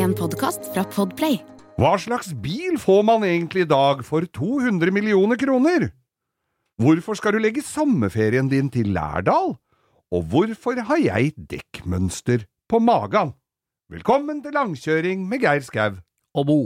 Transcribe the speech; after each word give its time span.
En 0.00 0.12
podkast 0.16 0.64
fra 0.72 0.80
Podplay. 0.88 1.34
Hva 1.80 1.90
slags 2.00 2.30
bil 2.40 2.78
får 2.80 3.02
man 3.04 3.24
egentlig 3.26 3.66
i 3.66 3.68
dag 3.68 4.00
for 4.06 4.24
200 4.24 4.92
millioner 4.96 5.36
kroner? 5.40 5.90
Hvorfor 6.80 7.18
skal 7.18 7.36
du 7.36 7.40
legge 7.42 7.64
sommerferien 7.64 8.48
din 8.48 8.70
til 8.72 8.94
Lærdal? 8.96 9.58
Og 10.10 10.24
hvorfor 10.32 10.80
har 10.88 11.02
jeg 11.04 11.34
dekkmønster 11.52 12.46
på 12.70 12.80
magen? 12.80 13.34
Velkommen 13.92 14.40
til 14.44 14.56
langkjøring 14.56 15.28
med 15.28 15.44
Geir 15.44 15.66
Skau. 15.66 16.00
og 16.34 16.46
Bo. 16.46 16.60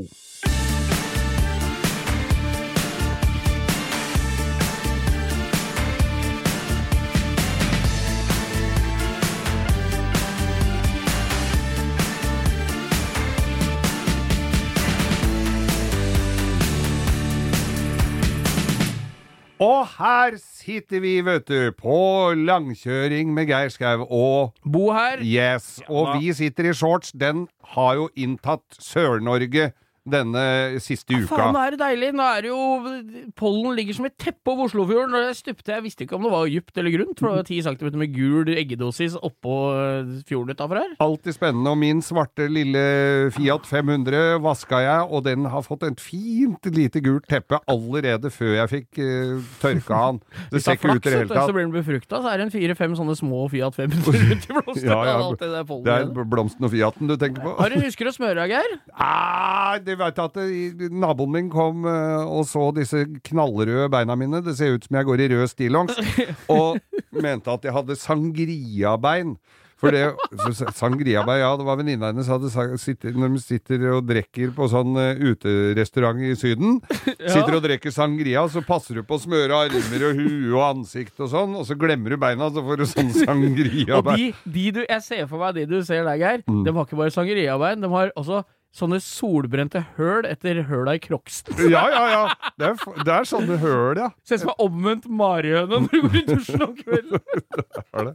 Og 19.64 19.86
her 19.96 20.34
sitter 20.40 21.00
vi, 21.00 21.14
vet 21.24 21.46
du, 21.48 21.70
på 21.78 21.96
langkjøring 22.36 23.30
med 23.32 23.48
Geir 23.48 23.70
Skau 23.72 24.04
og 24.04 24.52
Bo 24.60 24.90
her. 24.92 25.22
Yes, 25.24 25.78
og 25.88 26.18
vi 26.18 26.34
sitter 26.36 26.68
i 26.68 26.74
shorts. 26.76 27.14
Den 27.16 27.46
har 27.74 27.94
jo 28.00 28.10
inntatt 28.18 28.76
Sør-Norge 28.82 29.70
denne 30.04 30.44
siste 30.84 31.16
uka. 31.16 31.32
Faen, 31.32 31.56
er 31.56 31.74
det 31.74 31.80
deilig. 31.80 32.10
Nå 32.16 32.24
er 32.28 32.44
det 32.44 32.50
jo 32.50 33.32
Pollen 33.38 33.76
ligger 33.78 33.96
som 33.96 34.08
et 34.08 34.16
teppe 34.20 34.52
over 34.52 34.68
Oslofjorden. 34.68 35.16
Og 35.16 35.28
jeg 35.30 35.38
stupte, 35.40 35.72
jeg 35.72 35.84
visste 35.86 36.04
ikke 36.04 36.18
om 36.18 36.26
det 36.26 36.32
var 36.34 36.50
dypt 36.50 36.80
eller 36.80 36.94
grunt, 36.94 37.18
for 37.18 37.30
det 37.30 37.40
var 37.40 37.48
ti 37.48 37.60
cm 37.64 37.90
med 38.00 38.14
gul 38.14 38.50
eggedosis 38.54 39.16
oppå 39.16 39.56
eh, 39.72 40.12
fjorden 40.28 40.54
utafor 40.54 40.80
her. 40.82 40.92
Alltid 41.02 41.36
spennende, 41.36 41.72
og 41.72 41.80
min 41.80 42.02
svarte 42.04 42.48
lille 42.50 42.84
Fiat 43.34 43.66
500 43.68 44.38
vaska 44.44 44.82
jeg, 44.84 45.08
og 45.08 45.24
den 45.26 45.48
har 45.50 45.64
fått 45.64 45.86
et 45.88 46.02
fint 46.02 46.68
lite 46.74 47.00
gult 47.04 47.26
teppe 47.30 47.58
allerede 47.70 48.30
før 48.32 48.54
jeg 48.58 48.72
fikk 48.72 49.00
uh, 49.00 49.40
tørka 49.62 50.00
han. 50.00 50.20
Det 50.52 50.60
ser 50.62 50.74
det 50.74 50.74
er 50.74 50.78
ikke 50.78 50.94
ut 50.94 51.06
i 51.06 51.10
det 51.10 51.18
hele 51.18 51.30
tatt. 51.30 51.48
så 51.48 51.54
blir 51.56 51.66
den 51.66 51.74
befrukta, 51.74 52.20
så 52.20 52.30
er 52.30 52.40
det 52.40 52.46
en 52.48 52.52
fire-fem 52.54 52.94
sånne 52.98 53.16
små 53.18 53.46
Fiat 53.52 53.76
500 53.78 54.20
rundt 54.28 54.48
i 54.48 54.56
blomstene. 54.58 54.90
Ja, 54.90 55.00
ja. 55.08 55.30
Det 55.40 55.50
Det 55.86 55.94
er 55.94 56.28
blomsten 56.34 56.68
og 56.68 56.72
Fiaten 56.74 57.10
du 57.10 57.16
tenker 57.20 57.44
på? 57.44 57.54
Har 57.58 57.72
du 57.72 57.80
husker 57.80 58.10
å 58.10 58.14
smøre 58.14 58.36
deg, 58.42 58.54
Geir? 58.54 58.76
Ah, 58.92 59.78
vet 60.00 60.20
at 60.22 60.38
det, 60.38 60.90
naboen 60.92 61.34
min 61.34 61.50
kom 61.52 61.86
eh, 61.88 62.22
og 62.24 62.46
så 62.48 62.68
disse 62.76 63.04
knallrøde 63.26 63.90
beina 63.92 64.16
mine. 64.18 64.42
Det 64.44 64.56
ser 64.58 64.76
ut 64.76 64.86
som 64.86 65.00
jeg 65.00 65.08
går 65.10 65.24
i 65.24 65.28
rød 65.34 65.50
stillongs. 65.50 66.00
Og 66.54 66.78
mente 67.14 67.52
at 67.52 67.66
jeg 67.66 67.76
hadde 67.76 67.98
sangriabein. 67.98 69.36
For 69.84 69.92
det 69.92 70.72
Sangriabein, 70.76 71.40
ja, 71.42 71.50
det 71.58 71.66
var 71.66 71.78
venninna 71.80 72.10
hennes 72.12 72.28
hadde 72.30 72.50
sitter, 72.80 73.12
Når 73.18 73.34
de 73.34 73.42
sitter 73.42 73.84
og 73.92 74.06
drikker 74.08 74.54
på 74.56 74.68
sånn 74.70 74.96
uh, 74.96 75.18
uterestaurant 75.18 76.22
i 76.24 76.32
Syden, 76.38 76.78
sitter 77.34 77.58
og 77.58 77.64
drikker 77.66 77.92
sangria, 77.94 78.46
så 78.48 78.62
passer 78.64 79.00
du 79.00 79.04
på 79.06 79.18
å 79.18 79.22
smøre 79.22 79.64
armer 79.66 80.06
og 80.08 80.20
hue 80.20 80.54
og 80.54 80.64
ansikt 80.70 81.20
og 81.20 81.32
sånn, 81.32 81.56
og 81.58 81.66
så 81.68 81.76
glemmer 81.78 82.14
du 82.14 82.20
beina, 82.22 82.48
så 82.54 82.64
får 82.64 82.80
du 82.80 82.86
sånn 82.88 83.12
Og 83.14 83.20
sangriabein. 83.20 84.20
de, 84.20 84.52
de 84.56 84.66
du, 84.78 84.82
jeg 84.86 85.04
ser 85.04 85.26
for 85.30 85.42
meg 85.42 85.58
de 85.58 85.66
du 85.68 85.78
ser 85.84 86.06
der, 86.06 86.18
Geir. 86.20 86.44
Mm. 86.48 86.62
De 86.66 86.76
har 86.76 86.88
ikke 86.88 87.00
bare 87.00 87.14
sangriabein, 87.14 87.82
de 87.82 87.90
har 87.92 88.14
også 88.14 88.44
sånne 88.74 89.00
solbrente 89.02 89.84
høl 89.98 90.26
etter 90.28 90.64
høla 90.68 90.96
i 90.98 91.02
crocsen. 91.02 91.54
Ja, 91.74 91.86
ja, 91.90 92.04
ja. 92.10 92.50
Det 92.58 92.68
er, 92.68 93.00
det 93.06 93.14
er 93.14 93.26
sånne 93.28 93.58
høl, 93.62 93.98
ja. 93.98 94.10
Ser 94.26 94.38
ut 94.38 94.44
som 94.44 94.52
en 94.52 94.62
omvendt 94.66 95.08
marihøne 95.08 95.80
når 95.80 95.88
du 95.90 95.98
går 96.04 96.20
i 96.20 96.26
dusjen 96.28 96.68
om 96.68 96.76
kvelden. 96.78 97.24
Det. 97.94 98.14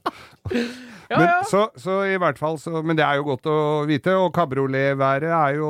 Ja, 1.09 1.17
Men, 1.17 1.25
ja. 1.25 1.37
Så, 1.49 1.59
så 1.79 1.93
i 2.05 2.17
hvert 2.21 2.37
fall 2.37 2.59
så, 2.61 2.83
Men 2.85 2.97
det 2.97 3.01
er 3.05 3.17
jo 3.17 3.23
godt 3.31 3.47
å 3.49 3.55
vite, 3.89 4.13
og 4.19 4.27
kabrioletværet 4.35 5.31
er 5.33 5.55
jo 5.57 5.69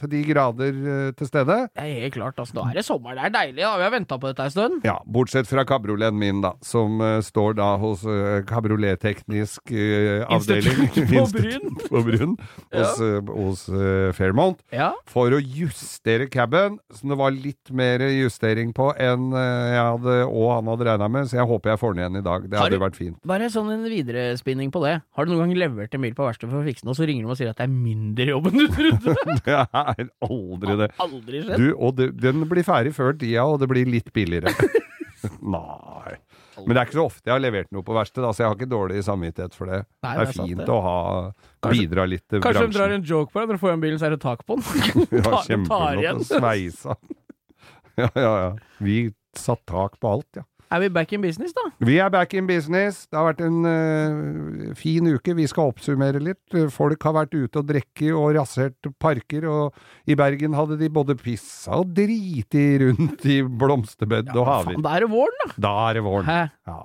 til 0.00 0.10
de 0.10 0.22
grader 0.26 0.80
uh, 0.80 1.10
til 1.14 1.28
stede. 1.28 1.58
Det 1.76 1.84
er 1.84 2.06
helt 2.06 2.16
klart, 2.16 2.40
altså. 2.42 2.56
Nå 2.56 2.64
er 2.66 2.80
det 2.80 2.84
sommer. 2.86 3.14
Det 3.14 3.28
er 3.28 3.34
deilig. 3.36 3.60
da. 3.62 3.74
Vi 3.78 3.86
har 3.86 3.94
venta 3.94 4.18
på 4.18 4.30
dette 4.32 4.48
en 4.48 4.54
stund. 4.54 4.80
Ja, 4.86 4.96
bortsett 5.06 5.46
fra 5.50 5.62
kabrioleten 5.68 6.18
min, 6.18 6.40
da, 6.42 6.56
som 6.66 6.98
uh, 7.02 7.20
står 7.22 7.54
da 7.60 7.68
hos 7.82 8.02
uh, 8.08 8.40
kabrioletteknisk 8.50 9.70
eh, 9.70 10.24
avdeling. 10.26 10.82
Institutt 10.88 11.12
på 11.12 11.26
Bryn. 11.36 11.78
på 11.86 12.02
Bryn. 12.08 12.36
Hos, 12.74 13.00
eh, 13.00 13.30
hos 13.30 13.68
eh, 13.68 14.10
Fairmont. 14.30 14.60
Ja. 14.72 14.92
For 15.10 15.34
å 15.34 15.40
justere 15.42 16.28
caben, 16.30 16.78
som 16.94 17.10
det 17.10 17.18
var 17.18 17.34
litt 17.34 17.70
mer 17.74 17.98
justering 18.14 18.72
på 18.76 18.90
enn 18.94 19.32
eh, 19.34 19.74
jeg 19.74 19.82
hadde 19.90 20.16
og 20.30 20.46
han 20.54 20.70
hadde 20.70 20.86
regna 20.88 21.08
med, 21.10 21.26
så 21.30 21.40
jeg 21.40 21.48
håper 21.50 21.72
jeg 21.74 21.80
får 21.82 21.94
den 21.96 22.02
igjen 22.04 22.20
i 22.20 22.24
dag. 22.26 22.46
Det 22.48 22.56
Har 22.58 22.68
hadde 22.68 22.78
du- 22.78 22.84
vært 22.84 22.96
fint. 23.00 23.18
Bare 23.26 23.50
sånn 23.50 23.70
en 23.74 23.84
viderespinning 23.90 24.70
på 24.72 24.84
det. 24.86 24.94
Har 25.16 25.26
du 25.26 25.32
noen 25.34 25.48
gang 25.50 25.56
levert 25.64 25.94
en 25.98 26.00
bil 26.06 26.14
på 26.14 26.26
verkstedet 26.28 26.50
for 26.54 26.62
å 26.62 26.68
fikse 26.68 26.86
den, 26.86 26.92
og 26.94 26.96
så 27.00 27.06
ringer 27.10 27.26
de 27.26 27.30
og 27.34 27.40
sier 27.40 27.50
at 27.50 27.58
det 27.60 27.66
er 27.66 27.74
mindre 27.74 28.26
jobb 28.30 28.46
enn 28.50 28.58
du 28.62 28.66
trodde? 28.68 29.16
Det 29.44 29.56
er 29.56 30.08
aldri 30.22 30.76
det. 30.80 30.90
Aldri 31.02 31.42
skjedd. 31.44 31.56
Du, 31.58 31.68
og 31.80 31.96
det, 31.98 32.10
den 32.20 32.44
blir 32.50 32.64
ferdig 32.66 32.92
før 32.94 33.12
tida, 33.18 33.44
og 33.48 33.58
det 33.62 33.68
blir 33.70 33.88
litt 33.90 34.12
billigere. 34.14 34.52
Nei. 35.40 36.14
Men 36.58 36.74
det 36.74 36.80
er 36.80 36.88
ikke 36.88 36.98
så 36.98 37.06
ofte 37.06 37.30
jeg 37.30 37.34
har 37.34 37.42
levert 37.42 37.70
noe 37.74 37.86
på 37.86 37.94
verkstedet, 37.94 38.30
så 38.34 38.42
jeg 38.42 38.50
har 38.50 38.58
ikke 38.58 38.70
dårlig 38.70 39.04
samvittighet 39.06 39.56
for 39.56 39.70
det. 39.70 39.80
Nei, 40.06 40.14
det 40.18 40.24
er 40.26 40.32
fint 40.34 40.62
det. 40.62 40.68
å 40.74 40.80
ha 40.84 41.70
bidra 41.70 42.06
litt 42.10 42.26
til 42.26 42.42
Kanskje 42.44 42.66
de 42.66 42.76
drar 42.78 42.94
en 42.96 43.06
joke 43.06 43.32
på 43.32 43.40
deg 43.40 43.52
når 43.52 43.60
du 43.60 43.62
får 43.62 43.74
en 43.76 43.84
bil, 43.84 43.96
så 44.00 44.08
er 44.08 44.16
det 44.16 44.20
tak 44.24 44.44
på 44.48 44.58
den. 44.58 44.64
Ja, 46.04 46.14
å 46.16 46.26
sveise. 46.26 46.98
Ja, 48.00 48.06
ja, 48.14 48.34
ja. 48.40 48.50
Vi 48.80 49.10
satt 49.36 49.60
tak 49.68 49.98
på 50.00 50.08
alt, 50.08 50.28
ja. 50.38 50.44
Er 50.70 50.84
vi 50.84 50.88
back 50.94 51.12
in 51.16 51.22
business, 51.22 51.50
da? 51.56 51.64
Vi 51.82 51.96
er 51.98 52.10
back 52.14 52.34
in 52.38 52.46
business. 52.46 53.02
Det 53.10 53.18
har 53.18 53.26
vært 53.32 53.40
en 53.42 53.64
uh, 53.66 54.74
fin 54.78 55.08
uke. 55.10 55.34
Vi 55.34 55.48
skal 55.50 55.72
oppsummere 55.72 56.20
litt. 56.22 56.58
Folk 56.70 57.02
har 57.08 57.16
vært 57.16 57.34
ute 57.34 57.58
og 57.58 57.66
drukket 57.66 58.12
og 58.14 58.28
rasert 58.38 58.90
parker, 59.02 59.48
og 59.50 59.80
i 60.06 60.14
Bergen 60.18 60.54
hadde 60.54 60.78
de 60.78 60.90
både 60.94 61.18
pissa 61.18 61.80
og 61.80 61.90
driti 61.96 62.64
rundt 62.84 63.26
i 63.26 63.40
blomsterbed 63.42 64.30
og 64.36 64.46
haver. 64.46 64.78
Da 64.86 64.94
er 64.94 65.06
det 65.06 65.10
våren, 65.10 65.42
da! 65.42 65.50
Da 65.66 65.74
er 65.88 65.98
det 65.98 66.06
våren. 66.06 66.30
Hæ? 66.30 66.40
Ja. 66.70 66.78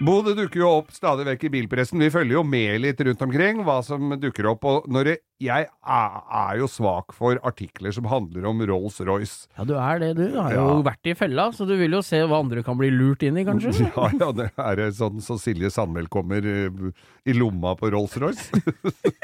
Bo, 0.00 0.14
det 0.24 0.32
dukker 0.38 0.62
jo 0.62 0.68
opp 0.78 0.92
stadig 0.96 1.26
vekk 1.28 1.42
i 1.44 1.48
bilpressen. 1.52 2.00
Vi 2.00 2.08
følger 2.12 2.38
jo 2.38 2.42
med 2.48 2.78
litt 2.80 3.00
rundt 3.04 3.20
omkring 3.26 3.58
hva 3.66 3.74
som 3.84 4.14
dukker 4.22 4.46
opp. 4.48 4.64
Og 4.64 4.86
når 4.88 5.04
det, 5.10 5.14
jeg 5.44 5.66
er, 5.68 6.14
er 6.40 6.54
jo 6.62 6.68
svak 6.72 7.12
for 7.12 7.36
artikler 7.44 7.92
som 7.92 8.08
handler 8.08 8.46
om 8.48 8.62
Rolls-Royce. 8.70 9.44
Ja, 9.58 9.66
du 9.68 9.74
er 9.76 10.00
det, 10.00 10.08
du. 10.16 10.24
Har 10.38 10.54
Ja. 10.56 10.64
jo 10.72 10.80
vært 10.86 11.04
i 11.12 11.14
fella, 11.20 11.50
så 11.52 11.68
du 11.68 11.74
vil 11.76 11.92
jo 11.98 12.00
se 12.06 12.22
hva 12.24 12.40
andre 12.40 12.64
kan 12.64 12.80
bli 12.80 12.88
lurt 12.94 13.26
inn 13.28 13.36
i, 13.36 13.44
kanskje? 13.44 13.74
Ja, 13.92 14.08
ja, 14.16 14.30
det 14.40 14.48
er 14.56 14.96
sånn 14.96 15.20
så 15.20 15.36
Silje 15.40 15.68
Sandmæl 15.74 16.08
kommer 16.08 16.48
eh, 16.48 16.72
i 17.28 17.36
lomma 17.36 17.74
på 17.76 17.92
Rolls-Royce. 17.92 18.56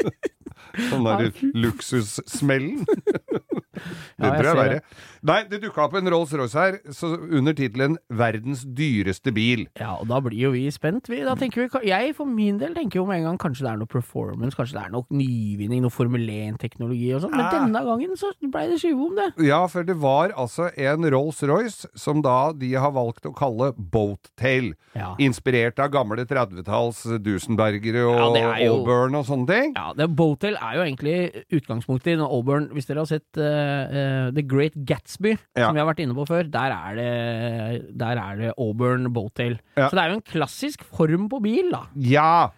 sånn 0.91 1.09
der 1.09 1.33
luksussmellen. 1.57 2.85
det 3.77 4.31
tror 4.33 4.43
jeg 4.43 4.53
er 4.53 4.61
verre. 4.61 4.81
Nei, 5.27 5.39
det 5.51 5.61
dukka 5.63 5.85
opp 5.87 5.95
en 5.99 6.07
Rolls-Royce 6.13 6.55
her 6.55 6.79
så 6.95 7.11
under 7.19 7.53
tittelen 7.59 7.97
'Verdens 8.11 8.65
dyreste 8.65 9.33
bil'. 9.35 9.67
Ja, 9.81 9.97
og 10.01 10.07
da 10.09 10.21
blir 10.21 10.39
jo 10.47 10.51
vi 10.55 10.67
spent, 10.71 11.09
vi. 11.09 11.23
Da 11.27 11.35
tenker 11.35 11.67
vi, 11.67 11.89
jeg 11.89 12.15
for 12.17 12.27
min 12.27 12.59
del 12.59 12.75
tenker 12.75 13.01
jo 13.01 13.07
med 13.07 13.19
en 13.21 13.25
gang 13.31 13.39
kanskje 13.39 13.65
det 13.67 13.73
er 13.73 13.81
noe 13.83 13.87
performance, 13.91 14.55
kanskje 14.57 14.77
det 14.79 14.85
er 14.87 14.91
noe 14.95 15.05
nyvinning, 15.11 15.83
noe 15.83 15.91
Formel 15.91 16.27
1-teknologi 16.29 17.13
og 17.17 17.23
sånn. 17.25 17.31
Men 17.37 17.47
Ah. 17.47 17.51
denne 17.59 17.83
gangen 17.85 18.17
så 18.17 18.31
blei 18.43 18.69
det 18.71 18.79
skyve 18.81 19.07
om 19.11 19.17
det. 19.17 19.29
Ja, 19.47 19.67
for 19.67 19.83
det 19.83 19.97
var 19.97 20.31
altså 20.37 20.71
en 20.77 21.03
Rolls-Royce 21.03 21.87
som 21.97 22.23
da 22.23 22.53
de 22.53 22.73
har 22.75 22.93
valgt 22.93 23.27
å 23.27 23.35
kalle 23.35 23.73
Boattail. 23.77 24.75
Ja. 24.95 25.15
Inspirert 25.19 25.79
av 25.83 25.91
gamle 25.95 26.25
30-talls 26.29 27.03
Dusenbergere 27.23 28.05
og 28.07 28.37
Ja, 28.37 28.55
jo- 28.65 28.77
Auburn 28.81 29.15
og 29.19 29.27
sånne 29.27 29.47
ting. 29.47 29.75
Ja, 29.77 29.93
Boattail 30.07 30.57
er 30.57 30.75
jo 30.79 30.83
egentlig 30.87 31.45
utgangspunktet 31.51 32.15
i 32.15 32.21
Auburn. 32.23 32.69
Hvis 32.73 32.87
dere 32.87 33.03
har 33.03 33.07
sett 33.11 33.37
eh, 33.37 33.66
eh, 33.67 34.29
The 34.37 34.45
Great 34.47 34.77
Gatsby, 34.89 35.37
Ja. 35.57 35.67
som 35.69 35.75
vi 35.77 35.83
har 35.83 35.89
vært 35.91 36.03
inne 36.05 36.17
på 36.17 36.27
før, 36.29 36.51
der 36.51 36.75
er 36.77 37.01
det, 37.01 37.97
der 37.99 38.21
er 38.23 38.37
det 38.41 38.53
Auburn 38.59 39.11
Boattail. 39.13 39.59
Ja. 39.77 39.89
Så 39.89 39.97
det 39.99 40.05
er 40.05 40.15
jo 40.15 40.21
en 40.21 40.29
klassisk 40.35 40.85
form 40.97 41.29
på 41.33 41.43
bil, 41.45 41.71
da. 41.75 41.85
Ja, 41.97 42.51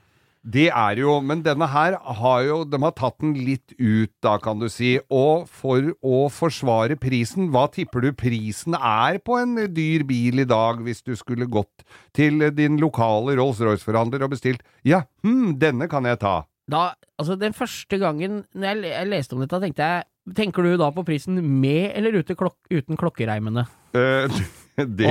det 0.49 0.69
er 0.71 0.97
jo, 1.03 1.19
men 1.21 1.43
denne 1.45 1.67
her 1.69 1.97
har 1.99 2.43
jo, 2.47 2.61
de 2.65 2.79
har 2.81 2.93
tatt 2.97 3.19
den 3.21 3.35
litt 3.37 3.75
ut 3.77 4.13
da, 4.25 4.37
kan 4.41 4.61
du 4.63 4.69
si, 4.73 4.95
og 5.13 5.49
for 5.51 5.91
å 6.01 6.21
forsvare 6.33 6.97
prisen, 7.01 7.51
hva 7.53 7.67
tipper 7.75 8.07
du 8.07 8.13
prisen 8.17 8.77
er 8.79 9.19
på 9.21 9.37
en 9.43 9.57
dyr 9.75 10.07
bil 10.09 10.41
i 10.41 10.47
dag, 10.49 10.81
hvis 10.87 11.03
du 11.05 11.13
skulle 11.19 11.49
gått 11.51 11.85
til 12.17 12.39
din 12.57 12.79
lokale 12.81 13.35
Rolls-Royce-forhandler 13.37 14.25
og 14.25 14.33
bestilt, 14.37 14.63
ja, 14.89 15.03
hm, 15.27 15.59
denne 15.61 15.91
kan 15.91 16.07
jeg 16.09 16.23
ta. 16.23 16.39
Da, 16.69 16.91
altså 17.19 17.33
Den 17.41 17.55
første 17.57 17.97
gangen 17.99 18.43
når 18.55 18.67
jeg, 18.69 18.91
jeg 18.93 19.09
leste 19.09 19.33
om 19.37 19.41
dette, 19.41 19.61
tenkte 19.63 19.87
jeg 19.89 20.05
Tenker 20.37 20.67
du 20.67 20.77
da 20.81 20.91
på 20.95 21.05
prisen 21.07 21.39
med 21.61 21.93
eller 21.97 22.23
klok 22.35 22.57
uten 22.73 22.99
klokkereimene? 23.01 23.67
Uh, 23.97 24.29
Det, 24.79 25.09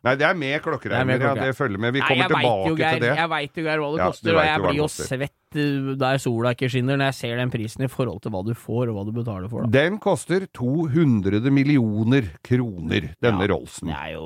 nei, 0.00 0.14
det 0.16 0.24
er 0.24 0.36
med 0.38 0.54
Det 0.62 0.96
er 0.96 1.04
med 1.04 1.20
klokkeregner, 1.20 1.20
ja. 1.20 1.32
Det 1.36 1.56
følger 1.56 1.80
med. 1.80 1.92
Vi 1.92 2.00
kommer 2.00 2.22
vet 2.22 2.32
tilbake 2.32 2.68
jo, 2.70 2.76
til 2.76 3.02
det. 3.02 3.10
Jeg 3.18 3.30
veit 3.32 3.58
jo, 3.58 3.64
Geir, 3.66 3.82
hva 3.82 3.90
det 3.90 4.00
Ja, 4.00 4.06
koster, 4.06 4.32
og 4.32 4.46
jeg 4.46 4.62
blir 4.62 4.78
jo 4.78 4.86
svett 4.94 5.58
uh, 5.58 5.90
der 6.00 6.22
sola 6.22 6.52
ikke 6.56 6.70
skinner, 6.72 6.96
når 7.00 7.10
jeg 7.10 7.18
ser 7.18 7.42
den 7.42 7.52
prisen 7.52 7.84
i 7.84 7.90
forhold 7.92 8.22
til 8.24 8.32
hva 8.32 8.42
du 8.46 8.54
får, 8.56 8.88
og 8.88 8.96
hva 8.96 9.04
du 9.04 9.12
betaler 9.18 9.52
for. 9.52 9.66
Da. 9.66 9.72
Den 9.76 9.98
koster 10.00 10.46
200 10.56 11.52
millioner 11.52 12.32
kroner, 12.46 13.10
denne 13.20 13.50
ja, 13.50 13.60
Det 13.60 13.98
er 13.98 14.14
jo 14.14 14.24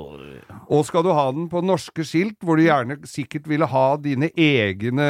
Og 0.69 0.87
skal 0.87 1.03
du 1.03 1.11
ha 1.17 1.27
den 1.35 1.49
på 1.51 1.63
norske 1.65 2.07
skilt, 2.07 2.39
hvor 2.39 2.59
du 2.59 2.65
gjerne 2.69 3.01
sikkert 3.09 3.51
ville 3.51 3.67
ha 3.67 3.85
dine 3.99 4.31
egne 4.31 5.09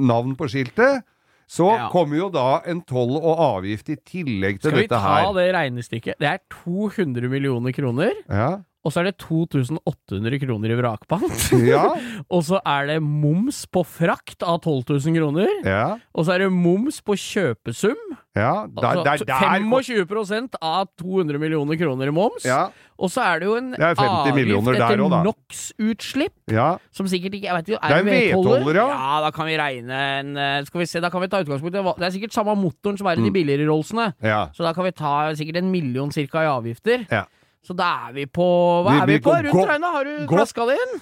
navn 0.00 0.36
på 0.38 0.48
skiltet, 0.48 1.04
så 1.48 1.70
Ja. 1.74 1.88
kommer 1.90 2.16
jo 2.18 2.28
da 2.28 2.60
en 2.66 2.82
toll 2.82 3.16
og 3.16 3.38
avgift 3.38 3.88
i 3.88 3.96
tillegg 3.96 4.60
til 4.60 4.70
dette 4.70 4.76
her. 4.76 4.84
Skal 4.84 4.84
vi 4.84 4.88
ta 4.88 4.98
her. 5.00 5.32
det 5.34 5.54
regnestykket? 5.54 6.14
Det 6.20 6.28
er 6.28 6.38
200 6.64 7.28
millioner 7.28 7.72
kroner, 7.72 8.12
Ja. 8.28 8.58
Og 8.88 8.94
så 8.94 9.02
er 9.02 9.10
det 9.10 9.18
2800 9.20 10.38
kroner 10.46 10.72
i 10.72 10.78
vrakpant. 10.80 11.36
Ja. 11.68 11.84
og 12.32 12.42
så 12.46 12.60
er 12.64 12.86
det 12.94 12.98
moms 13.04 13.62
på 13.68 13.82
frakt 13.84 14.40
av 14.46 14.62
12 14.64 14.96
000 14.96 15.16
kroner. 15.18 15.50
Ja. 15.66 15.98
Og 16.16 16.24
så 16.24 16.34
er 16.38 16.46
det 16.46 16.52
moms 16.54 17.02
på 17.04 17.16
kjøpesum. 17.20 17.98
ja. 18.38 18.64
Der, 18.78 19.02
der, 19.04 19.24
der 19.28 19.60
25% 19.60 20.56
av 20.64 20.88
200 21.02 21.38
millioner 21.42 21.76
kroner 21.80 22.08
i 22.08 22.14
moms. 22.14 22.46
Ja. 22.48 22.68
Og 22.98 23.12
så 23.14 23.22
er 23.22 23.38
det 23.42 23.46
jo 23.46 23.54
en 23.60 23.68
Det 23.76 23.92
50 24.00 24.32
millioner 24.34 24.74
avgift 24.74 24.90
etter. 24.90 25.22
NOx-utslipp. 25.28 26.34
ja. 26.50 26.68
Som 26.90 27.06
sikkert 27.10 27.36
ikke 27.38 27.46
jeg 27.46 27.54
vet 27.60 27.68
ikke, 27.70 27.80
Det 27.84 27.94
er 27.94 28.00
en 28.02 28.10
vedholder, 28.10 28.80
ja. 28.80 28.86
Ja, 28.90 29.20
da 29.22 29.30
kan 29.34 29.46
vi 29.46 29.56
regne 29.60 29.98
en 30.18 30.32
eh, 30.36 30.64
Skal 30.66 30.82
vi 30.82 30.86
se, 30.90 31.02
da 31.04 31.10
kan 31.12 31.22
vi 31.22 31.28
ta 31.30 31.42
utgangspunkt 31.44 31.76
i 31.78 31.82
Det 31.84 32.08
er 32.08 32.14
sikkert 32.16 32.34
samme 32.34 32.56
motoren 32.58 32.98
som 32.98 33.06
er 33.06 33.20
i 33.20 33.26
de 33.28 33.30
billigere 33.34 33.68
Rollsene. 33.70 34.12
ja. 34.24 34.46
Så 34.56 34.64
da 34.66 34.72
kan 34.74 34.88
vi 34.88 34.94
ta 34.98 35.12
sikkert 35.38 35.60
en 35.62 35.70
million 35.70 36.10
cirka 36.10 36.42
i 36.42 36.50
avgifter. 36.50 37.06
Ja. 37.10 37.26
Så 37.68 37.74
da 37.76 37.88
er 38.08 38.14
vi 38.16 38.24
på 38.24 38.44
Hva 38.86 38.94
Vi- 38.94 39.00
er 39.02 39.06
vi 39.10 39.16
vi 39.18 39.24
på? 39.26 39.32
Rundt 39.44 39.68
regna, 39.68 39.90
har 39.92 40.04
du 40.08 40.26
flaska 40.30 40.64
det 40.70 40.76
inn? 40.80 40.94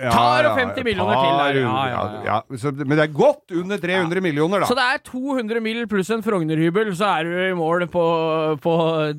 Ja, 0.00 0.10
Tar 0.14 0.46
og 0.48 0.58
50 0.60 0.78
et 0.78 0.84
millioner 0.86 1.14
par 1.18 1.24
til 1.24 1.38
der. 1.40 1.58
Ja, 1.60 1.80
ja, 1.90 2.02
ja. 2.24 2.56
så, 2.62 2.70
men 2.78 2.94
det 2.96 3.04
er 3.08 3.12
godt 3.12 3.50
under 3.58 3.76
300 3.82 4.22
millioner, 4.22 4.62
da. 4.62 4.66
Så 4.70 4.76
det 4.78 4.84
er 4.86 5.02
200 5.10 5.60
mill. 5.60 5.80
pluss 5.90 6.10
en 6.14 6.22
Frogner-hybel, 6.22 6.92
så 6.96 7.08
er 7.18 7.24
du 7.26 7.34
i 7.42 7.52
mål 7.58 7.88
på, 7.90 8.04
på 8.62 8.74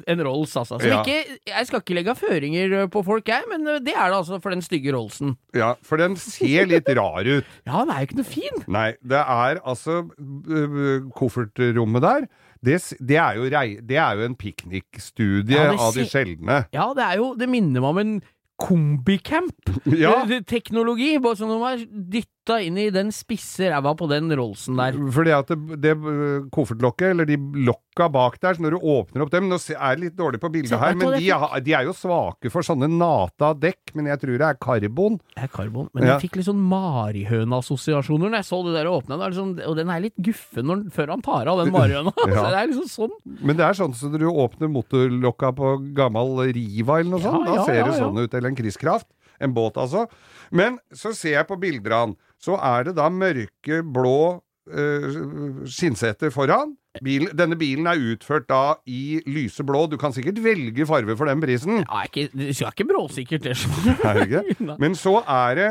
en 0.07 0.23
Rolls, 0.25 0.55
altså. 0.55 0.79
Ja. 0.81 1.01
ikke 1.03 1.37
Jeg 1.51 1.67
skal 1.67 1.81
ikke 1.83 1.97
legge 1.99 2.15
føringer 2.15 2.87
på 2.93 3.03
folk, 3.05 3.27
jeg, 3.27 3.43
men 3.51 3.65
det 3.83 3.93
er 3.93 4.07
det 4.09 4.17
altså 4.21 4.39
for 4.41 4.49
den 4.55 4.61
stygge 4.63 4.93
Rollsen. 4.95 5.35
Ja, 5.53 5.73
for 5.83 5.97
den 6.01 6.15
ser 6.15 6.65
litt 6.71 6.87
rar 6.97 7.27
ut. 7.27 7.43
Ja, 7.67 7.81
den 7.83 7.91
er 7.91 7.99
jo 7.99 8.07
ikke 8.07 8.21
noe 8.21 8.31
fin. 8.31 8.63
Nei, 8.71 8.93
det 9.03 9.19
er 9.19 9.59
altså 9.65 10.05
øh, 10.49 11.09
Koffertrommet 11.15 12.01
der. 12.01 12.25
Det, 12.61 12.77
det, 13.01 13.17
er 13.17 13.39
jo 13.39 13.47
rei, 13.49 13.79
det 13.81 13.97
er 13.97 14.19
jo 14.19 14.27
en 14.27 14.37
piknikstudie 14.37 15.57
Ja, 15.57 15.71
av 15.73 15.95
de 15.97 16.05
sjeldne. 16.05 16.59
Ja, 16.75 16.91
det 16.97 17.07
er 17.07 17.17
jo 17.17 17.31
Det 17.39 17.47
minner 17.49 17.81
meg 17.81 17.89
om 17.89 18.01
en 18.03 18.13
kombicamp. 18.61 19.71
Ja. 20.03 20.13
Teknologi, 20.47 21.15
bare 21.21 21.39
som 21.39 21.49
man 21.49 21.63
har 21.65 21.85
dytta 22.41 22.57
inn 22.65 22.77
i 22.77 22.89
den 22.91 23.11
spisse 23.13 23.69
ræva 23.69 23.93
på 23.97 24.07
den 24.09 24.31
Rollsen 24.33 24.75
der. 24.77 24.95
Fordi 25.13 25.31
at 25.35 25.47
det, 25.51 25.77
det 25.81 25.93
koffertlokket, 26.53 27.11
eller 27.13 27.25
de 27.25 27.37
lokka 27.65 28.07
bak 28.11 28.39
der, 28.41 28.55
så 28.57 28.61
når 28.65 28.71
du 28.75 28.79
åpner 28.81 29.21
opp 29.25 29.31
dem 29.31 29.49
Nå 29.51 29.57
er 29.75 29.95
det 29.95 30.01
litt 30.05 30.15
dårlig 30.17 30.39
på 30.41 30.49
bildet 30.51 30.79
her, 30.79 30.95
men 30.95 31.13
de, 31.19 31.29
de 31.65 31.73
er 31.75 31.85
jo 31.85 31.93
svake 31.93 32.49
for 32.51 32.63
sånne 32.65 32.87
nata 32.89 33.51
dekk, 33.53 33.93
men 33.97 34.07
jeg 34.07 34.21
tror 34.21 34.37
det 34.41 34.47
er 34.47 34.59
karbon. 34.61 35.19
Det 35.35 35.43
er 35.43 35.51
karbon. 35.53 35.89
Men 35.93 36.03
Ja. 36.07 36.13
jeg 36.15 36.29
fikk 36.29 36.39
litt 36.39 36.47
sånn 36.47 36.61
marihøne-assosiasjoner 36.71 38.29
når 38.31 38.39
jeg 38.41 38.47
så 38.49 38.61
det 38.65 38.75
der 38.77 38.89
åpna. 38.91 39.17
Det 39.19 39.25
er 39.27 39.35
liksom, 39.35 39.53
og 39.69 39.77
den 39.77 39.89
er 39.93 40.03
litt 40.07 40.17
guffen 40.17 40.67
når, 40.69 40.83
før 40.95 41.13
han 41.15 41.21
tar 41.25 41.51
av 41.51 41.61
den 41.63 41.73
marihøna. 41.77 42.13
Ja. 42.25 42.33
Så 42.41 42.47
det 42.49 42.59
er 42.61 42.71
liksom 42.71 42.89
sånn. 42.91 43.15
Men 43.41 43.57
det 43.59 43.65
er 43.67 43.77
sånn 43.77 43.95
som 43.97 44.13
når 44.15 44.23
du 44.25 44.29
åpner 44.31 44.71
motorlokka 44.71 45.51
på 45.57 45.73
gammel 45.97 46.39
Riva 46.55 46.99
eller 47.01 47.11
noe 47.17 47.21
Ja, 47.21 47.31
sånt. 47.31 47.47
Da 47.49 47.55
ja, 47.59 47.65
ser 47.67 47.79
ja, 47.81 47.85
det 47.89 47.95
ja. 47.97 47.99
sånn 48.05 48.21
ut. 48.23 48.33
Eller 48.33 48.49
en 48.51 48.57
Kriskraft 48.57 49.07
En 49.41 49.53
båt, 49.55 49.77
altså. 49.81 50.05
Men 50.53 50.75
så 50.93 51.13
ser 51.17 51.33
jeg 51.39 51.47
på 51.49 51.57
bilder 51.61 51.95
av 51.97 52.01
han. 52.05 52.17
Så 52.41 52.57
er 52.57 52.87
det 52.87 52.95
da 52.97 53.07
mørke, 53.13 53.81
blå 53.85 54.41
uh, 54.41 55.65
skinnseter 55.69 56.33
foran. 56.33 56.75
Bil, 57.05 57.29
denne 57.37 57.55
bilen 57.55 57.87
er 57.87 58.01
utført 58.11 58.49
da 58.49 58.75
i 58.89 59.21
lyse 59.29 59.63
blå. 59.63 59.85
Du 59.87 59.95
kan 60.01 60.11
sikkert 60.11 60.41
velge 60.43 60.85
farge 60.89 61.15
for 61.15 61.29
den 61.29 61.43
prisen. 61.43 61.85
Ja, 61.85 62.03
ikke, 62.09 62.27
det 62.33 62.51
er 62.51 62.73
ikke 62.73 62.89
bråsikkert, 62.89 63.45
det. 63.47 63.55
ikke? 64.25 64.43
Men 64.81 64.97
så 64.99 65.21
er 65.23 65.55
det 65.55 65.69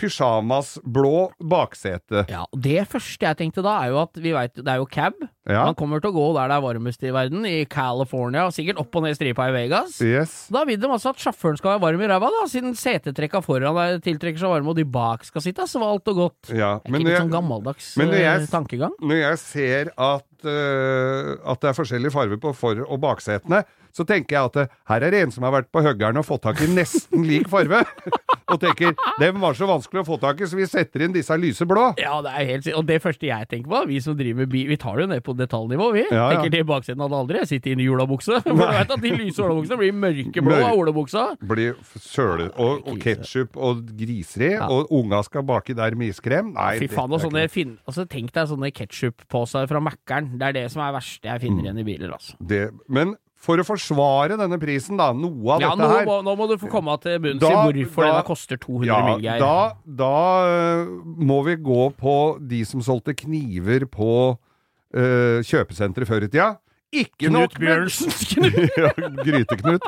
pysjamasblå 0.00 1.12
baksete. 1.50 2.24
Ja, 2.30 2.44
og 2.46 2.60
Det 2.62 2.82
første 2.90 3.26
jeg 3.28 3.38
tenkte 3.38 3.62
da, 3.64 3.76
er 3.84 3.92
jo 3.92 4.00
at 4.02 4.16
vi 4.20 4.32
vet, 4.34 4.54
det 4.56 4.68
er 4.68 4.80
jo 4.80 4.86
cab. 4.90 5.18
Ja. 5.50 5.64
Han 5.66 5.74
kommer 5.74 6.00
til 6.02 6.12
å 6.12 6.14
gå 6.14 6.26
der 6.36 6.50
det 6.52 6.56
er 6.58 6.64
varmest 6.64 7.02
i 7.06 7.10
verden, 7.14 7.46
i 7.48 7.64
California, 7.70 8.44
og 8.46 8.52
sikkert 8.54 8.78
opp 8.82 8.94
og 9.00 9.02
ned 9.06 9.16
stripa 9.18 9.48
i 9.50 9.54
Vegas. 9.54 9.96
Yes. 10.04 10.34
Da 10.52 10.62
vil 10.68 10.78
de 10.80 10.86
altså 10.90 11.10
at 11.14 11.22
sjåføren 11.22 11.58
skal 11.58 11.74
være 11.74 11.82
varm 11.86 12.04
i 12.04 12.10
ræva, 12.10 12.30
da, 12.36 12.44
siden 12.50 12.76
setetrekka 12.78 13.40
foran 13.44 13.74
deg 13.80 14.02
tiltrekker 14.06 14.38
seg 14.44 14.52
varme, 14.52 14.70
og 14.74 14.78
de 14.78 14.84
bak 14.84 15.24
skal 15.26 15.44
sitte 15.44 15.66
svalt 15.70 16.06
og 16.12 16.20
godt. 16.24 16.52
Ja, 16.52 16.76
Det 16.84 16.92
er 16.92 16.98
ikke 16.98 17.04
litt 17.04 17.14
jeg- 17.14 17.22
sånn 17.24 17.34
gammeldags 17.34 17.96
når 17.96 18.14
jeg- 18.14 18.42
eh, 18.42 18.46
tankegang? 18.46 18.92
Når 19.00 19.16
jeg 19.20 19.38
ser 19.38 19.92
at, 19.98 20.26
uh, 20.44 21.50
at 21.52 21.60
det 21.60 21.68
er 21.70 21.78
forskjellig 21.82 22.12
farge 22.12 22.36
på 22.40 22.54
for- 22.54 22.84
og 22.86 23.00
baksetene, 23.00 23.64
så 23.96 24.04
tenker 24.08 24.36
jeg 24.36 24.50
at 24.50 24.56
øh, 24.64 24.74
her 24.92 25.06
er 25.06 25.10
det 25.14 25.22
en 25.26 25.32
som 25.34 25.46
har 25.46 25.52
vært 25.58 25.70
på 25.72 25.82
høggeren 25.84 26.16
og 26.20 26.26
fått 26.28 26.42
tak 26.48 26.60
i 26.64 26.68
nesten 26.74 27.24
lik 27.26 27.48
farve. 27.50 27.82
og 28.50 28.58
tenker 28.58 28.96
dem 29.20 29.36
var 29.42 29.54
så 29.54 29.66
vanskelig 29.70 30.00
å 30.02 30.06
få 30.08 30.16
tak 30.18 30.40
i, 30.42 30.46
så 30.50 30.56
vi 30.58 30.64
setter 30.66 31.04
inn 31.06 31.12
disse 31.14 31.34
lyse 31.38 31.62
blå. 31.70 31.92
Ja, 32.02 32.16
det 32.24 32.32
er 32.34 32.48
helt 32.48 32.64
sikkert. 32.66 32.78
Og 32.80 32.86
det 32.88 32.96
første 33.04 33.28
jeg 33.28 33.46
tenker 33.50 33.70
på, 33.70 33.82
vi 33.86 34.00
som 34.02 34.16
driver 34.18 34.40
med 34.42 34.50
bil, 34.50 34.66
vi 34.72 34.78
tar 34.80 34.98
det 34.98 35.04
jo 35.06 35.10
ned 35.12 35.22
på 35.26 35.34
detaljnivå, 35.38 35.86
vi. 35.94 36.02
Ja, 36.10 36.24
ja. 36.24 36.40
Tenker 36.40 36.54
til 36.56 36.66
baksiden 36.66 37.04
det 37.04 37.18
aldri 37.20 37.38
jeg 37.44 37.50
sitter 37.52 37.76
inne 37.76 37.84
i 37.84 37.88
olabukse. 37.94 38.40
For 38.46 38.58
du 38.58 38.64
vet 38.64 38.90
at 38.96 39.04
de 39.04 39.12
lyse 39.14 39.44
olabuksene 39.44 39.78
blir 39.84 39.94
mørkeblå 40.02 40.50
Mør 40.56 40.66
av 40.66 40.82
olabuksa. 40.82 41.24
Blir 41.52 41.78
søle 42.02 42.50
og, 42.56 42.82
og 42.90 42.98
ketsjup 43.02 43.54
og 43.60 43.84
griseri, 44.00 44.50
Ja. 44.56 44.66
og 44.72 44.90
unga 44.98 45.22
skal 45.26 45.46
baki 45.46 45.76
der 45.78 45.94
med 45.98 46.10
iskrem. 46.10 46.50
Nei, 46.56 46.72
Fy 46.82 46.90
faen, 46.90 47.14
og 47.14 47.22
sånne 47.22 47.46
fin 47.52 47.76
altså, 47.86 48.02
Tenk 48.10 48.32
deg 48.34 48.50
sånne 48.50 48.72
ketsjupposer 48.74 49.70
fra 49.70 49.80
Mækkern. 49.84 50.32
Det 50.40 50.48
er 50.50 50.56
det 50.58 50.66
som 50.74 50.82
er 50.82 50.94
verste 50.98 51.28
jeg 51.30 51.38
Mm. 51.40 51.44
finner 51.46 51.62
igjen 51.68 51.78
i 51.78 51.84
biler, 51.86 52.10
altså. 52.18 52.34
det, 52.42 52.70
Men 52.88 53.14
for 53.40 53.56
å 53.56 53.64
forsvare 53.64 54.36
denne 54.36 54.58
prisen, 54.60 54.98
da, 55.00 55.10
noe 55.16 55.54
av 55.56 55.62
Ja, 55.64 55.70
dette 55.72 55.80
nå, 55.80 55.88
her 55.94 56.04
må, 56.08 56.18
nå 56.26 56.34
må 56.36 56.46
du 56.50 56.58
få 56.60 56.68
komme 56.68 56.92
til 57.00 57.16
bunns 57.24 57.40
i 57.40 57.48
hvorfor 57.48 58.04
da- 58.04 58.10
denne 58.10 58.26
koster 58.28 58.60
200 58.60 58.88
Ja, 58.90 58.98
mill., 59.06 59.22
Geir. 59.24 59.40
da, 59.40 59.54
da 60.02 60.16
uh, 60.44 60.90
må 61.30 61.38
vi 61.48 61.54
gå 61.56 61.86
på 61.96 62.16
de 62.52 62.60
som 62.68 62.82
solgte 62.84 63.14
kniver 63.16 63.86
på 63.88 64.10
uh, 64.36 65.38
kjøpesenteret 65.46 66.08
før 66.10 66.26
i 66.26 66.28
tida. 66.28 66.50
Ikke 66.90 67.28
Knut 67.30 67.54
Bjørnsen. 67.54 68.10
Ja, 68.82 68.90
Gryteknut. 69.22 69.84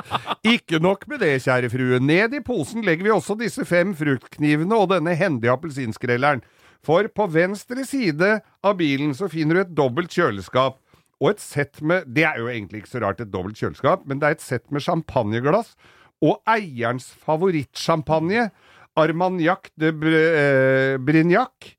Ikke 0.47 0.79
nok 0.79 1.05
med 1.11 1.19
det, 1.25 1.33
kjære 1.43 1.69
frue. 1.73 1.99
Ned 1.99 2.37
i 2.39 2.41
posen 2.47 2.85
legger 2.87 3.09
vi 3.09 3.15
også 3.15 3.35
disse 3.41 3.67
fem 3.67 3.91
fruktknivene 3.99 4.79
og 4.79 4.93
denne 4.95 5.17
hendige 5.19 5.51
appelsinskrelleren. 5.53 6.45
For 6.87 7.07
på 7.15 7.27
venstre 7.31 7.85
side 7.87 8.37
av 8.65 8.79
bilen 8.79 9.13
så 9.19 9.29
finner 9.31 9.59
du 9.59 9.63
et 9.65 9.75
dobbelt 9.75 10.15
kjøleskap. 10.15 10.79
Og 11.23 11.31
et 11.31 11.43
sett 11.43 11.79
med 11.87 12.09
Det 12.11 12.25
er 12.27 12.41
jo 12.41 12.51
egentlig 12.51 12.83
ikke 12.83 12.97
så 12.97 13.03
rart, 13.05 13.21
et 13.23 13.31
dobbelt 13.31 13.61
kjøleskap, 13.61 14.07
men 14.11 14.19
det 14.19 14.29
er 14.29 14.37
et 14.37 14.45
sett 14.45 14.65
med 14.75 14.83
champagneglass 14.83 15.77
og 16.23 16.39
eierens 16.47 17.09
favorittsjampanje, 17.25 18.51
Armagnac 18.99 19.71
de 19.81 19.89
eh, 19.89 20.99
Brignac. 21.03 21.73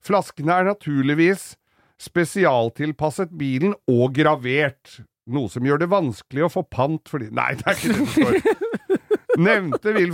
Flaskene 0.00 0.54
er 0.56 0.68
naturligvis 0.70 1.50
spesialtilpasset 2.00 3.32
bilen 3.36 3.74
og 3.90 4.14
gravert. 4.16 5.00
Noe 5.30 5.50
som 5.52 5.66
gjør 5.66 5.82
det 5.82 5.90
vanskelig 5.92 6.46
å 6.46 6.52
få 6.52 6.64
pant 6.72 7.10
fordi 7.10 7.28
Nei, 7.36 7.52
det 7.60 7.66
er 7.66 7.76
ikke 7.76 7.92
det 7.92 7.98
som 8.00 8.12
står. 8.14 8.40
Nevnte, 9.40 9.92
vil 9.94 10.10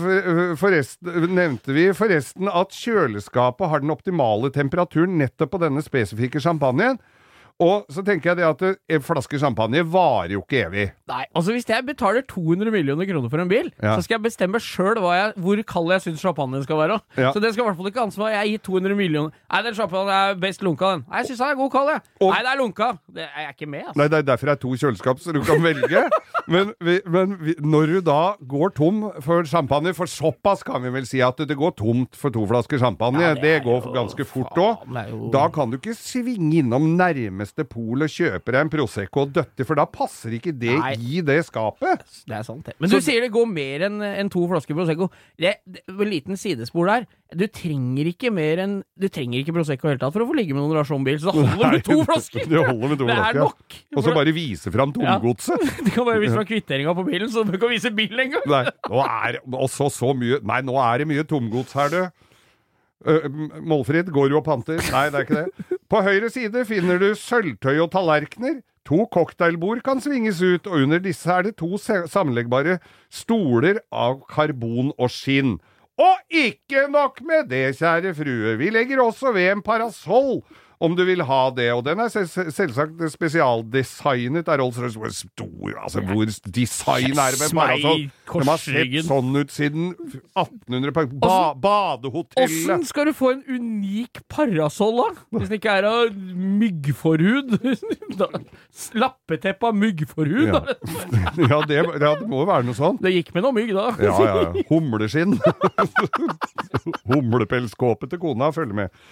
forresten, 0.60 1.30
nevnte 1.34 1.74
vi 1.74 1.86
forresten 1.96 2.50
at 2.50 2.74
kjøleskapet 2.76 3.72
har 3.72 3.82
den 3.82 3.94
optimale 3.94 4.52
temperaturen 4.54 5.16
nettopp 5.18 5.54
på 5.54 5.62
denne 5.62 5.82
spesifikke 5.82 6.42
champagnen. 6.42 7.00
Og 7.58 7.86
så 7.88 8.02
tenker 8.04 8.34
jeg 8.34 8.36
det 8.36 8.44
at 8.44 8.62
en 8.92 9.00
flaske 9.00 9.38
champagne 9.40 9.80
varer 9.88 10.34
jo 10.34 10.42
ikke 10.42 10.66
evig. 10.66 10.90
Nei, 11.08 11.22
altså 11.34 11.52
Hvis 11.54 11.64
jeg 11.70 11.86
betaler 11.86 12.20
200 12.28 12.70
millioner 12.70 13.06
kroner 13.08 13.30
for 13.32 13.40
en 13.40 13.48
bil, 13.48 13.70
Ja. 13.82 13.94
så 13.96 14.02
skal 14.04 14.18
jeg 14.18 14.24
bestemme 14.26 14.60
sjøl 14.60 14.98
hvor 15.00 15.62
kald 15.64 15.90
jeg 15.90 16.00
syns 16.04 16.20
champagnen 16.20 16.62
skal 16.66 16.76
være. 16.76 17.00
Ja. 17.16 17.32
Så 17.32 17.40
det 17.40 17.52
skal 17.54 17.64
i 17.64 17.68
hvert 17.68 17.76
fall 17.78 17.86
ikke 17.88 18.02
ansvar. 18.04 18.28
Jeg 18.30 18.48
gir 18.50 18.58
200 18.58 18.94
millioner 18.96 19.30
Nei, 19.50 19.62
den 19.62 19.74
champagnen 19.74 20.12
er 20.12 20.34
best 20.34 20.60
lunka, 20.60 20.90
den. 20.96 21.04
Nei, 21.08 21.18
jeg 21.22 21.26
syns 21.30 21.38
den 21.38 21.48
er 21.48 21.54
god 21.54 21.70
kald, 21.72 21.88
jeg. 21.94 22.00
Og- 22.20 22.32
Nei, 22.34 22.42
det 22.42 22.50
er 22.52 22.58
lunka. 22.60 22.98
Det 23.14 23.22
er 23.24 23.40
jeg 23.46 23.54
ikke 23.56 23.70
med, 23.70 23.80
altså. 23.86 23.96
Nei, 23.96 24.08
det 24.08 24.18
er 24.18 24.22
derfor 24.22 24.46
det 24.46 24.52
er 24.52 24.60
to 24.66 24.68
kjøleskap, 24.76 25.18
så 25.20 25.32
du 25.32 25.40
kan 25.42 25.62
velge. 25.62 26.10
Men, 26.48 26.68
vi, 26.78 27.00
men 27.10 27.32
vi, 27.42 27.54
når 27.58 27.86
du 27.90 28.00
da 28.06 28.34
går 28.46 28.68
tom 28.76 29.10
for 29.20 29.42
champagne, 29.50 29.90
for 29.92 30.06
såpass 30.06 30.62
kan 30.62 30.80
vi 30.84 30.90
vel 30.94 31.04
si 31.04 31.18
at 31.20 31.36
det 31.42 31.56
går 31.58 31.72
tomt 31.74 32.14
for 32.14 32.30
to 32.30 32.44
flasker 32.46 32.78
champagne, 32.78 33.18
Ja, 33.20 33.32
det, 33.34 33.42
det 33.42 33.64
går 33.64 33.82
jo- 33.82 33.92
ganske 33.96 34.24
fort 34.24 34.54
òg, 34.54 34.84
jo- 35.10 35.30
da 35.34 35.48
kan 35.48 35.70
du 35.72 35.76
ikke 35.76 35.96
svinge 35.98 36.60
innom 36.62 36.94
nærmeste 36.96 37.45
nærmeste 37.46 37.64
pol 37.68 38.02
og 38.04 38.10
kjøper 38.10 38.52
deg 38.56 38.64
en 38.64 38.70
Prosecco 38.72 39.22
og 39.24 39.32
døtter, 39.36 39.66
for 39.68 39.78
da 39.78 39.84
passer 39.86 40.34
ikke 40.36 40.52
det 40.58 40.74
Nei. 40.78 40.94
i 40.98 41.20
det 41.24 41.38
skapet. 41.46 42.02
Det 42.26 42.34
er 42.36 42.42
sant, 42.46 42.64
det. 42.66 42.74
Men 42.80 42.90
du 42.90 42.98
sier 43.00 43.20
det 43.22 43.30
går 43.34 43.46
mer 43.48 43.84
enn 43.88 44.00
enn 44.02 44.30
to 44.32 44.42
flasker 44.50 44.74
Prosecco. 44.76 45.08
Det, 45.38 45.54
det, 45.66 45.82
en 45.88 46.10
liten 46.10 46.36
sidespor 46.40 46.86
der. 46.90 47.06
Du 47.34 47.42
trenger 47.50 48.06
ikke 48.06 48.30
mer 48.30 48.60
enn 48.62 48.74
Du 48.94 49.08
trenger 49.10 49.40
ikke 49.42 49.52
Prosecco 49.56 49.86
i 49.88 49.90
det 49.90 49.96
hele 49.96 50.02
tatt 50.04 50.14
for 50.14 50.22
å 50.22 50.28
få 50.28 50.36
ligge 50.38 50.54
med 50.54 50.62
noen 50.62 50.76
rasjonbil, 50.78 51.18
så 51.22 51.32
da 51.32 51.46
holder 51.46 51.72
med 51.76 51.86
to 51.86 51.98
flasker! 52.06 52.46
Det 52.46 52.62
holder 52.66 52.92
med 52.92 53.00
to 53.00 53.06
Det 53.08 53.16
er 53.16 53.22
flasker. 53.22 53.40
nok! 53.42 53.78
Og 53.96 54.04
så 54.06 54.14
bare 54.16 54.36
vise 54.36 54.72
fram 54.74 54.94
Ja. 54.96 55.16
tomgodset. 55.18 55.66
Du 55.86 55.90
kan 55.90 56.06
bare 56.06 56.20
vise 56.22 56.34
fra 56.36 56.46
kvitteringa 56.46 56.94
på 56.96 57.06
bilen, 57.06 57.30
så 57.30 57.42
du 57.46 57.56
kan 57.58 57.70
vise 57.72 57.90
bilen 57.94 58.26
engang! 58.28 58.46
Nei, 58.46 58.64
nå 58.90 59.02
er 59.06 59.40
også 59.66 59.90
så 59.92 60.12
mye 60.16 60.38
Nei, 60.46 60.60
nå 60.66 60.76
er 60.82 61.02
det 61.02 61.08
mye 61.10 61.26
tomgods 61.26 61.74
her, 61.76 61.90
du. 61.92 62.25
Uh, 63.06 63.26
Målfrid, 63.62 64.10
går 64.10 64.32
du 64.32 64.38
og 64.40 64.46
panter? 64.46 64.80
Nei, 64.90 65.06
det 65.14 65.20
er 65.20 65.26
ikke 65.28 65.44
det. 65.44 65.78
På 65.90 66.02
høyre 66.02 66.30
side 66.32 66.64
finner 66.66 66.98
du 67.02 67.12
sølvtøy 67.14 67.76
og 67.84 67.92
tallerkener. 67.94 68.60
To 68.86 69.04
cocktailbord 69.10 69.80
kan 69.86 70.02
svinges 70.02 70.42
ut, 70.42 70.66
og 70.66 70.84
under 70.84 71.00
disse 71.02 71.30
er 71.30 71.48
det 71.48 71.56
to 71.58 71.78
sammenleggbare 71.78 72.78
stoler 73.10 73.80
av 73.90 74.20
karbon 74.30 74.92
og 74.94 75.10
skinn. 75.10 75.56
Og 75.96 76.36
ikke 76.44 76.86
nok 76.92 77.22
med 77.26 77.48
det, 77.50 77.78
kjære 77.78 78.12
frue, 78.18 78.54
vi 78.60 78.70
legger 78.74 79.00
også 79.02 79.32
ved 79.34 79.54
en 79.54 79.62
parasoll 79.64 80.42
om 80.80 80.92
du 80.96 81.04
vil 81.08 81.22
ha 81.24 81.50
det, 81.56 81.70
og 81.72 81.84
den 81.86 82.00
er 82.04 82.10
sel 82.12 82.26
sel- 82.28 82.50
selvsagt 82.52 83.00
spesialdesignet 83.12 84.48
av 84.52 84.58
Rolls-Royce. 84.60 84.98
Hvor 85.00 85.12
stor, 85.14 85.72
altså 85.82 86.02
hvor 86.04 86.28
design 86.52 87.16
er 87.16 87.32
det 87.36 87.40
med 87.40 87.54
parasoll? 87.56 88.02
i 88.02 88.10
De 88.26 88.48
har 88.50 88.60
sett 88.60 89.06
sånn 89.06 89.30
ut 89.40 89.54
siden 89.54 89.86
1800 90.36 90.92
på 90.96 91.06
ba 91.62 91.96
Åssen 91.96 92.84
skal 92.84 93.08
du 93.08 93.12
få 93.16 93.30
en 93.36 93.42
unik 93.48 94.20
parasoll, 94.28 94.96
da? 95.00 95.38
Hvis 95.38 95.48
den 95.48 95.58
ikke 95.60 95.76
er 95.80 95.88
av 95.88 96.12
myggforhud? 96.16 97.56
Lappeteppe 99.00 99.70
av 99.70 99.76
myggforhud? 99.80 100.48
Ja. 100.52 100.64
Ja, 101.46 101.60
det, 101.68 101.76
ja, 101.76 102.14
det 102.18 102.26
må 102.28 102.40
jo 102.42 102.46
være 102.48 102.64
noe 102.66 102.74
sånt. 102.76 103.00
Det 103.04 103.10
gikk 103.12 103.28
med 103.36 103.44
noe 103.44 103.54
mygg, 103.54 103.70
da. 103.76 103.90
Ja, 104.02 104.14
ja, 104.24 104.36
ja. 104.46 104.62
Humleskinn. 104.70 105.36
Humlepelskåpet 107.10 108.10
til 108.12 108.20
kona 108.22 108.48
følger 108.54 108.74
med. 108.76 109.02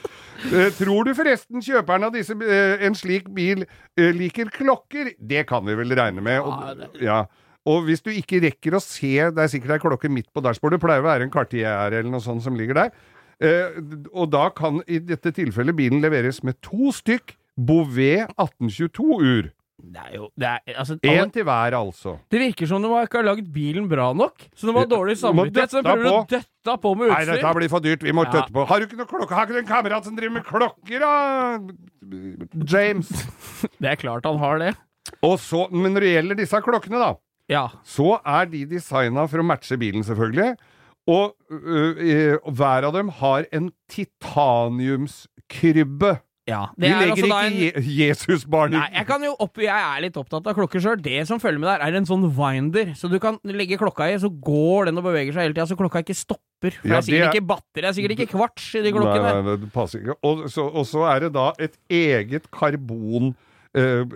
Eh, 0.51 0.71
tror 0.75 1.07
du 1.07 1.13
forresten 1.17 1.54
kjøperen 1.63 2.09
av 2.09 2.15
disse, 2.15 2.35
eh, 2.43 2.83
en 2.87 2.97
slik 2.99 3.29
bil 3.35 3.65
eh, 3.65 4.11
liker 4.17 4.51
klokker? 4.55 5.13
Det 5.19 5.45
kan 5.51 5.65
vi 5.67 5.77
vel 5.79 5.95
regne 5.95 6.25
med. 6.25 6.41
Og, 6.43 6.85
ja. 7.03 7.25
og 7.71 7.87
hvis 7.89 8.03
du 8.05 8.11
ikke 8.15 8.43
rekker 8.45 8.79
å 8.79 8.83
se, 8.83 9.15
det 9.31 9.45
er 9.45 9.53
sikkert 9.53 9.77
ei 9.77 9.85
klokke 9.87 10.11
midt 10.11 10.31
på 10.35 10.43
dashbordet, 10.45 10.81
det 10.81 10.87
pleier 10.87 11.05
å 11.05 11.09
være 11.09 11.29
en 11.29 11.35
Cartier 11.35 11.93
eller 11.93 12.11
noe 12.11 12.25
sånt 12.25 12.45
som 12.45 12.59
ligger 12.59 12.83
der, 12.83 12.95
eh, 13.45 13.81
og 14.11 14.33
da 14.35 14.49
kan 14.57 14.83
i 14.87 14.99
dette 15.03 15.35
tilfellet 15.37 15.79
bilen 15.79 16.03
leveres 16.05 16.43
med 16.47 16.59
to 16.65 16.93
stykk 16.95 17.37
Bouvet 17.55 18.27
1822-ur. 18.35 19.54
Det 19.85 20.01
er 20.01 20.15
jo 20.17 20.31
det, 20.41 20.49
er, 20.49 20.59
altså, 20.81 20.95
Én 21.05 21.19
alle, 21.21 21.31
til 21.35 21.45
hver, 21.45 21.75
altså. 21.77 22.15
det 22.33 22.39
virker 22.41 22.67
som 22.71 22.83
de 22.83 22.89
ikke 23.05 23.17
har 23.21 23.27
lagd 23.29 23.49
bilen 23.53 23.89
bra 23.91 24.07
nok. 24.17 24.37
Så 24.57 24.67
de 24.67 24.73
har 24.77 24.87
dårlig 24.91 25.17
samvittighet, 25.21 25.71
så 25.71 25.77
de 25.83 25.89
prøver 25.89 26.03
prøver 26.05 26.19
å 26.23 26.27
døtte 26.31 26.77
på 26.83 26.91
med 26.97 27.09
Nei, 27.13 27.19
dette 27.29 27.39
utstyr. 27.43 27.55
blir 27.59 27.69
for 27.75 27.81
dyrt. 27.85 28.03
Vi 28.07 28.13
må 28.17 28.23
Ja. 28.25 28.31
tøtte 28.39 28.53
på. 28.55 28.61
Har 28.71 28.77
du 28.81 28.85
ikke 28.87 28.97
noe 29.03 29.07
klokke? 29.11 29.35
Har 29.35 29.43
ikke 29.47 29.57
du 29.59 29.61
en 29.61 29.67
kamerat 29.69 30.05
som 30.09 30.17
driver 30.17 30.35
med 30.39 30.45
klokker, 30.49 30.99
da? 31.05 31.13
James. 32.73 33.09
Det 33.81 33.89
er 33.93 33.97
klart 34.01 34.25
han 34.25 34.39
har 34.39 34.59
det. 34.59 34.73
Og 35.23 35.37
så, 35.39 35.69
men 35.71 35.93
når 35.95 36.01
det 36.01 36.13
gjelder 36.15 36.35
disse 36.41 36.61
klokkene, 36.65 36.99
da, 37.03 37.13
Ja. 37.53 37.67
så 37.85 38.17
er 38.25 38.47
de 38.49 38.65
designa 38.67 39.27
for 39.29 39.39
å 39.39 39.45
matche 39.45 39.77
bilen, 39.79 40.01
selvfølgelig. 40.03 40.57
Og 41.07 41.35
øh, 41.53 41.97
øh, 42.01 42.39
hver 42.57 42.85
av 42.89 42.93
dem 42.97 43.09
har 43.21 43.45
en 43.53 43.69
titaniumskrybbe. 43.93 46.15
Ja. 46.47 46.63
Er 46.77 46.83
legger 46.85 47.13
altså 47.15 47.27
ikke 47.27 47.47
en 47.47 47.55
Je 47.89 48.09
Jesusbarn 48.09 48.75
Nei, 48.77 48.89
jeg, 48.93 49.31
opp, 49.41 49.61
jeg 49.65 49.73
er 49.73 50.03
litt 50.05 50.17
opptatt 50.21 50.47
av 50.51 50.57
klokker 50.59 50.83
sjøl. 50.85 51.01
Det 51.01 51.23
som 51.29 51.41
følger 51.41 51.63
med 51.63 51.71
der, 51.71 51.85
er 51.87 51.97
en 51.97 52.05
sånn 52.09 52.27
winder. 52.37 52.93
Så 52.99 53.09
du 53.09 53.17
kan 53.23 53.39
legge 53.49 53.79
klokka 53.81 54.11
i, 54.13 54.19
så 54.21 54.29
går 54.29 54.91
den 54.91 55.01
og 55.01 55.07
beveger 55.09 55.33
seg 55.33 55.47
hele 55.49 55.55
tida, 55.57 55.67
så 55.71 55.79
klokka 55.81 56.03
ikke 56.05 56.17
stopper. 56.19 56.77
For 56.81 56.89
Ja, 56.89 57.01
det 57.01 57.01
er 57.01 57.07
sikkert 57.07 57.17
det 57.17 57.25
er- 57.25 57.35
ikke 57.41 57.49
batteri, 57.55 57.81
det 57.81 57.89
er 57.91 57.97
sikkert 57.97 58.17
ikke 58.19 58.31
kvarts 58.37 58.69
i 58.75 58.83
de 58.85 58.93
klokkene. 58.93 59.33
nei, 59.33 59.43
nei, 59.49 59.57
det 59.65 59.73
passer 59.73 60.01
ikke. 60.05 60.19
Og 60.23 60.45
så, 60.53 60.67
og 60.69 60.85
så 60.89 61.07
er 61.15 61.21
det 61.27 61.33
da 61.33 61.53
et 61.59 61.77
eget 61.89 62.51
karbon... 62.51 63.35
Uh, 63.75 64.07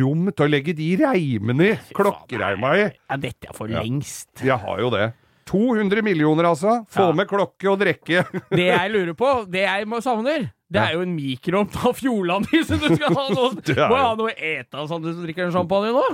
rom 0.00 0.24
til 0.34 0.46
å 0.46 0.50
legge 0.50 0.72
de 0.74 0.88
reimene 0.98 1.68
i. 1.68 1.74
Klokkereima 1.94 2.72
i. 2.74 2.88
Ja, 3.06 3.16
dette 3.22 3.46
er 3.52 3.54
for 3.54 3.70
Ja. 3.70 3.84
lengst. 3.84 4.42
Jeg 4.42 4.58
har 4.58 4.80
jo 4.82 4.88
det. 4.90 5.12
200 5.46 6.02
millioner, 6.02 6.44
altså. 6.48 6.80
Få 6.90 7.10
Ja. 7.10 7.12
med 7.12 7.28
klokke 7.28 7.70
og 7.70 7.78
drikke. 7.78 8.24
Det 8.50 8.66
jeg 8.66 8.90
lurer 8.90 9.14
på, 9.14 9.46
det 9.48 9.62
jeg 9.62 9.86
savner, 10.02 10.50
det 10.72 10.80
er 10.80 10.94
jo 10.96 11.02
en 11.04 11.12
mikroovn 11.14 11.74
av 11.86 11.92
Fjordland 11.98 12.46
i, 12.56 12.62
så 12.64 12.78
du 12.80 12.86
skal 12.96 13.12
ha 13.14 13.26
noe, 13.34 13.50
må 13.90 13.98
jo- 13.98 14.06
ha 14.06 14.14
noe 14.18 14.32
ete 14.34 14.80
og 14.80 14.88
sånn 14.90 15.04
du 15.04 15.12
drikker 15.24 15.46
en 15.48 15.52
champagne 15.54 15.92
nå. 15.94 16.04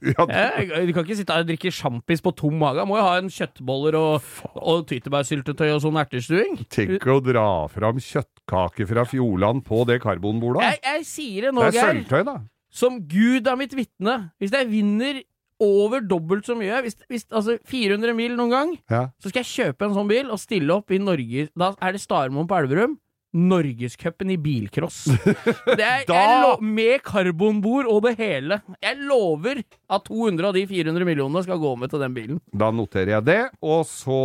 ja, 0.00 0.24
Jeg, 0.32 0.86
du 0.88 0.92
kan 0.96 1.04
ikke 1.04 1.16
sitte 1.18 1.34
her 1.36 1.44
og 1.44 1.50
drikke 1.50 1.70
sjampis 1.76 2.22
på 2.24 2.32
tom 2.38 2.54
mage. 2.62 2.86
Må 2.88 2.96
jo 2.96 3.02
ha 3.04 3.18
en 3.20 3.28
kjøttboller 3.28 3.98
og, 3.98 4.30
og 4.56 4.86
tyttebærsyltetøy 4.88 5.68
og 5.74 5.82
sånn 5.84 5.98
ertestuing. 6.00 6.56
Tenk 6.72 7.04
å 7.12 7.18
dra 7.20 7.44
fram 7.68 8.00
kjøttkake 8.00 8.86
fra 8.88 9.04
Fjordland 9.10 9.60
på 9.68 9.82
det 9.90 9.98
karbonbordet. 10.00 10.64
Jeg, 10.64 10.80
jeg 10.88 11.04
sier 11.10 11.48
det 11.50 11.52
nå, 11.58 11.66
Det 11.68 11.76
er 11.82 11.90
sølvtøy, 11.92 12.22
da. 12.30 12.38
Som 12.72 12.96
Gud 13.10 13.50
er 13.50 13.58
mitt 13.60 13.76
vitne. 13.76 14.14
Hvis 14.40 14.56
jeg 14.56 14.70
vinner 14.72 15.20
over 15.60 16.00
dobbelt 16.00 16.46
så 16.48 16.54
mye, 16.56 16.78
hvis, 16.86 16.96
hvis, 17.12 17.26
altså 17.36 17.58
400 17.68 18.14
mil 18.16 18.32
noen 18.38 18.52
gang, 18.54 18.70
Ja. 18.88 19.02
så 19.20 19.28
skal 19.28 19.42
jeg 19.44 19.50
kjøpe 19.52 19.84
en 19.90 19.96
sånn 19.98 20.08
bil 20.08 20.30
og 20.32 20.40
stille 20.40 20.72
opp 20.80 20.88
i 20.96 21.00
Norge 21.02 21.50
Da 21.52 21.74
er 21.84 21.92
det 21.92 22.00
Starmoen 22.00 22.48
på 22.48 22.56
Elverum. 22.56 22.94
Norgescupen 23.32 24.30
i 24.34 24.36
bilcross. 24.42 25.04
Det 25.78 25.84
er, 25.86 26.02
Da- 26.08 26.56
med 26.60 27.02
karbonbord 27.06 27.86
og 27.90 28.02
det 28.08 28.16
hele. 28.18 28.60
Jeg 28.82 28.98
lover 29.06 29.62
at 29.90 30.08
200 30.08 30.48
av 30.50 30.56
de 30.58 30.64
400 30.66 31.06
millionene 31.06 31.44
skal 31.46 31.60
gå 31.62 31.74
med 31.78 31.92
til 31.94 32.02
den 32.02 32.16
bilen. 32.16 32.40
Da 32.52 32.72
noterer 32.74 33.14
jeg 33.18 33.28
det. 33.30 33.40
Og 33.62 33.84
så 33.86 34.18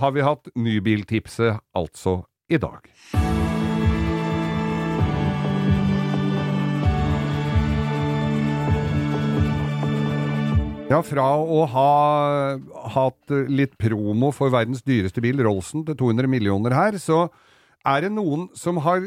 har 0.00 0.16
vi 0.16 0.24
hatt 0.24 0.48
nybiltipset 0.56 1.60
altså 1.76 2.22
i 2.48 2.56
dag. 2.62 2.88
Ja, 10.88 11.02
fra 11.04 11.24
å 11.36 11.64
ha 11.68 11.88
hatt 12.94 13.32
litt 13.52 13.74
promo 13.76 14.30
for 14.32 14.48
verdens 14.54 14.80
dyreste 14.86 15.20
bil, 15.20 15.42
Rollsen, 15.44 15.82
til 15.84 15.98
200 16.00 16.30
millioner 16.32 16.72
her, 16.72 16.96
så 16.96 17.26
er 17.86 18.06
det 18.06 18.12
noen 18.14 18.48
som 18.58 18.80
har 18.84 19.04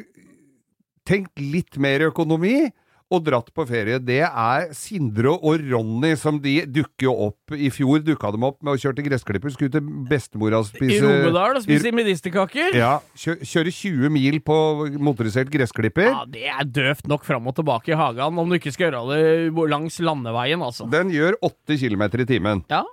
tenkt 1.08 1.40
litt 1.42 1.80
mer 1.82 2.08
økonomi 2.12 2.70
og 3.12 3.26
dratt 3.26 3.50
på 3.52 3.66
ferie. 3.68 3.98
Det 4.00 4.22
er 4.24 4.70
Sindre 4.76 5.34
og 5.34 5.66
Ronny, 5.66 6.14
som 6.20 6.38
de 6.40 6.62
dukker 6.64 7.10
jo 7.10 7.16
opp. 7.28 7.52
I 7.52 7.68
fjor 7.74 8.00
dukka 8.08 8.32
de 8.32 8.40
opp 8.48 8.62
med 8.64 8.72
å 8.72 8.80
kjøre 8.80 8.98
til 9.00 9.08
gressklipper, 9.10 9.52
skulle 9.52 9.74
til 9.74 9.84
bestemora 10.08 10.62
spise 10.68 10.96
I 10.96 11.02
Romedal 11.04 11.60
og 11.60 11.66
spise 11.66 11.92
medisterkaker. 11.96 12.78
Ja, 12.80 12.94
kjø 13.20 13.36
kjøre 13.44 13.76
20 13.76 14.16
mil 14.16 14.40
på 14.48 14.56
motorisert 15.04 15.52
gressklipper. 15.52 16.08
Ja, 16.08 16.24
det 16.24 16.48
er 16.54 16.72
døvt 16.80 17.12
nok 17.12 17.28
fram 17.28 17.52
og 17.52 17.58
tilbake 17.60 17.92
i 17.92 18.00
hagen, 18.00 18.40
om 18.40 18.48
du 18.48 18.56
ikke 18.56 18.72
skal 18.72 18.90
gjøre 18.90 19.04
det 19.12 19.70
langs 19.76 20.00
landeveien, 20.00 20.64
altså. 20.64 20.88
Den 20.92 21.12
gjør 21.12 21.36
8 21.52 21.82
km 21.84 22.08
i 22.08 22.30
timen. 22.32 22.64
Ja. 22.72 22.86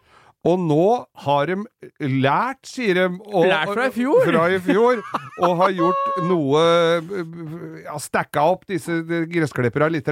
Og 0.47 0.61
nå 0.63 0.85
har 1.25 1.51
de 1.51 1.57
lært, 2.23 2.63
sier 2.69 2.95
de 2.95 3.07
og, 3.11 3.49
Lært 3.51 3.73
fra 3.75 3.89
i 3.89 3.95
fjor. 3.95 4.23
Fra 4.29 4.45
i 4.55 4.61
fjor 4.63 5.03
og 5.43 5.57
har 5.65 5.75
gjort 5.75 6.23
noe 6.29 6.63
Ja, 7.83 7.99
stacka 8.03 8.47
opp 8.55 8.69
disse 8.71 9.01
gressklipperne 9.33 9.97
litt. 9.97 10.11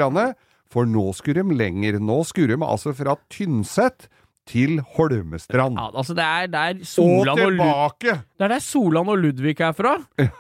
For 0.73 0.89
nå 0.89 1.09
skulle 1.15 1.47
de 1.47 1.57
lenger. 1.57 2.01
Nå 2.03 2.21
skulle 2.27 2.57
de 2.57 2.67
altså 2.67 2.95
fra 2.97 3.15
Tynset 3.31 4.09
til 4.47 4.79
Holmestrand. 4.97 5.79
Ja, 5.79 5.91
altså 5.91 6.15
det 6.15 6.27
er 6.27 6.51
der 6.51 6.85
Solan 6.87 7.35
og, 7.35 7.41
Lud 7.51 7.59
tilbake! 7.59 8.19
det 8.39 8.47
er 8.47 8.53
der 8.55 8.63
Solan 8.63 9.11
og 9.11 9.19
Ludvig 9.19 9.57
er 9.61 9.75
fra. 9.75 9.97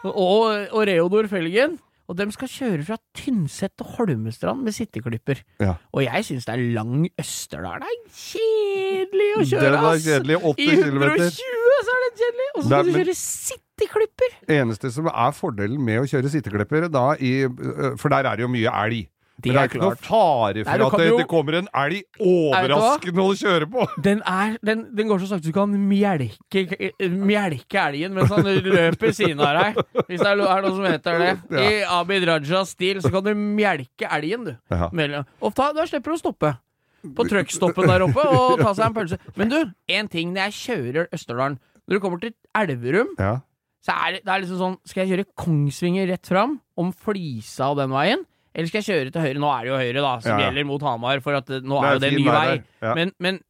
Og, 0.07 0.71
og 0.71 0.87
Reodor 0.87 1.26
Felgen. 1.31 1.78
Og 2.07 2.19
de 2.19 2.27
skal 2.35 2.51
kjøre 2.51 2.85
fra 2.87 2.97
Tynset 3.19 3.73
til 3.75 3.89
Holmestrand 3.97 4.63
med 4.63 4.75
sitteklipper. 4.77 5.43
Ja. 5.63 5.75
Og 5.93 6.05
jeg 6.05 6.27
syns 6.29 6.47
det 6.47 6.55
er 6.55 6.63
lang 6.77 7.09
Østerdal. 7.19 7.83
Det 7.83 7.91
er 7.91 8.21
kjedelig 8.21 9.29
å 9.35 9.47
kjøre, 9.51 9.73
er 9.73 9.79
ass! 9.81 10.07
kjedelig. 10.07 10.37
I 10.37 10.53
80 10.53 10.85
km. 10.85 11.03
120 11.03 11.83
så 11.89 11.97
er 11.97 12.05
det 12.05 12.13
kjedelig! 12.23 12.49
Og 12.53 12.63
så 12.63 12.69
skal 12.69 12.87
du 12.87 12.99
kjøre 13.01 13.17
sitteklipper! 13.23 14.39
eneste 14.61 14.93
som 14.95 15.11
er 15.11 15.35
fordelen 15.37 15.83
med 15.83 16.05
å 16.05 16.09
kjøre 16.11 16.33
sitteklipper, 16.33 16.89
da 16.93 17.09
i 17.19 17.35
øh, 17.49 17.99
For 18.01 18.13
der 18.13 18.31
er 18.31 18.39
det 18.39 18.47
jo 18.47 18.53
mye 18.53 18.79
elg. 18.87 19.11
Det 19.37 19.50
Men 19.50 19.52
det 19.52 19.61
er 19.61 19.62
er 19.62 19.69
ikke 19.69 19.81
noe 19.83 19.97
klart. 19.97 20.07
fare 20.07 20.62
for 20.64 20.71
Nei, 20.81 20.87
at 20.87 20.95
det, 20.97 21.07
jo- 21.11 21.16
det 21.21 21.26
kommer 21.28 21.57
en 21.59 21.66
elg 21.76 22.05
overraskende 22.25 23.25
og 23.26 23.35
kjører 23.37 23.66
på! 23.69 23.87
Den, 24.07 24.23
er, 24.26 24.55
den, 24.64 24.85
den 24.97 25.09
går 25.11 25.19
så 25.21 25.28
sakte 25.35 25.50
du 25.50 25.52
kan 25.52 25.75
mjelke, 25.90 26.62
mjelke 27.12 27.81
elgen 27.83 28.14
mens 28.16 28.33
han 28.33 28.47
løper 28.49 29.12
siden 29.12 29.43
av 29.45 29.59
deg. 29.59 29.81
Hvis 30.09 30.23
det 30.23 30.31
er 30.31 30.40
er 30.47 30.62
noe 30.64 30.73
som 30.78 30.87
heter 30.88 31.19
det. 31.21 31.33
I 31.52 31.83
Abid 31.99 32.25
Rajas 32.31 32.73
stil 32.73 33.02
så 33.05 33.11
kan 33.12 33.26
du 33.28 33.35
mjelke 33.37 34.09
elgen, 34.16 34.47
du. 34.49 34.55
Ja. 34.73 35.25
Og 35.45 35.52
ta, 35.59 35.69
da 35.76 35.85
slipper 35.88 36.14
du 36.14 36.16
å 36.16 36.23
stoppe. 36.23 36.55
På 37.16 37.26
truckstoppen 37.28 37.87
der 37.87 38.02
oppe 38.09 38.25
og 38.25 38.57
ta 38.59 38.73
seg 38.75 38.88
en 38.88 38.95
pølse. 38.97 39.19
Men 39.38 39.52
du, 39.52 39.59
en 39.95 40.09
ting 40.11 40.33
når 40.35 40.49
jeg 40.49 40.57
kjører 40.64 41.11
Østerdalen 41.14 41.59
Når 41.87 41.95
du 41.95 42.02
kommer 42.02 42.19
til 42.25 42.33
Elverum, 42.57 43.12
Ja. 43.21 43.37
så 43.85 43.95
er 43.95 44.16
det, 44.16 44.23
det 44.26 44.33
er 44.33 44.40
liksom 44.43 44.59
sånn 44.59 44.78
Skal 44.88 45.05
jeg 45.05 45.12
kjøre 45.12 45.26
Kongsvinger 45.38 46.09
rett 46.11 46.26
fram, 46.26 46.57
om 46.75 46.90
Flisa 46.97 47.69
og 47.71 47.78
den 47.78 47.93
veien? 47.95 48.25
Eller 48.57 48.71
skal 48.71 48.81
jeg 48.83 48.89
kjøre 48.89 49.13
til 49.13 49.21
høyre? 49.27 49.41
Nå 49.43 49.51
er 49.53 49.67
det 49.67 49.71
jo 49.75 49.81
høyre, 49.83 50.01
da, 50.07 50.15
som 50.25 50.33
Ja. 50.41 50.47
gjelder 50.49 50.67
mot 50.73 50.87
Hamar, 50.89 51.21
for 51.21 51.37
at 51.37 51.51
eh, 51.53 51.61
nå 51.63 51.77
er 51.83 51.91
er 51.91 51.99
jo 51.99 52.03
det 52.07 52.11
en 52.15 52.19
ny 52.23 52.27
vei 52.33 52.49
ja. 52.57 52.95
Men, 52.97 53.13
men 53.21 53.41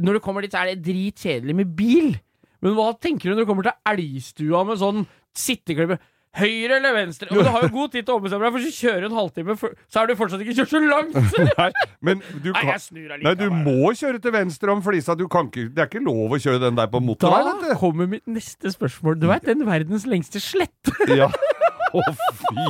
når 0.00 0.20
du 0.20 0.20
kommer 0.24 0.44
dit, 0.44 0.52
så 0.52 0.62
er 0.62 0.74
det 0.74 0.84
dritkjedelig 0.86 1.56
med 1.56 1.74
bil. 1.76 2.14
Men 2.60 2.76
hva 2.76 2.90
tenker 3.00 3.30
du 3.30 3.34
når 3.38 3.44
du 3.46 3.50
kommer 3.50 3.64
til 3.66 3.76
Elgstua 3.88 4.62
med 4.68 4.80
sånn 4.80 5.06
sitteklippe? 5.36 5.96
Høyre 6.30 6.76
eller 6.78 6.92
venstre? 6.94 7.26
Og 7.34 7.40
du 7.42 7.48
har 7.50 7.64
jo 7.64 7.70
god 7.74 7.90
tid 7.90 8.04
til 8.06 8.14
å 8.14 8.18
ombestemme 8.20 8.44
deg, 8.46 8.52
for 8.54 8.62
hvis 8.62 8.70
du 8.70 8.86
kjører 8.86 9.06
en 9.08 9.16
halvtime, 9.18 9.56
så 9.90 9.98
har 9.98 10.06
du 10.06 10.12
fortsatt 10.14 10.44
ikke 10.44 10.54
kjørt 10.60 10.70
så 10.70 10.80
langt! 10.84 11.16
Nei, 11.58 11.70
men 12.06 12.20
du 12.44 12.52
Nei, 12.52 12.60
kan 12.60 12.70
jeg 12.70 12.82
snur 12.84 13.16
Nei, 13.24 13.32
du 13.40 13.46
må 13.50 13.90
kjøre 13.98 14.20
til 14.22 14.36
venstre 14.36 14.70
om 14.70 14.84
flisa. 14.84 15.16
Du 15.18 15.24
kan 15.32 15.48
ikke, 15.50 15.66
det 15.74 15.82
er 15.82 15.90
ikke 15.90 16.04
lov 16.06 16.36
å 16.36 16.38
kjøre 16.38 16.62
den 16.68 16.78
der 16.78 16.86
på 16.92 17.00
motorvei, 17.02 17.42
Da 17.66 17.74
kommer 17.80 18.06
mitt 18.12 18.30
neste 18.30 18.70
spørsmål. 18.70 19.18
Du 19.18 19.26
veit 19.26 19.48
den 19.48 19.66
verdens 19.66 20.06
lengste 20.06 20.38
slette? 20.44 20.94
Ja. 21.10 21.32
Å, 21.90 22.02
fy 22.38 22.66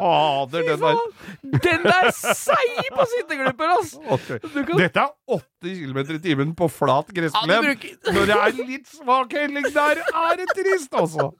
fader, 0.00 0.64
den 0.66 0.80
der 0.82 0.98
Den 1.66 1.86
er 1.92 2.08
seig 2.16 2.88
på 2.96 3.06
sitteglipper, 3.12 3.72
ass! 3.78 3.94
Okay. 4.16 4.40
Kan- 4.66 4.80
Dette 4.80 5.04
er 5.06 5.38
80 5.38 5.78
km 5.84 5.98
i 6.16 6.20
timen 6.24 6.52
på 6.58 6.68
flat 6.72 7.12
gressplen. 7.14 7.62
bruker- 7.68 8.12
Når 8.16 8.26
det 8.32 8.38
er 8.40 8.66
litt 8.66 8.86
svak 8.90 9.32
helling 9.38 9.68
der, 9.74 10.02
er 10.02 10.36
det 10.42 10.48
trist, 10.58 10.92
altså. 10.92 11.32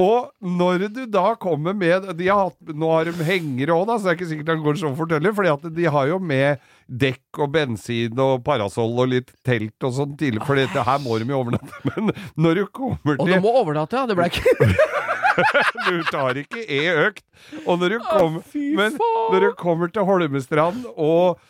Og 0.00 0.30
når 0.40 0.86
du 0.94 1.02
da 1.12 1.34
kommer 1.36 1.74
med 1.76 2.06
de 2.16 2.28
har 2.32 2.46
hatt, 2.46 2.56
Nå 2.72 2.88
har 2.88 3.04
de 3.04 3.12
hengere 3.26 3.74
òg, 3.76 3.90
så 4.00 4.06
det 4.06 4.12
er 4.14 4.16
ikke 4.16 4.28
sikkert 4.30 4.48
han 4.54 4.62
går 4.64 4.78
så 4.80 4.92
forteller. 4.96 5.34
fordi 5.36 5.50
For 5.60 5.68
de 5.76 5.84
har 5.92 6.06
jo 6.08 6.18
med 6.18 6.58
dekk 6.88 7.38
og 7.44 7.52
bensin 7.52 8.18
og 8.18 8.40
parasoll 8.42 8.96
og 8.98 9.08
litt 9.12 9.28
telt 9.44 9.76
og 9.84 9.92
sånn 9.92 10.16
tidlig. 10.16 10.40
For 10.46 10.56
her 10.56 10.98
må 11.04 11.18
de 11.20 11.28
jo 11.28 11.42
overnatte. 11.42 11.76
Men 11.84 12.14
når 12.40 12.54
du 12.54 12.66
kommer 12.72 13.18
til 13.20 13.20
Og 13.20 13.28
du 13.28 13.40
må 13.44 13.52
overnatte, 13.60 13.92
ja. 14.00 14.06
Det 14.08 14.16
ble 14.16 14.30
ikke 14.32 14.40
Du 15.88 16.02
tar 16.10 16.38
ikke 16.40 16.62
E 16.66 16.80
økt. 17.06 17.24
Og 17.66 17.80
når 17.80 17.94
du, 17.96 17.98
kom, 18.04 18.40
men 18.76 18.96
når 19.00 19.46
du 19.46 19.48
kommer 19.60 19.90
til 19.92 20.04
Holmestrand 20.08 20.84
og 20.96 21.40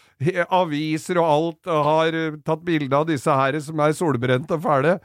aviser 0.52 1.18
og 1.22 1.28
alt 1.32 1.70
og 1.72 1.84
har 1.86 2.16
eh, 2.16 2.34
tatt 2.44 2.62
bilde 2.66 2.92
av 2.96 3.06
disse 3.08 3.32
her 3.32 3.56
som 3.64 3.80
er 3.80 3.94
solbrente 3.96 4.56
og 4.58 4.64
fæle 4.66 4.98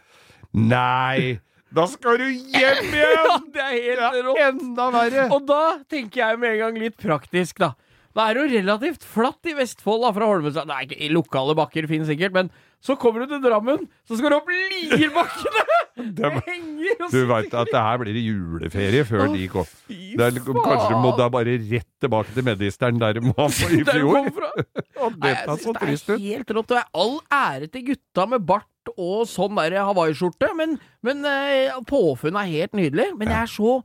Nei! 0.55 1.39
Da 1.75 1.83
skal 1.91 2.19
du 2.21 2.27
hjem 2.29 2.91
Ja, 2.95 3.09
igjen! 3.09 3.47
det 3.51 3.63
er 3.63 3.73
helt 3.73 3.99
Ja, 3.99 4.11
rått. 4.23 4.41
enda 4.45 4.85
verre. 4.93 5.25
Og 5.35 5.47
da 5.49 5.61
tenker 5.91 6.21
jeg 6.21 6.39
med 6.39 6.53
en 6.55 6.61
gang 6.61 6.77
litt 6.79 6.95
praktisk, 7.01 7.59
da. 7.63 7.73
Da 8.15 8.29
er 8.29 8.37
det 8.37 8.45
jo 8.45 8.59
relativt 8.61 9.03
flatt 9.11 9.49
i 9.51 9.55
Vestfold 9.57 10.05
da, 10.05 10.13
fra 10.15 10.29
Holmestrand. 10.29 10.71
Ikke, 10.85 11.09
Lokale 11.11 11.55
bakker 11.59 11.89
finnes 11.91 12.07
sikkert, 12.07 12.31
men 12.37 12.51
så 12.85 12.95
kommer 13.01 13.23
du 13.25 13.31
til 13.33 13.41
Drammen, 13.41 13.87
så 14.05 14.17
skal 14.19 14.29
du 14.35 14.37
opp 14.37 14.51
Lierbakkene! 14.53 15.63
Det 15.95 16.27
henger 16.43 17.05
og 17.05 17.11
Du 17.13 17.21
veit 17.29 17.53
at 17.55 17.69
det 17.71 17.81
her 17.81 17.99
blir 18.01 18.17
juleferie 18.19 19.05
før 19.07 19.29
de 19.31 19.45
kom. 19.47 19.67
Det 19.87 20.25
er, 20.25 20.35
kanskje 20.43 20.89
du 20.91 20.97
må 20.99 21.13
da 21.15 21.29
bare 21.31 21.53
rett 21.61 21.87
tilbake 22.03 22.35
til 22.35 22.43
Medisteren 22.43 22.99
der 22.99 23.15
de 23.15 23.23
var 23.29 23.47
i 23.77 23.79
fjor. 23.87 24.27
Og 24.27 25.15
det 25.23 25.31
tar 25.45 25.53
er 25.55 25.61
så 25.63 25.73
trist 25.79 26.11
det 26.11 26.17
er 26.17 26.25
helt 26.35 26.51
rått. 26.57 26.73
Og 26.75 26.81
jeg- 26.81 26.91
all 26.99 27.15
ære 27.39 27.71
til 27.71 27.85
gutta 27.93 28.27
med 28.35 28.43
bart 28.45 28.91
og 28.99 29.23
sånn 29.31 29.55
der 29.57 29.79
hawaiiskjorte, 29.87 30.51
men, 30.59 30.75
men 31.01 31.23
eh, 31.25 31.79
påfunnet 31.89 32.43
er 32.43 32.51
helt 32.59 32.75
nydelig. 32.77 33.07
Men 33.17 33.31
jeg 33.31 33.39
er 33.47 33.53
så 33.55 33.77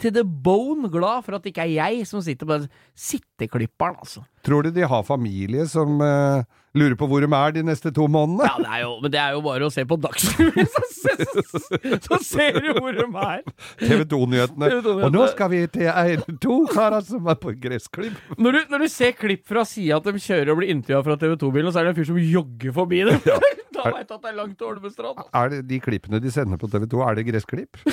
to 0.00 0.10
the 0.14 0.24
bone 0.24 0.88
glad 0.92 1.26
for 1.26 1.36
at 1.36 1.44
det 1.44 1.52
ikke 1.54 1.66
er 1.68 1.76
jeg 1.76 2.06
som 2.08 2.22
sitter 2.24 2.48
på 2.48 2.60
den 2.62 2.70
sitteklipperen, 2.98 4.00
altså. 4.00 4.24
Tror 4.46 4.64
du 4.64 4.70
de 4.72 4.86
har 4.88 5.02
familie 5.04 5.66
som 5.68 6.00
uh, 6.00 6.40
lurer 6.72 6.94
på 6.96 7.06
hvor 7.10 7.20
de 7.20 7.28
er 7.28 7.52
de 7.52 7.64
neste 7.66 7.92
to 7.92 8.06
månedene? 8.08 8.46
Ja, 8.48 8.54
det 8.62 8.70
er 8.72 8.82
jo, 8.86 8.94
men 9.02 9.12
det 9.12 9.20
er 9.20 9.36
jo 9.36 9.42
bare 9.44 9.68
å 9.68 9.72
se 9.74 9.84
på 9.84 9.98
Dagsrevyen, 10.00 10.70
så, 10.70 11.14
så, 11.36 11.82
så 12.06 12.20
ser 12.24 12.60
du 12.64 12.70
hvor 12.78 12.96
de 12.96 13.04
er. 13.04 13.44
TV 13.82 14.06
2-nyhetene. 14.14 14.72
Og 14.96 15.12
nå 15.12 15.28
skal 15.34 15.52
vi 15.52 15.62
til 15.74 15.90
en, 15.92 16.24
to 16.40 16.58
karer 16.72 17.04
som 17.04 17.28
er 17.28 17.40
på 17.42 17.52
gressklipp. 17.60 18.16
Når 18.40 18.56
du, 18.56 18.60
når 18.72 18.86
du 18.86 18.90
ser 18.92 19.16
klipp 19.18 19.44
fra 19.50 19.66
sida 19.68 20.00
at 20.00 20.08
de 20.08 20.16
kjører 20.16 20.54
og 20.54 20.62
blir 20.62 20.72
intervjua 20.72 21.04
fra 21.10 21.20
TV 21.20 21.36
2-bilen, 21.44 21.72
så 21.72 21.82
er 21.82 21.90
det 21.90 21.94
en 21.94 22.00
fyr 22.00 22.12
som 22.14 22.22
jogger 22.24 22.76
forbi 22.80 23.04
dem. 23.10 23.20
da 23.76 23.92
veit 23.92 24.08
du 24.08 24.16
at 24.16 24.24
det 24.24 24.32
er 24.32 24.38
langt 24.40 24.56
til 24.58 24.70
Holmestrand. 24.70 25.24
Er 25.36 25.52
det 25.52 25.62
de 25.68 25.80
klippene 25.84 26.20
de 26.22 26.32
sender 26.32 26.60
på 26.60 26.70
TV 26.72 26.88
2, 26.88 27.04
er 27.06 27.20
det 27.20 27.28
gressklipp? 27.28 27.84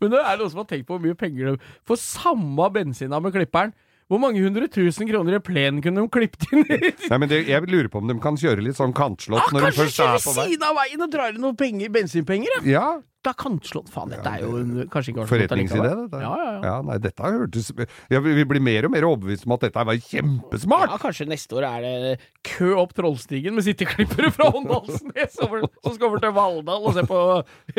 Men 0.00 0.12
det 0.14 0.20
er 0.22 0.36
noen 0.40 0.50
som 0.52 0.62
har 0.62 0.68
tenkt 0.70 0.86
på 0.88 0.96
hvor 0.98 1.04
mye 1.04 1.18
penger 1.18 1.52
de 1.52 1.72
får 1.88 2.00
samme 2.02 2.68
bensina 2.74 3.20
med 3.22 3.34
klipperen. 3.34 3.72
Hvor 4.10 4.20
mange 4.20 4.42
hundre 4.44 4.66
tusen 4.68 5.08
kroner 5.08 5.38
i 5.38 5.40
plenen 5.40 5.78
kunne 5.80 6.02
de 6.04 6.10
klippet 6.12 6.44
inn? 6.52 6.66
Nei, 7.10 7.18
men 7.22 7.30
det, 7.30 7.38
Jeg 7.48 7.64
lurer 7.70 7.88
på 7.88 8.02
om 8.02 8.10
de 8.10 8.16
kan 8.20 8.36
kjøre 8.36 8.60
litt 8.66 8.76
sånn 8.76 8.92
kantslått 8.92 9.46
Ah, 9.46 9.54
når 9.54 9.70
de 9.70 9.72
først 9.78 10.02
er 10.04 10.18
på 10.20 10.34
vei. 10.36 10.48
siden 10.50 10.66
av 10.68 10.76
veien 10.76 11.06
og 11.06 11.12
drar 11.14 11.32
inn 11.32 11.40
noen 11.40 11.56
penger, 11.56 11.88
bensinpenger, 11.94 12.58
ja. 12.58 12.62
Ja, 12.74 12.88
Da 13.22 13.30
kantslått. 13.38 13.86
Faen, 13.94 14.10
dette 14.10 14.26
er 14.26 14.40
jo 14.42 14.56
en, 14.58 14.70
kanskje 14.90 15.12
ikke 15.12 15.26
Forretningsidé, 15.30 15.90
dette. 15.94 16.18
Ja, 16.24 16.30
ja, 16.34 16.54
ja. 16.66 16.72
nei, 16.82 16.96
dette 16.98 17.22
har 17.22 17.36
hørtes 17.36 17.68
ja, 18.10 18.18
Vi 18.24 18.42
blir 18.50 18.58
mer 18.64 18.88
og 18.88 18.92
mer 18.96 19.06
overbevist 19.06 19.46
om 19.46 19.54
at 19.54 19.62
dette 19.68 19.84
var 19.86 20.00
kjempesmart! 20.08 20.90
Ja, 20.90 20.98
kanskje 20.98 21.28
neste 21.30 21.54
år 21.60 21.66
er 21.68 21.84
det 21.86 22.12
kø 22.42 22.72
opp 22.82 22.96
Trollstigen 22.98 23.54
med 23.54 23.62
sitteklippere 23.62 24.32
fra 24.34 24.48
Åndalsnes 24.58 25.36
som 25.38 25.52
skal 25.94 26.08
over 26.08 26.18
til 26.24 26.34
Valldal 26.34 26.88
og 26.90 26.96
se 26.96 27.04
på 27.06 27.20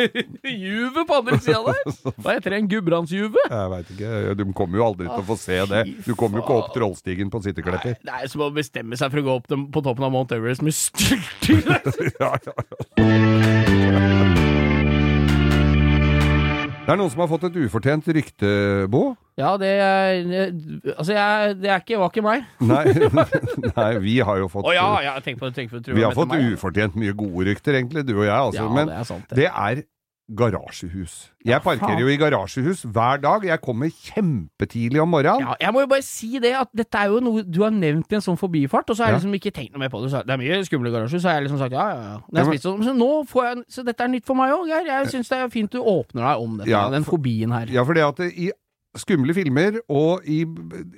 juvet 0.64 1.04
på 1.10 1.18
andre 1.20 1.40
sida 1.44 1.60
der. 1.68 1.92
Hva 2.24 2.38
heter 2.38 2.56
det? 2.56 2.62
En 2.64 2.70
Gudbrandsjuve? 2.72 3.44
Jeg 3.50 3.74
veit 3.76 3.92
ikke. 3.98 4.14
De 4.40 4.48
kommer 4.56 4.80
jo 4.80 4.88
aldri 4.88 5.10
til 5.10 5.20
å 5.20 5.28
få 5.28 5.38
se 5.44 5.60
det. 5.74 5.84
Du 6.08 6.14
kommer 6.16 6.40
jo 6.40 6.46
ikke 6.46 6.60
opp 6.62 6.72
Trollstigen 6.78 7.34
på 7.34 7.44
sitteklepper. 7.44 8.00
Det 8.00 8.16
er 8.22 8.32
som 8.32 8.46
å 8.48 8.50
bestemme 8.56 8.96
seg 9.00 9.12
for 9.12 9.20
å 9.20 9.28
gå 9.28 9.36
opp 9.42 9.52
dem- 9.52 9.68
på 9.76 9.84
toppen 9.84 10.08
av 10.08 10.16
Mount 10.16 10.32
Everest 10.40 10.64
med 10.64 10.76
styrting. 10.78 11.64
Ja, 12.24 12.32
ja, 12.46 12.54
ja. 12.98 14.40
Det 16.84 16.92
er 16.92 16.98
noen 17.00 17.12
som 17.14 17.22
har 17.24 17.30
fått 17.32 17.46
et 17.48 17.58
ufortjent 17.64 18.08
rykte, 18.12 18.48
Bo. 18.92 19.14
Ja, 19.40 19.54
det 19.58 19.70
er 19.80 20.18
Altså, 20.98 21.14
jeg, 21.16 21.54
det 21.62 21.70
er 21.72 21.80
ikke, 21.80 22.00
var 22.02 22.12
ikke 22.12 22.24
meg. 22.26 22.44
Nei, 22.74 22.84
nei 23.72 23.88
vi 24.04 24.18
har 24.20 24.42
jo 24.42 24.50
fått 24.52 24.68
Å 24.68 24.74
ja, 24.76 24.90
ja, 25.06 25.14
tenk 25.24 25.40
på 25.40 25.48
det. 25.48 25.56
Tenk 25.62 25.72
på 25.72 25.80
det 25.80 25.96
Vi 25.96 26.04
har 26.04 26.12
fått 26.18 26.34
meg. 26.34 26.44
ufortjent 26.58 26.98
mye 27.00 27.16
gode 27.16 27.48
rykter, 27.48 27.80
egentlig, 27.80 28.04
du 28.10 28.18
og 28.18 28.26
jeg. 28.28 28.36
Altså. 28.36 28.60
Ja, 28.60 28.68
Men 28.76 28.92
det 28.92 28.98
er 29.00 29.08
sant, 29.08 29.32
det. 29.32 29.40
det 29.40 29.48
er 29.48 29.82
garasjehus. 30.32 31.32
Jeg 31.44 31.60
parkerer 31.64 32.00
jo 32.00 32.08
i 32.08 32.16
garasjehus 32.18 32.86
hver 32.88 33.20
dag. 33.22 33.44
Jeg 33.44 33.60
kommer 33.62 33.92
kjempetidlig 33.92 35.02
om 35.04 35.12
morgenen. 35.12 35.44
Ja, 35.44 35.56
jeg 35.60 35.76
må 35.76 35.84
jo 35.84 35.90
bare 35.92 36.06
si 36.06 36.40
det, 36.40 36.54
at 36.56 36.72
dette 36.76 37.02
er 37.02 37.12
jo 37.12 37.20
noe 37.24 37.44
du 37.44 37.60
har 37.66 37.74
nevnt 37.76 38.12
i 38.14 38.18
en 38.18 38.24
sånn 38.24 38.40
forbifart, 38.40 38.88
og 38.90 38.98
så 38.98 39.04
har 39.06 39.14
jeg 39.14 39.20
liksom 39.20 39.36
ikke 39.40 39.52
tenkt 39.56 39.76
noe 39.76 39.84
mer 39.84 39.92
på 39.92 40.00
det. 40.04 40.14
Så 40.14 40.24
det 40.24 40.36
er 40.36 40.42
mye 40.42 40.62
skumle 40.68 40.94
garasjer, 40.94 41.20
så 41.20 41.32
har 41.32 41.42
jeg 41.42 41.50
liksom 41.50 41.60
sagt 41.62 41.76
ja, 41.76 41.88
ja, 41.92 42.16
ja. 42.16 42.46
Spiser 42.48 42.70
sånn, 42.70 42.88
så 42.88 42.96
nå 42.96 43.12
får 43.30 43.50
jeg 43.50 43.64
Så 43.76 43.86
dette 43.88 44.08
er 44.08 44.12
nytt 44.16 44.28
for 44.30 44.40
meg 44.40 44.56
òg, 44.56 44.66
Geir. 44.72 44.88
Jeg 44.88 45.12
syns 45.12 45.32
det 45.32 45.42
er 45.44 45.54
fint 45.54 45.76
du 45.76 45.82
åpner 45.82 46.24
deg 46.30 46.48
om 46.48 46.58
dette, 46.62 46.72
Ja, 46.72 46.86
den 46.94 47.08
fobien 47.08 47.52
her. 47.56 47.68
Ja, 47.74 47.84
for 47.84 47.98
det 47.98 48.08
at 48.08 48.24
det, 48.24 48.32
i 48.40 48.52
skumle 49.00 49.34
filmer, 49.34 49.80
og 49.90 50.26
i, 50.30 50.44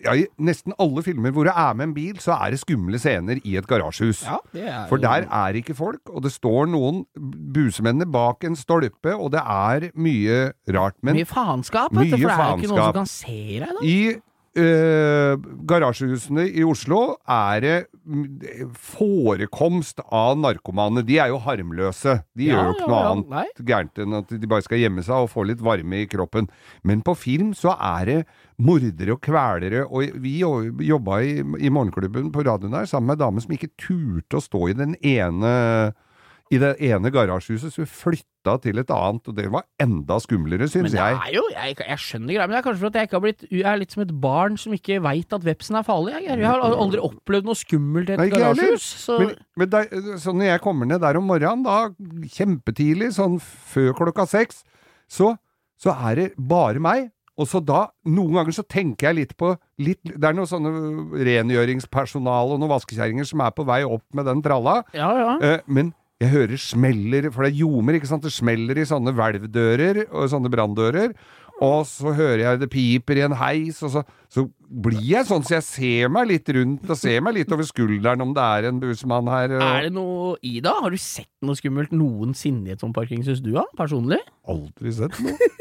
ja, 0.04 0.16
i 0.20 0.26
nesten 0.44 0.76
alle 0.82 1.04
filmer 1.06 1.32
hvor 1.36 1.48
det 1.48 1.54
er 1.56 1.78
med 1.80 1.90
en 1.90 1.96
bil, 1.96 2.20
så 2.24 2.36
er 2.36 2.52
det 2.56 2.60
skumle 2.60 3.00
scener 3.00 3.40
i 3.48 3.56
et 3.60 3.68
garasjehus. 3.70 4.26
Ja, 4.28 4.84
For 4.90 5.02
der 5.02 5.28
er 5.30 5.56
ikke 5.60 5.76
folk, 5.78 6.02
og 6.12 6.26
det 6.26 6.34
står 6.36 6.68
noen 6.74 7.06
busemennene 7.56 8.08
bak 8.12 8.44
en 8.48 8.58
stolpe, 8.60 9.16
og 9.16 9.32
det 9.36 9.42
er 9.42 9.90
mye 9.96 10.40
rart. 10.76 10.98
Men 11.02 11.16
Mye 11.20 11.30
faenskap, 11.30 11.94
vet 11.96 12.12
du, 12.12 12.18
for 12.18 12.28
det 12.28 12.36
er 12.36 12.50
jo 12.52 12.58
ikke 12.60 12.72
noen 12.74 12.84
som 12.84 12.98
kan 13.00 13.12
se 13.12 13.42
deg, 13.64 13.70
da. 13.72 13.84
i 13.86 14.00
øh, 14.58 15.38
garasjehusene 15.68 16.46
i 16.50 16.64
Oslo 16.64 17.16
er 17.28 17.60
det 17.66 17.76
forekomst 18.78 20.00
av 20.14 20.38
narkomane. 20.40 21.04
De 21.06 21.18
er 21.22 21.32
jo 21.34 21.40
harmløse. 21.44 22.20
De 22.38 22.48
Ja, 22.50 22.56
gjør 22.56 22.68
jo 22.70 22.74
ikke 22.76 22.90
noe 22.92 23.02
ja, 23.02 23.12
annet 23.12 23.62
gærent 23.70 24.02
enn 24.04 24.18
at 24.22 24.34
de 24.34 24.48
bare 24.52 24.66
skal 24.66 24.82
gjemme 24.82 25.04
seg 25.06 25.26
og 25.26 25.32
få 25.34 25.46
litt 25.50 25.64
varme 25.66 26.04
i 26.04 26.08
kroppen. 26.12 26.50
Men 26.84 27.02
på 27.06 27.16
film 27.18 27.54
så 27.58 27.76
er 27.76 28.06
det 28.10 28.20
mordere 28.58 29.18
og 29.18 29.22
kvelere, 29.26 29.84
og 29.90 30.16
vi 30.24 30.38
jo- 30.40 30.72
jobba 30.80 31.20
i, 31.26 31.34
i 31.42 31.70
morgenklubben 31.74 32.32
på 32.32 32.46
radioen 32.48 32.74
her 32.78 32.86
sammen 32.88 33.12
med 33.12 33.20
ei 33.20 33.26
dame 33.26 33.42
som 33.44 33.52
ikke 33.58 33.74
turte 33.76 34.40
å 34.40 34.44
stå 34.46 34.70
i 34.72 34.78
den 34.78 34.96
ene 35.04 35.94
i 36.54 36.60
det 36.62 36.76
ene 36.86 37.10
garasjehuset, 37.10 37.74
så 37.74 37.86
flytta 37.90 38.54
til 38.62 38.78
et 38.78 38.92
annet, 38.94 39.30
og 39.32 39.38
det 39.38 39.48
var 39.50 39.64
enda 39.82 40.20
skumlere, 40.22 40.68
Men 40.70 40.92
det 40.94 41.02
er 41.02 41.32
jo, 41.34 41.42
jeg, 41.50 41.78
jeg 41.80 42.02
skjønner 42.04 42.36
greia, 42.36 42.46
men 42.46 42.54
det 42.54 42.60
er 42.60 42.66
kanskje 42.68 42.84
for 42.84 42.92
at 42.92 43.00
jeg 43.00 43.10
ikke 43.10 43.18
har 43.18 43.24
blitt 43.24 43.46
Jeg 43.50 43.66
er 43.72 43.80
litt 43.82 43.96
som 43.96 44.04
et 44.04 44.14
barn 44.22 44.60
som 44.62 44.76
ikke 44.78 45.00
veit 45.02 45.34
at 45.34 45.48
vepsen 45.48 45.80
er 45.80 45.88
farlig. 45.88 46.14
Jeg, 46.14 46.38
jeg 46.38 46.46
har 46.46 46.62
aldri 46.68 47.02
opplevd 47.02 47.50
noe 47.50 47.58
skummelt 47.58 48.12
i 48.12 48.14
et 48.14 48.22
Nei, 48.22 48.30
garasjehus. 48.30 48.86
Så 49.08 49.18
Men, 49.24 49.34
men 49.58 49.74
der, 49.74 49.90
så 50.22 50.36
når 50.38 50.52
jeg 50.52 50.64
kommer 50.68 50.92
ned 50.92 51.02
der 51.02 51.18
om 51.18 51.26
morgenen, 51.32 51.66
da 51.66 52.30
kjempetidlig, 52.38 53.10
sånn 53.18 53.42
før 53.42 53.98
klokka 53.98 54.28
seks, 54.30 54.62
så, 55.10 55.34
så 55.82 55.98
er 55.98 56.22
det 56.22 56.30
bare 56.38 56.84
meg. 56.84 57.10
Og 57.36 57.50
så 57.52 57.60
da, 57.60 57.88
noen 58.08 58.38
ganger 58.38 58.56
så 58.56 58.64
tenker 58.64 59.10
jeg 59.10 59.18
litt 59.18 59.34
på 59.36 59.50
litt, 59.84 60.00
Det 60.06 60.24
er 60.24 60.38
noe 60.38 60.48
sånne 60.48 60.72
rengjøringspersonal 61.26 62.54
og 62.54 62.62
noen 62.62 62.72
vaskekjerringer 62.72 63.28
som 63.28 63.44
er 63.44 63.52
på 63.56 63.66
vei 63.68 63.82
opp 63.84 64.06
med 64.16 64.30
den 64.30 64.44
tralla. 64.46 64.84
ja, 64.96 65.10
ja. 65.20 65.34
Eh, 65.44 65.60
men 65.68 65.92
jeg 66.24 66.32
hører 66.32 66.60
smeller, 66.62 67.26
for 67.34 67.44
det 67.44 67.52
er 67.52 67.60
ljomer, 67.60 67.98
ikke 67.98 68.08
sant? 68.08 68.24
Det 68.24 68.32
smeller 68.32 68.78
i 68.80 68.88
sånne 68.88 69.12
hvelvdører 69.16 70.06
og 70.06 70.30
sånne 70.32 70.52
branndører. 70.54 71.12
Og 71.64 71.86
så 71.88 72.12
hører 72.12 72.42
jeg 72.42 72.60
det 72.60 72.68
piper 72.72 73.20
i 73.20 73.24
en 73.24 73.36
heis, 73.40 73.78
og 73.84 73.92
så, 73.94 74.02
så 74.32 74.44
blir 74.68 75.00
jeg 75.08 75.28
sånn 75.28 75.44
så 75.48 75.58
jeg 75.58 75.66
ser 75.68 76.12
meg 76.12 76.28
litt 76.34 76.52
rundt 76.56 76.90
og 76.90 77.00
ser 77.00 77.22
meg 77.24 77.38
litt 77.38 77.52
over 77.56 77.68
skulderen 77.68 78.24
om 78.26 78.34
det 78.36 78.48
er 78.58 78.68
en 78.72 78.82
busmann 78.82 79.32
her. 79.32 79.56
Og... 79.56 79.64
Er 79.64 79.88
det 79.88 79.94
noe 79.96 80.34
i 80.44 80.58
det? 80.64 80.74
Har 80.84 80.92
du 80.92 81.00
sett 81.00 81.32
noe 81.48 81.56
skummelt 81.60 81.96
noensinne 81.96 82.72
i 82.72 82.76
et 82.76 82.84
sånt 82.84 82.96
parkeringshus, 82.96 83.44
du 83.44 83.54
da? 83.56 83.64
Personlig? 83.80 84.20
Aldri 84.52 84.96
sett 85.00 85.20
noe. 85.24 85.52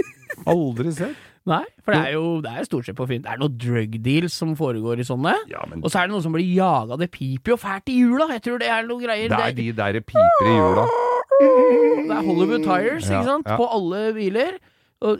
Aldri 0.50 0.94
sett. 0.98 1.30
Nei, 1.44 1.64
for 1.84 1.92
det 1.92 2.00
er 2.08 2.12
jo 2.14 2.40
det 2.40 2.50
er 2.56 2.64
stort 2.64 2.86
sett 2.88 2.96
på 2.96 3.04
film. 3.08 3.20
Det 3.24 3.28
er 3.34 3.40
noen 3.42 3.56
drug 3.60 3.96
deals 4.04 4.32
som 4.40 4.54
foregår 4.56 5.02
i 5.02 5.04
sånne. 5.04 5.34
Ja, 5.50 5.64
men 5.68 5.82
Og 5.84 5.90
så 5.92 6.00
er 6.00 6.08
det 6.08 6.14
noen 6.14 6.24
som 6.24 6.32
blir 6.32 6.46
jaga. 6.56 6.96
Det 6.96 7.10
piper 7.12 7.52
jo 7.52 7.56
fælt 7.60 7.90
i 7.92 7.98
hjula. 8.00 8.30
Jeg 8.32 8.42
tror 8.46 8.62
det 8.62 8.70
er 8.72 8.86
noen 8.88 9.02
greier. 9.04 9.28
det 9.28 9.40
er 9.50 9.58
de 9.58 9.66
der 9.76 9.98
piper 10.00 10.48
i 10.48 10.54
hjula. 10.56 10.86
det 11.40 12.14
er 12.16 12.22
Hollywood 12.24 12.64
Tires, 12.64 13.10
ikke 13.10 13.26
sant? 13.28 13.46
ja. 13.50 13.58
På 13.60 13.68
alle 13.76 14.06
biler. 14.16 14.56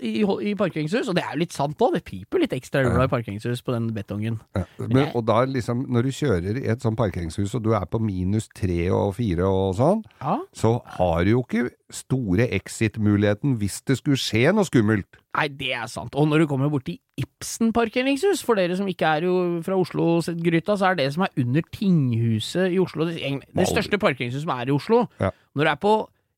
I, 0.00 0.22
i 0.50 0.54
parkeringshus. 0.58 1.08
Og 1.10 1.16
det 1.16 1.24
er 1.24 1.34
jo 1.34 1.42
litt 1.42 1.54
sant 1.54 1.80
òg. 1.84 1.96
Det 1.98 2.04
piper 2.06 2.42
litt 2.44 2.54
ekstra 2.56 2.84
i 2.84 2.90
i 3.04 3.10
parkeringshus 3.10 3.62
på 3.64 3.74
den 3.74 3.90
betongen. 3.96 4.40
Ja, 4.56 4.64
Men, 4.78 5.10
og 5.14 5.26
da 5.28 5.42
liksom, 5.44 5.84
når 5.92 6.08
du 6.08 6.12
kjører 6.16 6.60
i 6.62 6.66
et 6.72 6.84
sånt 6.84 6.98
parkeringshus, 6.98 7.54
og 7.58 7.64
du 7.66 7.72
er 7.76 7.84
på 7.90 8.00
minus 8.02 8.48
tre 8.54 8.88
og 8.94 9.14
fire 9.18 9.44
og 9.48 9.74
sånn, 9.78 10.04
Ja. 10.22 10.38
så 10.54 10.80
har 10.98 11.24
du 11.24 11.30
jo 11.34 11.42
ikke 11.44 11.70
store 11.94 12.48
exit-muligheten 12.56 13.58
hvis 13.60 13.82
det 13.86 13.98
skulle 14.00 14.18
skje 14.18 14.52
noe 14.54 14.66
skummelt. 14.66 15.20
Nei, 15.34 15.48
det 15.48 15.72
er 15.74 15.86
sant. 15.90 16.14
Og 16.14 16.28
når 16.30 16.44
du 16.44 16.46
kommer 16.50 16.70
borti 16.70 16.98
Ibsen 17.18 17.72
parkeringshus, 17.74 18.42
for 18.42 18.58
dere 18.58 18.74
som 18.78 18.88
ikke 18.90 19.06
er 19.18 19.26
jo 19.28 19.60
fra 19.66 19.76
Oslo-gryta, 19.78 20.74
så 20.78 20.90
er 20.90 20.98
det 20.98 21.12
som 21.14 21.22
er 21.26 21.34
under 21.38 21.62
tinghuset 21.74 22.72
i 22.74 22.78
Oslo, 22.82 23.06
det, 23.06 23.20
det 23.54 23.66
største 23.70 23.98
parkeringshuset 24.02 24.42
som 24.46 24.54
er 24.56 24.70
i 24.70 24.74
Oslo. 24.74 25.04
Ja. 25.22 25.30
Når 25.54 25.64
du 25.64 25.70
er 25.70 25.80
på 25.82 25.94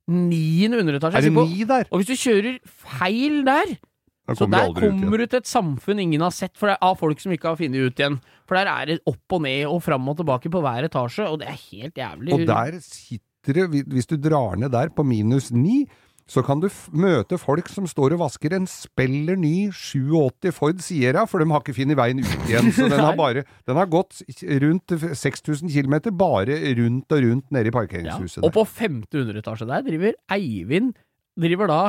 niende 0.07 0.81
underetasje 0.83 1.19
Er 1.19 1.29
det 1.29 1.35
ni 1.35 1.67
der? 1.69 1.89
Og 1.91 2.01
hvis 2.01 2.11
du 2.11 2.17
kjører 2.21 2.59
feil 2.65 3.45
der, 3.47 3.77
så 4.35 4.49
der 4.51 4.73
kommer 4.75 5.21
du 5.23 5.27
til 5.27 5.39
et 5.39 5.47
samfunn 5.47 6.01
ingen 6.03 6.25
har 6.25 6.35
sett 6.35 6.57
for 6.59 6.71
det, 6.71 6.79
av 6.83 6.97
folk 6.99 7.21
som 7.23 7.35
ikke 7.35 7.53
har 7.53 7.59
funnet 7.61 7.93
ut 7.93 8.01
igjen. 8.01 8.19
For 8.49 8.59
der 8.59 8.71
er 8.73 8.89
det 8.91 8.97
opp 9.07 9.37
og 9.37 9.45
ned 9.45 9.69
og 9.71 9.79
fram 9.85 10.09
og 10.11 10.19
tilbake 10.19 10.51
på 10.51 10.63
hver 10.65 10.89
etasje, 10.89 11.29
og 11.31 11.39
det 11.43 11.51
er 11.53 11.61
helt 11.69 12.01
jævlig. 12.03 12.35
Og 12.35 12.43
der 12.49 12.81
sitter 12.83 13.61
det, 13.61 13.85
hvis 13.87 14.11
du 14.11 14.17
drar 14.19 14.59
ned 14.59 14.75
der 14.75 14.91
på 14.91 15.07
minus 15.07 15.53
ni, 15.55 15.85
så 16.27 16.43
kan 16.43 16.59
du 16.59 16.67
møte 16.91 17.39
folk 17.39 17.69
som 17.71 17.87
står 17.87 18.17
og 18.17 18.25
vasker 18.25 18.57
en 18.57 18.67
speller 18.67 19.39
ny 19.39 19.69
87 19.71 20.51
Ford 20.57 20.81
Sierra, 20.83 21.23
for 21.31 21.43
de 21.43 21.47
har 21.53 21.63
ikke 21.63 21.77
funnet 21.77 21.99
veien 21.99 22.23
ut 22.23 22.49
igjen. 22.49 22.73
Så 22.75 22.89
den 22.93 22.99
har 22.99 23.15
bare 23.19 23.45
Den 23.67 23.79
har 23.79 23.87
gått 23.91 24.25
rundt 24.65 24.97
6000 25.23 25.71
km 25.71 26.11
bare 26.19 26.59
rundt 26.81 27.15
og 27.15 27.23
rundt 27.29 27.55
nede 27.55 27.71
i 27.71 27.71
ja. 27.71 27.77
parkeringshuset. 27.79 28.43
Og 28.43 28.53
på 28.57 28.67
femte 28.67 29.23
underetasje 29.23 29.69
der 29.71 29.87
driver 29.87 30.19
Eivind 30.35 30.97
driver 31.39 31.71
da 31.71 31.81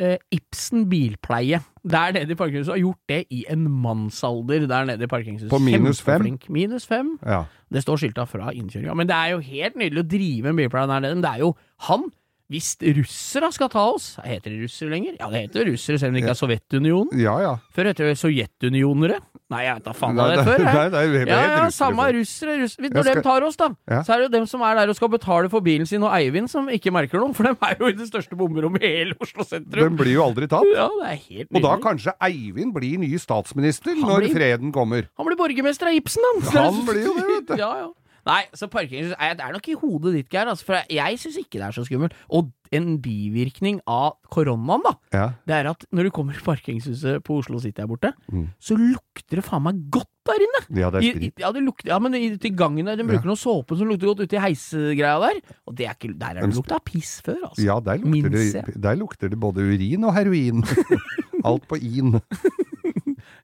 eh, 0.00 0.18
Ibsen 0.34 0.88
bilpleie. 0.90 1.60
Der 1.84 2.12
nede 2.16 2.32
i 2.32 2.38
parkeringshuset. 2.38 2.74
Har 2.74 2.82
gjort 2.82 3.02
det 3.08 3.20
i 3.30 3.44
en 3.50 3.70
mannsalder 3.70 4.66
der 4.66 4.90
nede 4.90 5.06
i 5.06 5.10
parkeringshuset. 5.10 5.50
På 5.54 5.62
minus 5.62 6.02
fem? 6.02 6.26
Minus 6.48 6.86
fem. 6.86 7.14
Ja. 7.22 7.44
Det 7.70 7.82
står 7.82 8.02
skilta 8.02 8.26
fra 8.26 8.50
innkjøringa. 8.50 8.94
Men 8.94 9.06
det 9.06 9.16
er 9.16 9.36
jo 9.36 9.38
helt 9.38 9.78
nydelig 9.78 10.02
å 10.02 10.10
drive 10.16 10.50
en 10.50 10.62
bilpleie 10.62 10.90
der 10.90 11.06
nede. 11.06 11.14
Men 11.14 11.26
det 11.26 11.32
er 11.36 11.46
jo 11.46 11.54
han. 11.86 12.10
Hvis 12.52 12.74
russere 12.94 13.48
skal 13.56 13.70
ta 13.72 13.80
oss 13.94 14.18
Heter 14.20 14.52
det 14.52 14.58
russere 14.66 14.90
lenger? 14.92 15.14
Ja, 15.18 15.30
det 15.32 15.46
heter 15.48 15.64
russere, 15.70 15.96
selv 15.98 16.12
om 16.12 16.14
det 16.18 16.22
ikke 16.24 16.34
er 16.34 16.40
Sovjetunionen. 16.42 17.14
ja, 17.22 17.38
ja. 17.40 17.54
Før 17.72 17.88
heter 17.88 18.10
det 18.10 18.18
sovjetunionere. 18.20 19.16
Nei, 19.50 19.62
jeg 19.64 19.74
vet 19.78 19.84
da 19.84 19.92
faen 19.96 20.16
hva 20.16 20.26
det 20.30 20.38
er 20.40 20.44
før. 20.48 20.62
Nei, 20.64 20.84
nei, 20.92 21.02
det 21.12 21.28
Ja, 21.28 21.36
ja, 21.40 21.48
russere 21.64 21.72
samme 21.76 22.02
før. 22.04 22.12
russere. 22.18 22.54
russere. 22.62 22.90
Når 22.90 23.02
skal- 23.04 23.14
de 23.14 23.22
tar 23.22 23.42
oss, 23.44 23.56
da, 23.56 23.68
Ja. 23.88 24.02
så 24.02 24.12
er 24.14 24.16
det 24.18 24.24
jo 24.32 24.32
dem 24.38 24.46
som 24.46 24.62
er 24.62 24.74
der 24.74 24.88
og 24.88 24.96
skal 24.96 25.08
betale 25.08 25.48
for 25.50 25.60
bilen 25.60 25.86
sin, 25.86 26.02
og 26.02 26.12
Eivind 26.12 26.48
som 26.50 26.68
ikke 26.68 26.92
merker 26.92 27.18
noe, 27.20 27.32
for 27.34 27.42
dem 27.44 27.56
er 27.62 27.76
jo 27.80 27.86
i 27.86 27.92
det 27.92 28.08
største 28.10 28.36
bomberommet 28.36 28.82
i 28.82 28.86
hele 28.88 29.14
Oslo 29.20 29.42
sentrum. 29.44 29.80
Den 29.88 29.96
blir 29.96 30.12
jo 30.12 30.22
aldri 30.24 30.46
tatt. 30.48 30.64
Ja, 30.74 30.88
det 30.88 31.08
er 31.12 31.20
helt 31.28 31.48
Og 31.54 31.62
da 31.62 31.76
kanskje 31.78 32.12
Eivind 32.20 32.72
blir 32.74 32.98
ny 32.98 33.16
statsminister 33.16 33.94
Han 33.94 34.02
når 34.08 34.20
blir- 34.28 34.34
freden 34.34 34.72
kommer. 34.72 35.08
Han 35.16 35.26
blir 35.26 35.36
borgermester 35.36 35.86
av 35.88 35.94
Ibsen, 35.94 36.22
han! 36.24 36.72
Han 36.72 36.86
blir 36.86 37.04
jo 37.04 37.14
det, 37.14 37.24
vet 37.24 37.46
du. 37.46 37.56
Ja, 37.64 37.76
ja. 37.84 37.88
Nei, 38.26 38.42
så 38.56 38.68
parkeringshus 38.72 39.14
er- 39.18 39.34
Det 39.34 39.44
er 39.44 39.52
nok 39.52 39.68
i 39.68 39.74
hodet 39.74 40.12
ditt, 40.14 40.28
Geir. 40.32 40.46
Altså, 40.48 40.64
for 40.64 40.74
jeg 40.88 41.18
syns 41.20 41.36
ikke 41.36 41.58
det 41.60 41.66
er 41.68 41.72
så 41.76 41.84
skummelt. 41.84 42.12
Og 42.30 42.50
en 42.72 42.98
bivirkning 42.98 43.80
av 43.86 44.14
koronaen, 44.32 44.82
da, 44.82 44.92
Ja. 45.12 45.26
det 45.46 45.54
er 45.54 45.68
at 45.70 45.84
når 45.92 46.04
du 46.04 46.10
kommer 46.10 46.32
i 46.34 46.38
parkeringshuset 46.42 47.22
på 47.22 47.36
Oslo 47.38 47.58
City 47.60 47.80
her 47.82 47.86
borte, 47.86 48.12
Mm. 48.32 48.48
så 48.60 48.74
lukter 48.76 49.36
det 49.36 49.44
faen 49.44 49.62
meg 49.62 49.90
godt 49.90 50.08
der 50.26 50.40
inne! 50.40 50.80
ja, 50.80 50.90
det 50.90 51.04
er 51.04 51.20
i, 51.20 51.32
ja, 51.38 51.52
det 51.52 51.62
lukter, 51.62 51.88
ja, 51.88 51.98
men 52.00 52.14
i, 52.14 52.30
gangen 52.56 52.86
der, 52.86 52.96
de 52.96 53.04
bruker 53.04 53.26
noe 53.26 53.36
såpe 53.36 53.76
som 53.76 53.86
lukter 53.86 54.06
godt 54.08 54.20
ute 54.24 54.32
i 54.36 54.40
heisegreia 54.40 55.20
der. 55.20 55.40
Og 55.68 55.74
det 55.76 55.86
er 55.86 55.94
ikke, 55.94 56.18
der 56.18 56.26
er 56.40 56.46
det 56.46 56.54
lukta 56.56 56.78
piss 56.84 57.20
før, 57.22 57.36
altså. 57.50 57.62
Ja, 57.62 57.78
der 57.78 57.98
lukter, 57.98 58.30
Minst, 58.30 58.54
det, 58.54 58.80
der 58.80 58.94
lukter 58.96 59.28
det 59.28 59.38
både 59.38 59.58
urin 59.62 60.02
og 60.04 60.14
heroin. 60.14 60.64
Alt 61.44 61.68
på 61.68 61.76
in. 61.76 62.20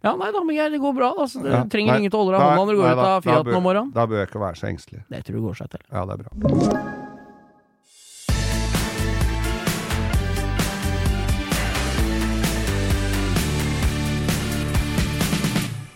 Ja, 0.02 0.14
nei 0.16 0.30
da, 0.32 0.40
men 0.44 0.56
jeg, 0.56 0.72
det 0.72 0.80
går 0.80 0.94
bra. 0.96 1.10
Altså. 1.20 1.42
Du 1.44 1.50
Ja, 1.50 1.60
trenger 1.68 1.92
nei, 1.92 1.98
ingen 2.04 2.12
til 2.14 2.20
å 2.20 2.24
holde 2.24 2.38
deg 2.38 2.40
i 2.40 2.48
hånda 2.48 2.64
når 2.64 2.72
du 2.72 2.80
går 2.80 2.88
nei 2.88 2.94
ut 2.96 3.04
av 3.04 3.26
Fiaten 3.26 3.58
om 3.58 3.66
morgenen. 3.68 3.92
Da 3.96 4.06
bør 4.08 4.22
jeg 4.22 4.30
ikke 4.30 4.40
være 4.46 4.60
så 4.62 4.70
engstelig. 4.72 5.04
Det 5.12 5.22
tror 5.26 5.36
jeg 5.40 5.46
går 5.50 5.60
seg 5.60 5.70
til. 5.76 5.86
Ja, 5.92 6.04
det 6.08 6.16
er 6.16 6.24
bra. 6.24 6.90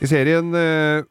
I 0.04 0.08
serien 0.10 0.52
eh, 0.58 1.04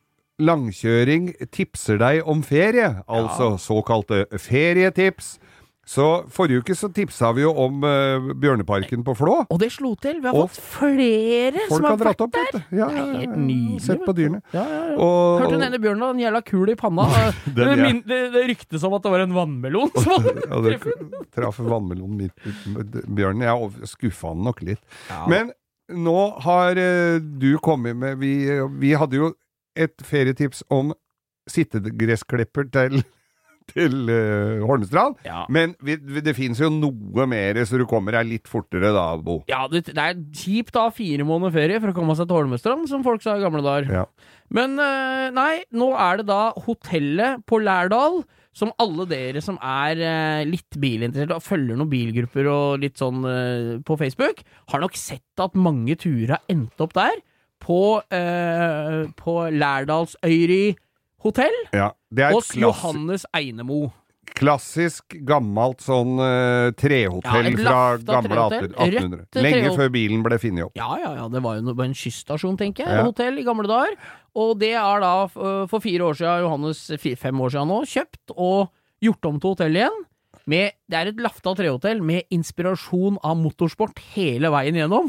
Langkjøring 0.43 1.29
tipser 1.53 1.99
deg 2.01 2.25
om 2.29 2.41
ferie, 2.45 2.87
altså 3.07 3.53
såkalte 3.61 4.23
ferietips. 4.41 5.35
Så 5.83 6.05
forrige 6.31 6.63
uke 6.63 6.75
så 6.79 6.87
tipsa 6.95 7.33
vi 7.35 7.43
jo 7.43 7.49
om 7.59 7.81
uh, 7.83 8.29
Bjørneparken 8.39 9.01
på 9.03 9.15
Flå. 9.19 9.33
Og 9.51 9.57
det 9.59 9.67
slo 9.75 9.91
til. 9.99 10.21
Vi 10.23 10.29
har 10.29 10.37
Og 10.37 10.47
fått 10.47 10.61
flere 10.77 11.65
som 11.67 11.83
har 11.83 11.97
vært 11.99 12.23
opp, 12.23 12.37
der. 12.37 12.61
Ja, 12.71 12.87
ja, 12.87 13.03
ja, 13.19 13.31
nydelig, 13.35 13.81
Sett 13.83 14.05
på 14.05 14.15
dyrene. 14.15 14.39
Ja, 14.55 14.63
ja, 14.63 14.79
ja. 14.93 14.95
Og, 14.95 15.41
Hørte 15.43 15.57
den 15.57 15.65
ene 15.67 15.81
bjørnen 15.83 16.05
hadde 16.05 16.15
en 16.15 16.23
jævla 16.23 16.41
kul 16.47 16.71
i 16.71 16.77
panna. 16.79 17.09
det, 17.57 17.67
ja. 17.67 17.75
min, 17.81 17.99
det, 18.07 18.21
det 18.31 18.45
ryktes 18.53 18.87
om 18.87 18.95
at 18.95 19.03
det 19.03 19.13
var 19.15 19.25
en 19.25 19.35
vannmelon. 19.35 19.91
som 20.05 20.15
hadde 20.23 20.77
traff 21.35 21.59
vannmelonen 21.59 22.23
midt 22.23 23.03
Bjørnen. 23.03 23.43
Jeg 23.43 23.91
skuffa 23.91 24.31
han 24.31 24.47
nok 24.47 24.63
litt. 24.63 24.81
Men 25.27 25.51
nå 25.91 26.19
har 26.47 26.79
uh, 26.79 27.19
du 27.19 27.51
kommet 27.59 27.99
med 27.99 28.23
vi, 28.23 28.37
vi 28.79 28.95
hadde 28.95 29.19
jo 29.19 29.33
et 29.75 29.99
ferietips 30.05 30.63
om 30.71 30.93
sittegressklipper 31.49 32.69
til, 32.71 33.01
til 33.71 34.09
uh, 34.09 34.63
Holmestrand. 34.67 35.17
Ja. 35.27 35.43
Men 35.53 35.75
vi, 35.83 35.97
det 35.97 36.35
fins 36.37 36.61
jo 36.61 36.69
noe 36.73 37.27
mer, 37.29 37.59
så 37.67 37.79
du 37.79 37.85
kommer 37.89 38.17
deg 38.17 38.29
litt 38.29 38.51
fortere 38.51 38.93
da, 38.95 39.05
Bo. 39.21 39.39
Ja, 39.51 39.63
det, 39.71 39.85
det 39.91 40.03
er 40.03 40.21
kjipt 40.37 40.77
å 40.77 40.87
ha 40.87 40.93
fire 40.93 41.25
måneder 41.27 41.55
ferie 41.55 41.81
for 41.81 41.93
å 41.93 41.97
komme 41.97 42.15
seg 42.19 42.29
til 42.29 42.41
Holmestrand, 42.41 42.87
som 42.91 43.05
folk 43.05 43.23
sa 43.23 43.37
i 43.37 43.43
gamle 43.43 43.63
dager. 43.65 43.89
Ja. 44.01 44.05
Men 44.53 44.77
uh, 44.81 45.27
nei, 45.33 45.63
nå 45.73 45.91
er 45.97 46.21
det 46.21 46.29
da 46.29 46.45
hotellet 46.65 47.43
på 47.49 47.61
Lærdal, 47.63 48.21
som 48.53 48.69
alle 48.77 49.07
dere 49.09 49.41
som 49.41 49.55
er 49.65 49.97
eh, 49.97 50.43
litt 50.45 50.75
bilinteresserte 50.77 51.39
og 51.39 51.41
følger 51.41 51.73
noen 51.73 51.89
bilgrupper 51.89 52.45
og 52.51 52.83
litt 52.83 53.01
sånn 53.01 53.23
på 53.81 53.97
Facebook, 53.97 54.43
har 54.69 54.83
nok 54.83 54.93
sett 54.93 55.41
at 55.41 55.57
mange 55.57 55.95
turer 55.97 56.35
har 56.35 56.53
endt 56.53 56.83
opp 56.85 56.93
der. 56.93 57.17
På, 57.63 58.03
uh, 58.03 58.99
på 59.17 59.33
Lærdalsøyri 59.55 60.75
hotell 61.23 61.55
Ja, 61.73 61.91
det 62.13 62.31
hos 62.33 62.49
Johannes 62.55 63.25
Einemo. 63.33 63.91
klassisk, 64.33 65.13
gammelt 65.27 65.83
sånn 65.85 66.15
uh, 66.17 66.71
trehotell 66.79 67.51
Ja, 67.51 67.57
fra 67.59 67.97
gamle 68.07 68.29
trehotell. 68.33 68.71
1800. 68.73 69.43
Lenge 69.45 69.73
før 69.77 69.91
bilen 69.93 70.23
ble 70.25 70.39
funnet 70.41 70.65
opp. 70.65 70.73
Ja, 70.79 70.87
ja, 71.01 71.11
ja, 71.19 71.27
det 71.29 71.41
var 71.45 71.59
jo 71.59 71.65
no- 71.67 71.75
en 71.83 71.93
kyststasjon, 71.93 72.57
tenker 72.57 72.87
jeg. 72.87 72.95
Ja. 72.97 73.03
Hotell 73.05 73.37
i 73.37 73.43
gamle 73.45 73.67
dager. 73.69 73.93
Og 74.35 74.55
det 74.59 74.71
er 74.73 75.03
da 75.03 75.11
f- 75.27 75.69
for 75.69 75.79
fire 75.83 76.07
år 76.07 76.17
siden, 76.17 76.41
Johannes 76.47 76.81
fem 77.21 77.41
år 77.45 77.53
siden 77.53 77.69
nå, 77.69 77.81
kjøpt 77.85 78.33
og 78.35 78.71
gjort 79.03 79.29
om 79.29 79.39
til 79.43 79.53
hotell 79.53 79.77
igjen. 79.77 80.01
Med, 80.45 80.73
det 80.91 80.97
er 80.99 81.07
et 81.13 81.19
lafta 81.23 81.53
trehotell 81.55 82.01
med 82.03 82.25
inspirasjon 82.35 83.15
av 83.23 83.37
motorsport 83.39 83.97
hele 84.13 84.49
veien 84.51 84.75
gjennom. 84.75 85.07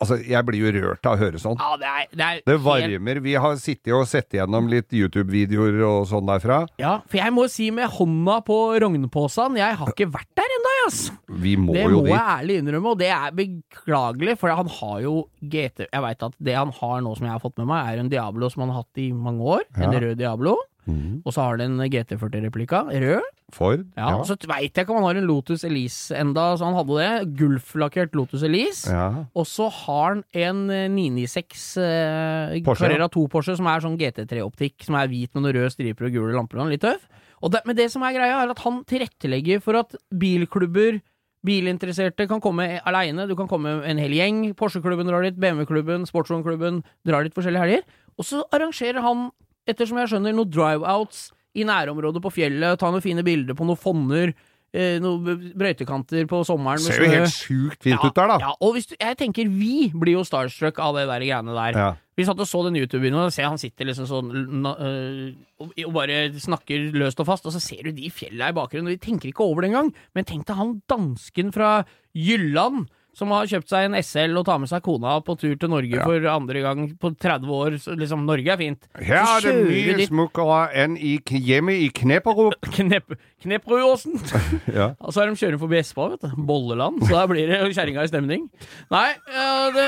Altså, 0.00 0.16
jeg 0.24 0.40
blir 0.48 0.62
jo 0.64 0.72
rørt 0.78 1.04
av 1.04 1.18
å 1.18 1.20
høre 1.20 1.40
sånn. 1.42 1.58
Ja, 1.60 1.76
det 1.76 1.90
er, 1.90 2.06
det 2.16 2.24
er 2.24 2.40
Det 2.46 2.54
helt- 2.54 2.64
varmer. 2.64 3.20
Vi 3.20 3.34
har 3.34 3.56
sittet 3.60 3.92
og 3.92 4.06
sett 4.08 4.30
gjennom 4.32 4.70
litt 4.72 4.88
YouTube-videoer 4.90 5.82
og 5.84 6.06
sånn 6.08 6.24
derfra. 6.26 6.62
Ja, 6.80 6.94
for 7.06 7.20
jeg 7.20 7.32
må 7.36 7.44
si 7.52 7.70
med 7.70 7.90
hånda 7.92 8.38
på 8.46 8.56
rognposen, 8.80 9.56
jeg 9.60 9.76
har 9.76 9.92
ikke 9.92 10.08
vært 10.10 10.32
der 10.40 10.56
ennå, 10.56 10.72
ass. 10.86 11.10
Vi 11.28 11.56
må 11.60 11.72
Det 11.76 11.84
jo 11.84 12.00
må 12.00 12.04
dit. 12.06 12.14
jeg 12.14 12.24
ærlig 12.38 12.58
innrømme, 12.62 12.90
og 12.94 12.98
det 12.98 13.10
er 13.12 13.30
beklagelig, 13.36 14.38
for 14.40 14.48
han 14.56 14.66
har 14.68 15.00
jo 15.04 15.28
GT 15.42 15.86
Jeg 15.92 16.02
veit 16.02 16.22
at 16.22 16.32
det 16.40 16.54
han 16.56 16.72
har 16.72 17.00
nå 17.04 17.14
som 17.16 17.26
jeg 17.26 17.32
har 17.36 17.40
fått 17.44 17.58
med 17.58 17.66
meg, 17.68 17.86
er 17.94 18.00
en 18.00 18.08
Diablo 18.08 18.48
som 18.50 18.62
han 18.64 18.70
har 18.72 18.82
hatt 18.84 18.96
i 19.04 19.10
mange 19.12 19.40
år. 19.44 19.62
En 19.76 19.92
rød 19.92 20.16
Diablo. 20.18 20.56
Mhm. 20.86 21.22
Og 21.24 21.32
så 21.32 21.40
har 21.44 21.56
den 21.60 21.78
en 21.80 21.90
GT40-replika, 21.90 22.84
rød. 22.92 23.22
Ford. 23.52 23.84
Ja, 23.96 24.16
Og 24.18 24.26
så 24.26 24.34
veit 24.48 24.74
jeg 24.74 24.84
ikke 24.84 24.90
om 24.90 25.02
han 25.02 25.06
har 25.10 25.20
en 25.20 25.26
Lotus 25.28 25.64
Elise 25.64 26.16
enda, 26.18 26.56
så 26.58 26.64
han 26.66 26.74
hadde 26.74 26.96
det. 26.98 27.36
Gulflakkert 27.38 28.14
Lotus 28.16 28.42
Elise. 28.42 28.90
Ja. 28.90 29.24
Og 29.36 29.46
så 29.46 29.68
har 29.70 30.14
han 30.14 30.24
en 30.32 30.70
eh, 30.70 30.88
996 30.88 31.76
eh, 31.78 32.62
Porsche, 32.64 32.88
Carrera 32.88 33.08
2 33.08 33.26
Porsche, 33.32 33.56
som 33.56 33.66
er 33.70 33.84
sånn 33.84 33.98
GT3-optikk, 34.00 34.82
som 34.84 34.96
er 34.98 35.08
hvit 35.12 35.32
med 35.34 35.44
noen 35.44 35.54
røde 35.60 35.70
striper 35.72 36.08
og 36.08 36.12
gule 36.16 36.34
lamper. 36.36 36.58
og 36.64 36.72
Litt 36.72 36.82
tøff. 36.84 37.06
Og 37.44 37.52
det, 37.52 37.60
men 37.68 37.76
det 37.76 37.90
som 37.92 38.02
er 38.02 38.16
greia, 38.16 38.42
er 38.42 38.52
at 38.54 38.62
han 38.64 38.82
tilrettelegger 38.88 39.60
for 39.64 39.76
at 39.76 39.94
bilklubber 40.10 41.00
bilinteresserte 41.44 42.26
kan 42.30 42.40
komme 42.40 42.80
aleine, 42.88 43.26
du 43.28 43.34
kan 43.36 43.48
komme 43.50 43.76
en 43.84 44.00
hel 44.00 44.14
gjeng. 44.16 44.54
Porsche-klubben 44.56 45.08
drar 45.10 45.26
dit, 45.26 45.36
BMW-klubben, 45.36 46.06
sportsvognklubben 46.08 46.82
drar 47.04 47.26
dit 47.26 47.34
forskjellige 47.36 47.64
helger. 47.66 47.82
Og 48.16 48.24
så 48.28 48.40
arrangerer 48.54 49.04
han, 49.04 49.26
ettersom 49.66 50.00
jeg 50.02 50.12
skjønner, 50.12 50.34
noen 50.36 50.50
drive-outs 50.52 51.28
i 51.54 51.64
nærområdet 51.68 52.22
på 52.24 52.32
fjellet, 52.34 52.78
ta 52.80 52.90
noen 52.90 53.04
fine 53.04 53.22
bilder 53.26 53.54
på 53.58 53.66
noen 53.68 53.78
fonner. 53.80 54.34
eh, 54.74 54.96
noen 54.98 55.52
brøytekanter 55.54 56.26
på 56.26 56.40
sommeren. 56.46 56.82
Ser 56.82 57.04
jo 57.04 57.10
helt 57.12 57.30
sjukt 57.30 57.84
fint 57.86 58.02
ut 58.02 58.14
der, 58.16 58.32
da. 58.32 58.38
Ja, 58.42 58.54
og 58.58 58.74
du, 58.74 58.96
jeg 58.98 59.18
tenker 59.20 59.46
vi 59.46 59.88
blir 59.94 60.18
jo 60.18 60.24
starstruck 60.26 60.80
av 60.82 60.96
det 60.98 61.06
der 61.06 61.22
greiene 61.22 61.54
der. 61.54 61.78
Ja. 61.78 61.92
Vi 62.18 62.26
satt 62.26 62.38
og 62.42 62.46
så 62.46 62.60
den 62.66 62.78
YouTube-videoen, 62.78 63.26
og 63.26 63.34
ser 63.34 63.48
han 63.48 63.58
sitter 63.58 63.88
liksom 63.88 64.06
sånn 64.06 64.66
øh, 64.70 65.30
og, 65.62 65.72
og 65.78 65.94
bare 65.94 66.18
snakker 66.42 66.90
løst 66.94 67.22
og 67.22 67.26
fast, 67.30 67.46
og 67.46 67.54
så 67.54 67.62
ser 67.62 67.86
du 67.86 67.94
de 67.94 68.10
fjella 68.10 68.50
i 68.50 68.54
bakgrunnen, 68.54 68.90
og 68.90 68.94
de 68.98 69.02
tenker 69.02 69.30
ikke 69.30 69.46
over 69.46 69.62
det 69.64 69.72
engang. 69.72 69.90
Men 70.14 70.26
tenk 70.28 70.46
deg 70.50 70.58
han 70.58 70.76
dansken 70.90 71.54
fra 71.54 71.72
Jylland. 72.14 72.86
Som 73.14 73.30
har 73.34 73.46
kjøpt 73.50 73.70
seg 73.70 73.86
en 73.88 73.96
SL 74.02 74.34
og 74.40 74.46
tar 74.48 74.58
med 74.62 74.70
seg 74.70 74.82
kona 74.84 75.16
på 75.24 75.36
tur 75.38 75.54
til 75.60 75.70
Norge 75.70 76.00
for 76.02 76.26
andre 76.32 76.62
gang 76.64 76.86
på 76.98 77.12
30 77.14 77.52
år. 77.54 77.76
Så 77.82 77.94
liksom, 77.98 78.24
Norge 78.26 78.50
er 78.50 78.58
fint. 78.58 78.88
Her 78.98 79.22
er 79.22 79.44
det 79.46 79.54
mye 79.68 79.96
de- 80.00 80.08
smukkere 80.10 80.58
enn 80.84 80.96
i, 80.98 81.16
hjemme 81.22 81.76
i 81.84 81.88
Kneperup. 81.94 82.58
Knep, 82.76 83.14
Kneperudåsen. 83.44 84.18
Ja. 84.74 84.88
Og 84.98 85.12
så 85.14 85.22
er 85.22 85.30
de 85.30 85.38
kjørende 85.38 85.60
forbi 85.60 85.76
Espa, 85.78 86.06
vet 86.10 86.24
du. 86.24 86.32
Bolleland. 86.48 87.02
Så 87.04 87.12
da 87.14 87.24
blir 87.30 87.50
det 87.50 87.58
kjerringa 87.76 88.02
i 88.02 88.10
stemning. 88.10 88.46
Nei, 88.90 89.06
uh, 89.30 89.68
det, 89.74 89.86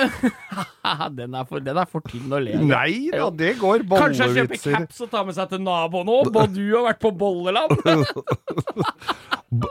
den, 1.18 1.34
er 1.34 1.48
for, 1.48 1.64
den 1.64 1.80
er 1.80 1.88
for 1.90 2.04
tynn 2.06 2.30
å 2.30 2.40
le 2.42 2.54
av. 2.58 2.66
Nei 2.70 3.08
da, 3.10 3.30
det 3.34 3.56
går 3.58 3.86
Kanskje 3.90 4.28
jeg 4.28 4.36
kjøper 4.42 4.62
caps 4.66 5.02
og 5.02 5.10
tar 5.14 5.26
med 5.26 5.38
seg 5.38 5.50
til 5.50 5.64
naboen 5.66 6.12
òg, 6.12 6.30
og 6.30 6.54
du 6.54 6.62
har 6.76 6.86
vært 6.92 7.02
på 7.02 7.10
Bolleland? 7.18 7.74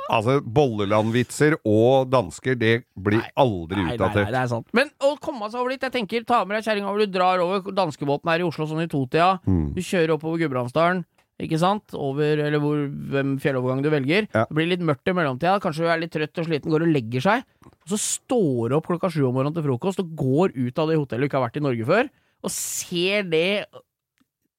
Altså, 0.09 0.37
bollelandvitser 0.39 1.57
og 1.67 2.07
dansker, 2.11 2.55
det 2.59 2.75
blir 2.95 3.19
Nei. 3.19 3.31
aldri 3.43 3.81
Nei, 3.81 3.97
nei, 3.99 4.11
nei, 4.15 4.27
det 4.31 4.39
er 4.39 4.51
sant. 4.51 4.69
Men 4.75 4.91
å 5.03 5.15
komme 5.21 5.49
seg 5.51 5.59
over 5.61 5.73
dit, 5.75 5.83
jeg 5.83 5.93
tenker, 5.97 6.23
ta 6.27 6.43
med 6.45 6.57
deg 6.57 6.69
kjerringa 6.69 6.93
hvor 6.93 7.03
du 7.03 7.11
drar 7.11 7.43
over 7.43 7.75
danskebåten 7.75 8.31
her 8.31 8.43
i 8.43 8.47
Oslo 8.47 8.69
sånn 8.69 8.85
i 8.85 8.91
totida. 8.91 9.35
Mm. 9.43 9.73
Du 9.75 9.81
kjører 9.83 10.15
oppover 10.15 10.41
Gudbrandsdalen. 10.43 11.03
Ikke 11.43 11.59
sant? 11.59 11.91
Over, 11.99 12.39
eller 12.45 12.61
hvor, 12.63 12.85
hvem 13.11 13.33
fjellovergang 13.43 13.81
du 13.83 13.89
velger. 13.91 14.29
Ja. 14.31 14.45
Det 14.47 14.55
blir 14.55 14.69
litt 14.71 14.85
mørkt 14.87 15.11
i 15.11 15.15
mellomtida. 15.17 15.57
Kanskje 15.63 15.83
du 15.83 15.89
er 15.91 15.99
litt 15.99 16.13
trøtt 16.15 16.39
og 16.39 16.47
sliten, 16.47 16.71
går 16.71 16.85
og 16.85 16.93
legger 16.95 17.25
seg. 17.25 17.43
Og 17.67 17.91
så 17.91 17.99
står 17.99 18.71
du 18.71 18.77
opp 18.77 18.87
klokka 18.87 19.11
sju 19.11 19.25
om 19.27 19.35
morgenen 19.35 19.57
til 19.57 19.65
frokost 19.67 19.99
og 20.03 20.13
går 20.15 20.55
ut 20.55 20.79
av 20.79 20.87
det 20.87 21.01
hotellet 21.01 21.25
du 21.25 21.27
ikke 21.27 21.41
har 21.41 21.47
vært 21.49 21.59
i 21.59 21.65
Norge 21.65 21.89
før, 21.89 22.11
og 22.45 22.53
ser 22.53 23.27
det 23.27 23.49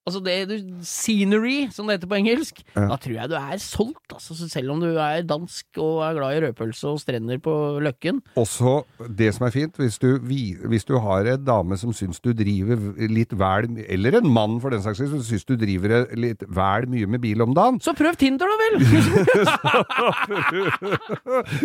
Altså 0.07 0.21
det 0.23 0.35
du, 0.47 0.55
Scenery, 0.87 1.67
som 1.75 1.89
det 1.89 1.97
heter 1.97 2.07
på 2.13 2.15
engelsk. 2.21 2.61
Ja. 2.77 2.85
Da 2.93 2.97
tror 3.03 3.15
jeg 3.17 3.31
du 3.33 3.35
er 3.41 3.57
solgt, 3.59 4.13
altså. 4.15 4.37
Så 4.39 4.47
selv 4.53 4.71
om 4.71 4.79
du 4.79 4.87
er 5.03 5.25
dansk 5.27 5.67
og 5.83 6.05
er 6.07 6.15
glad 6.15 6.37
i 6.37 6.43
rødpølse 6.45 6.93
og 6.93 7.01
strender 7.03 7.41
på 7.43 7.55
Løkken. 7.83 8.21
Også 8.39 8.77
det 9.19 9.33
som 9.35 9.49
er 9.49 9.55
fint, 9.57 9.75
hvis 9.83 9.99
du, 9.99 10.13
hvis 10.23 10.87
du 10.87 10.95
har 11.03 11.27
en 11.33 11.43
dame 11.49 11.75
som 11.81 11.91
syns 11.97 12.23
du 12.23 12.31
driver 12.39 12.79
litt 13.11 13.35
vel 13.35 13.67
Eller 13.89 14.21
en 14.21 14.31
mann 14.31 14.61
for 14.63 14.71
den 14.71 14.83
saks 14.85 14.99
skyld, 15.03 15.11
som 15.17 15.27
syns 15.27 15.45
du 15.51 15.57
driver 15.59 16.07
litt 16.15 16.47
vel 16.55 16.87
mye 16.95 17.07
med 17.11 17.21
bil 17.27 17.43
om 17.43 17.51
dagen, 17.59 17.83
Så 17.83 17.91
prøv 17.99 18.15
Tinder, 18.15 18.47
da 18.47 18.57
vel! 18.63 18.75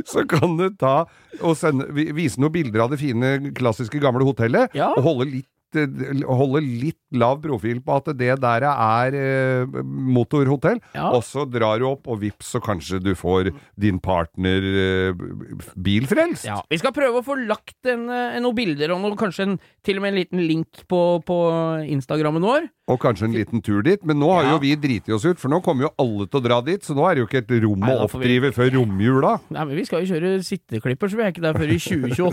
så 0.12 0.26
kan 0.30 0.58
du 0.58 0.68
ta 0.82 0.96
og 1.46 1.54
sende, 1.60 1.88
vise 1.94 2.42
noen 2.42 2.54
bilder 2.58 2.88
av 2.88 2.90
det 2.94 3.00
fine, 3.06 3.36
klassiske 3.58 4.02
gamle 4.02 4.26
hotellet, 4.28 4.74
Ja. 4.74 4.90
og 4.98 5.04
holde 5.06 5.30
litt 5.30 5.46
eh, 5.46 5.61
holde 5.76 6.62
litt 6.64 6.98
lav 7.12 7.42
profil 7.44 7.82
på 7.84 7.96
at 8.00 8.12
det 8.18 8.36
der 8.42 8.64
er 8.70 9.16
eh, 9.18 9.82
motorhotell, 9.84 10.80
Ja. 10.96 11.10
og 11.16 11.24
så 11.28 11.46
drar 11.50 11.80
du 11.80 11.86
opp, 11.90 12.08
og 12.08 12.20
vips, 12.22 12.52
så 12.56 12.62
kanskje 12.64 13.00
du 13.04 13.12
får 13.16 13.52
din 13.80 14.00
partner 14.00 14.62
eh, 14.64 15.14
bilfrelst. 15.76 16.46
Ja, 16.48 16.62
Vi 16.72 16.78
skal 16.82 16.94
prøve 16.96 17.20
å 17.20 17.26
få 17.26 17.36
lagt 17.48 17.86
en, 17.90 18.08
en, 18.10 18.42
noen 18.44 18.56
bilder 18.56 18.92
og 18.96 19.02
noe, 19.04 19.16
kanskje 19.20 19.44
en, 19.50 19.58
til 19.84 19.98
og 20.00 20.06
med 20.06 20.14
en 20.14 20.20
liten 20.22 20.44
link 20.48 20.84
på, 20.92 21.02
på 21.28 21.38
Instagrammen 21.92 22.44
vår. 22.46 22.70
Og 22.92 22.98
kanskje 23.00 23.28
en 23.30 23.36
liten 23.38 23.62
tur 23.64 23.82
dit, 23.86 24.02
men 24.04 24.18
nå 24.20 24.28
har 24.34 24.44
Ja. 24.48 24.52
jo 24.56 24.60
vi 24.64 24.74
driti 24.76 25.14
oss 25.16 25.24
ut, 25.26 25.40
for 25.40 25.48
nå 25.54 25.62
kommer 25.64 25.88
jo 25.88 25.94
alle 26.02 26.26
til 26.28 26.40
å 26.42 26.44
dra 26.44 26.62
dit, 26.66 26.84
så 26.84 26.96
nå 26.98 27.06
er 27.08 27.16
det 27.16 27.22
jo 27.24 27.28
ikke 27.30 27.44
et 27.46 27.54
rom 27.64 27.80
Nei, 27.86 27.94
å 27.96 28.08
oppdrive 28.08 28.50
vi- 28.50 28.56
før 28.58 28.72
romjula. 28.80 29.38
Nei, 29.50 29.64
men 29.66 29.76
Vi 29.78 29.86
skal 29.88 30.04
jo 30.04 30.12
kjøre 30.16 30.44
sitteklipper, 30.44 31.08
så 31.12 31.16
vi 31.20 31.24
er 31.24 31.32
ikke 31.32 31.46
der 31.46 31.56
før 31.60 31.72
i 31.72 31.80
2028. 31.88 32.32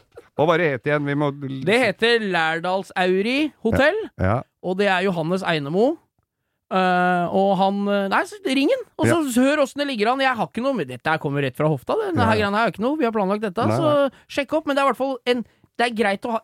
Hva 0.36 0.46
var 0.50 0.60
det 0.60 0.66
het 0.74 0.88
igjen? 0.90 1.06
Vi 1.08 1.14
må 1.16 1.30
Det 1.64 1.78
heter 1.80 2.20
Lærdalsauri 2.20 3.52
hotell, 3.64 3.96
Ja. 4.20 4.42
og 4.62 4.76
det 4.78 4.88
er 4.92 5.06
Johannes 5.06 5.42
Einemo. 5.42 5.96
Uh, 6.66 7.30
og 7.30 7.52
han 7.60 7.76
eh, 7.86 8.08
Nei, 8.10 8.24
så 8.26 8.40
ring 8.42 8.72
han! 8.74 8.80
Og 8.98 9.06
så 9.06 9.44
hør 9.44 9.60
åssen 9.62 9.78
det 9.78 9.86
ligger 9.86 10.08
an. 10.10 10.22
Jeg 10.24 10.34
har 10.34 10.48
ikke 10.48 10.64
noe 10.64 10.74
med 10.74 10.88
Dette 10.90 11.12
kommer 11.22 11.44
rett 11.46 11.54
fra 11.54 11.68
hofta. 11.70 11.94
Denne 12.00 12.18
Ja. 12.18 12.26
her 12.32 12.40
greia 12.40 12.50
er 12.64 12.72
ikke 12.72 12.82
noe. 12.82 12.98
Vi 12.98 13.06
har 13.06 13.14
planlagt 13.14 13.44
dette, 13.46 13.66
Nei, 13.70 13.76
så 13.78 14.10
sjekk 14.26 14.56
opp. 14.58 14.66
Men 14.66 14.74
det 14.74 14.82
er 14.82 14.88
i 14.88 14.90
hvert 14.90 14.98
fall 14.98 15.16
en 15.30 15.44
Det 15.78 15.86
er 15.86 15.94
greit 15.94 16.26
å 16.26 16.32
ha 16.32 16.40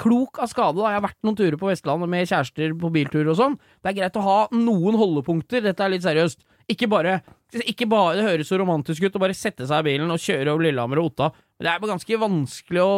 Klok 0.00 0.38
av 0.40 0.48
skade, 0.48 0.76
da. 0.78 0.88
Jeg 0.90 1.00
har 1.00 1.08
vært 1.08 1.18
noen 1.26 1.36
turer 1.36 1.58
på 1.60 1.68
Vestlandet 1.68 2.08
med 2.08 2.26
kjærester 2.26 2.72
på 2.78 2.90
biltur 2.94 3.26
og 3.28 3.36
sånn. 3.36 3.56
Det 3.82 3.90
er 3.90 3.96
greit 4.00 4.16
å 4.16 4.22
ha 4.22 4.36
noen 4.54 4.96
holdepunkter. 4.96 5.60
Dette 5.62 5.82
er 5.84 5.90
litt 5.90 6.02
seriøst. 6.06 6.38
Ikke 6.70 6.88
bare 6.88 7.20
ikke 7.52 7.88
bare, 7.90 8.16
Det 8.18 8.26
høres 8.26 8.50
så 8.50 8.58
romantisk 8.60 9.02
ut 9.02 9.16
å 9.16 9.22
bare 9.22 9.36
sette 9.36 9.66
seg 9.66 9.82
i 9.82 9.88
bilen 9.90 10.10
og 10.12 10.20
kjøre 10.22 10.52
over 10.52 10.66
Lillehammer 10.66 11.00
og 11.02 11.10
Otta. 11.10 11.30
Men 11.58 11.66
det 11.66 11.72
er 11.72 11.90
ganske 11.90 12.20
vanskelig 12.22 12.82
å 12.84 12.92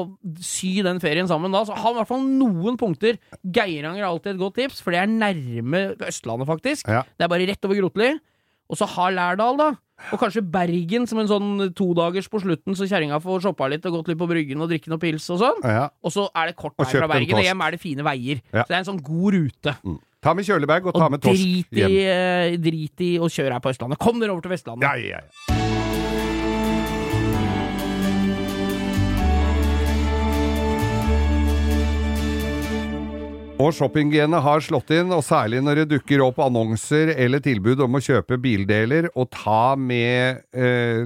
sy 0.44 0.74
den 0.86 1.00
ferien 1.02 1.30
sammen 1.30 1.54
da. 1.54 1.64
Så 1.66 1.74
ha 1.74 1.92
i 1.92 1.96
hvert 1.98 2.10
fall 2.10 2.22
noen 2.26 2.76
punkter. 2.80 3.18
Geiranger 3.42 4.04
er 4.04 4.10
alltid 4.10 4.34
et 4.34 4.42
godt 4.42 4.58
tips, 4.60 4.82
for 4.84 4.94
det 4.94 5.00
er 5.02 5.10
nærme 5.10 5.86
Østlandet, 6.06 6.46
faktisk. 6.50 6.86
Ja. 6.86 7.02
Det 7.16 7.26
er 7.26 7.32
bare 7.32 7.48
rett 7.48 7.64
over 7.66 7.80
Grotli. 7.80 8.12
Og 8.70 8.78
så 8.78 8.86
ha 8.88 9.08
Lærdal, 9.12 9.58
da. 9.58 9.72
Og 10.10 10.18
kanskje 10.18 10.42
Bergen 10.42 11.04
som 11.06 11.20
en 11.22 11.28
sånn 11.30 11.50
todagers 11.78 12.28
på 12.30 12.40
slutten, 12.42 12.74
så 12.78 12.88
kjerringa 12.90 13.20
får 13.22 13.44
shoppa 13.44 13.68
litt 13.70 13.84
og 13.86 13.98
gått 13.98 14.08
litt 14.10 14.18
på 14.18 14.26
Bryggen 14.30 14.62
og 14.64 14.70
drikke 14.72 14.90
noe 14.90 15.02
pils 15.02 15.28
og 15.30 15.42
sånn. 15.42 15.60
ja. 15.66 15.88
Og 16.02 16.14
så 16.14 16.24
er 16.34 16.50
det 16.50 16.56
kort 16.58 16.74
vei 16.80 16.88
fra 16.90 17.10
Bergen, 17.10 17.38
og 17.38 17.46
hjem 17.46 17.62
er 17.66 17.76
det 17.76 17.82
fine 17.82 18.06
veier. 18.06 18.40
Ja. 18.50 18.64
Så 18.64 18.72
det 18.72 18.78
er 18.78 18.80
en 18.82 18.88
sånn 18.88 19.02
god 19.04 19.36
rute. 19.36 19.76
Mm. 19.86 20.00
Ta 20.22 20.34
med 20.38 20.46
kjølebag 20.46 20.86
og 20.86 20.94
ta 20.94 21.06
Og 21.08 21.10
med 21.16 21.22
torsk 21.24 21.72
hjem. 21.74 21.96
eh, 21.98 22.56
drit 22.62 23.00
i 23.02 23.16
å 23.18 23.26
kjøre 23.26 23.56
her 23.56 23.62
på 23.64 23.72
Østlandet. 23.74 23.98
Kom 23.98 24.20
dere 24.22 24.30
over 24.30 24.44
til 24.44 24.54
Vestlandet. 24.54 24.86
Ja, 24.86 24.94
ja, 24.94 25.18
ja. 25.18 25.81
Og 33.62 33.70
shoppinggenet 33.76 34.42
har 34.42 34.62
slått 34.64 34.90
inn, 34.96 35.12
og 35.14 35.20
særlig 35.22 35.60
når 35.62 35.82
det 35.82 35.84
dukker 35.92 36.22
opp 36.24 36.40
annonser 36.42 37.12
eller 37.14 37.42
tilbud 37.44 37.82
om 37.84 37.98
å 37.98 38.00
kjøpe 38.02 38.38
bildeler, 38.42 39.06
og 39.14 39.28
ta 39.36 39.74
med 39.78 40.40
eh, 40.50 41.04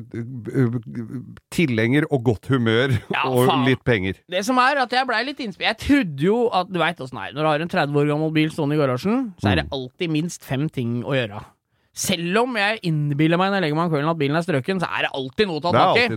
tilhenger 1.54 2.06
og 2.10 2.22
godt 2.30 2.48
humør 2.52 2.94
Ja, 3.16 3.26
og 3.28 3.50
faen. 3.50 3.66
litt 3.68 3.82
penger. 3.86 4.20
Det 4.32 4.44
som 4.46 4.58
er 4.62 4.80
at 4.84 4.94
jeg 4.96 5.08
blei 5.08 5.22
litt 5.28 5.42
innspilt 5.44 5.66
Jeg 5.68 5.80
trodde 5.82 6.26
jo 6.28 6.38
at 6.54 6.70
Du 6.72 6.78
veit 6.80 7.00
åssen 7.02 7.18
det 7.20 7.28
er. 7.28 7.36
Når 7.36 7.42
du 7.46 7.50
har 7.50 7.66
en 7.66 7.74
30 7.76 8.00
år 8.02 8.10
gammel 8.14 8.32
bil 8.36 8.50
stående 8.54 8.78
i 8.78 8.80
garasjen, 8.80 9.28
så 9.42 9.52
er 9.52 9.60
det 9.62 9.68
alltid 9.74 10.12
minst 10.12 10.46
fem 10.46 10.66
ting 10.72 11.00
å 11.04 11.16
gjøre. 11.16 11.42
Selv 11.96 12.42
om 12.42 12.56
jeg 12.60 12.82
innbiller 12.84 13.40
meg 13.40 13.50
når 13.50 13.58
jeg 13.60 13.64
legger 13.66 13.78
meg 13.78 13.88
om 13.88 13.94
kvelden 13.94 14.12
at 14.12 14.20
bilen 14.20 14.36
er 14.36 14.44
strøken, 14.44 14.80
så 14.82 14.88
er 14.92 15.06
det 15.06 15.14
alltid 15.16 15.48
noe 15.48 15.60
å 15.62 15.64
ta 15.64 15.72
tak 15.76 16.00
i. 16.02 16.08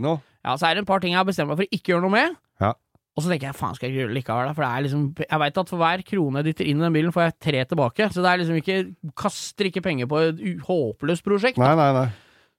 Ja, 0.43 0.55
så 0.59 0.67
er 0.69 0.75
det 0.75 0.83
et 0.83 0.89
par 0.89 1.03
ting 1.03 1.13
jeg 1.15 1.19
har 1.21 1.27
bestemt 1.27 1.51
meg 1.51 1.59
for 1.59 1.67
å 1.67 1.75
ikke 1.77 1.93
gjøre 1.93 2.03
noe 2.03 2.15
med. 2.15 2.35
Ja. 2.63 2.73
Og 3.19 3.25
så 3.25 3.33
tenker 3.33 3.49
jeg 3.49 3.57
faen, 3.59 3.75
skal 3.75 3.89
jeg 3.89 3.91
ikke 3.91 3.99
gjøre 4.05 4.13
det 4.13 4.17
likevel? 4.21 4.47
da? 4.47 4.55
For 4.55 4.63
det 4.63 4.69
er 4.71 4.85
liksom 4.85 5.03
Jeg 5.25 5.39
veit 5.43 5.57
at 5.59 5.73
for 5.73 5.81
hver 5.83 6.03
krone 6.07 6.39
jeg 6.39 6.47
dytter 6.47 6.69
inn 6.71 6.79
i 6.79 6.85
den 6.85 6.95
bilen, 6.95 7.11
får 7.11 7.25
jeg 7.25 7.35
tre 7.43 7.65
tilbake. 7.73 8.07
Så 8.15 8.23
det 8.23 8.31
er 8.31 8.41
liksom 8.41 8.59
ikke 8.61 8.79
Kaster 9.19 9.67
ikke 9.67 9.83
penger 9.83 10.07
på 10.07 10.23
et 10.29 10.41
håpløst 10.69 11.25
prosjekt. 11.27 11.59
Nei, 11.59 11.75
nei, 11.75 11.91
nei. 11.99 12.07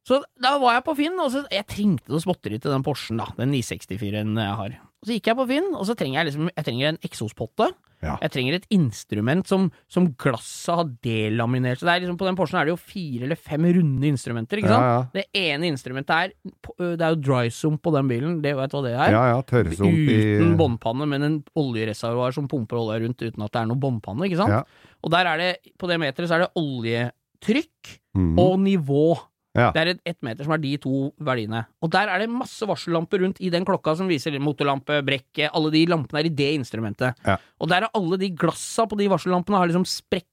Så 0.04 0.20
da 0.40 0.54
var 0.60 0.76
jeg 0.76 0.84
på 0.84 0.96
Finn, 1.00 1.16
og 1.22 1.32
så 1.32 1.44
Jeg 1.52 1.68
trengte 1.70 2.12
noe 2.12 2.20
småtteri 2.20 2.60
til 2.60 2.72
den 2.72 2.84
Porschen, 2.84 3.20
da. 3.20 3.30
Den 3.40 3.52
964-en 3.56 4.36
jeg 4.36 4.60
har. 4.60 4.76
Og 5.00 5.08
så 5.08 5.14
gikk 5.16 5.30
jeg 5.30 5.36
på 5.38 5.46
Finn, 5.48 5.70
og 5.74 5.86
så 5.88 5.94
trenger 5.96 6.18
jeg 6.20 6.26
liksom 6.28 6.50
Jeg 6.52 6.64
trenger 6.66 6.88
en 6.90 6.98
eksospotte. 7.08 7.70
Ja. 8.00 8.14
Jeg 8.22 8.30
trenger 8.32 8.54
et 8.56 8.66
instrument 8.72 9.44
som, 9.48 9.66
som 9.92 10.06
glasset 10.20 10.72
har 10.76 10.86
delaminert. 11.04 11.80
Så 11.80 11.84
det 11.84 11.92
er 11.94 12.00
liksom 12.06 12.16
På 12.20 12.24
den 12.28 12.36
Porschen 12.36 12.56
er 12.60 12.64
det 12.68 12.72
jo 12.72 12.78
fire 12.80 13.26
eller 13.26 13.36
fem 13.36 13.64
runde 13.76 14.08
instrumenter, 14.08 14.60
ikke 14.60 14.70
sant? 14.72 14.84
Ja, 14.84 14.94
ja. 14.94 15.02
Det 15.12 15.24
ene 15.36 15.68
instrumentet 15.68 16.14
er 16.16 16.32
Det 16.96 17.04
er 17.04 17.14
jo 17.14 17.20
dry 17.20 17.48
sump 17.52 17.82
på 17.84 17.92
den 17.96 18.08
bilen, 18.08 18.38
det 18.44 18.54
vet 18.56 18.72
du 18.72 18.76
hva 18.78 18.82
det 18.86 18.94
er? 18.96 19.12
Ja, 19.16 19.24
ja, 19.34 19.40
tørrsump 19.44 20.00
i 20.12 20.18
Uten 20.40 20.54
båndpanne, 20.60 21.08
men 21.12 21.22
en 21.28 21.38
oljereservoar 21.60 22.32
som 22.36 22.48
pumper 22.48 22.80
olje 22.80 23.00
rundt 23.04 23.20
uten 23.24 23.44
at 23.44 23.52
det 23.52 23.60
er 23.64 23.68
noe 23.72 23.80
båndpanne, 23.84 24.28
ikke 24.28 24.40
sant? 24.40 24.68
Og 25.04 25.12
der 25.12 25.28
er 25.32 25.36
det, 25.44 25.50
på 25.80 25.88
det 25.88 26.00
meteret 26.00 26.28
så 26.28 26.36
er 26.38 26.46
det 26.46 26.52
oljetrykk 26.60 27.96
Mhm. 28.16 28.38
og 28.42 28.58
nivå. 28.58 29.04
Ja. 29.58 29.70
Det 29.74 29.80
er 29.82 29.88
et, 30.06 30.18
meter 30.22 30.46
som 30.46 30.54
er 30.54 30.60
de 30.62 30.76
to 30.78 31.10
verdiene. 31.26 31.64
Og 31.82 31.90
der 31.90 32.10
er 32.12 32.22
det 32.22 32.28
masse 32.30 32.66
varsellamper 32.70 33.18
rundt 33.24 33.40
i 33.42 33.50
den 33.50 33.64
klokka 33.66 33.96
som 33.98 34.10
viser 34.10 34.36
motorlampe, 34.38 35.00
brekke, 35.06 35.48
alle 35.50 35.72
de 35.74 35.84
lampene 35.90 36.20
er 36.22 36.28
i 36.28 36.34
det 36.34 36.52
instrumentet. 36.60 37.18
Ja. 37.26 37.36
Og 37.58 37.68
der 37.72 37.86
er 37.86 37.96
alle 37.98 38.18
de 38.20 38.30
glassa 38.30 38.86
på 38.86 38.98
de 39.00 39.08
varsellampene 39.10 39.58
har 39.58 39.66
liksom 39.72 39.88
sprekt 39.88 40.26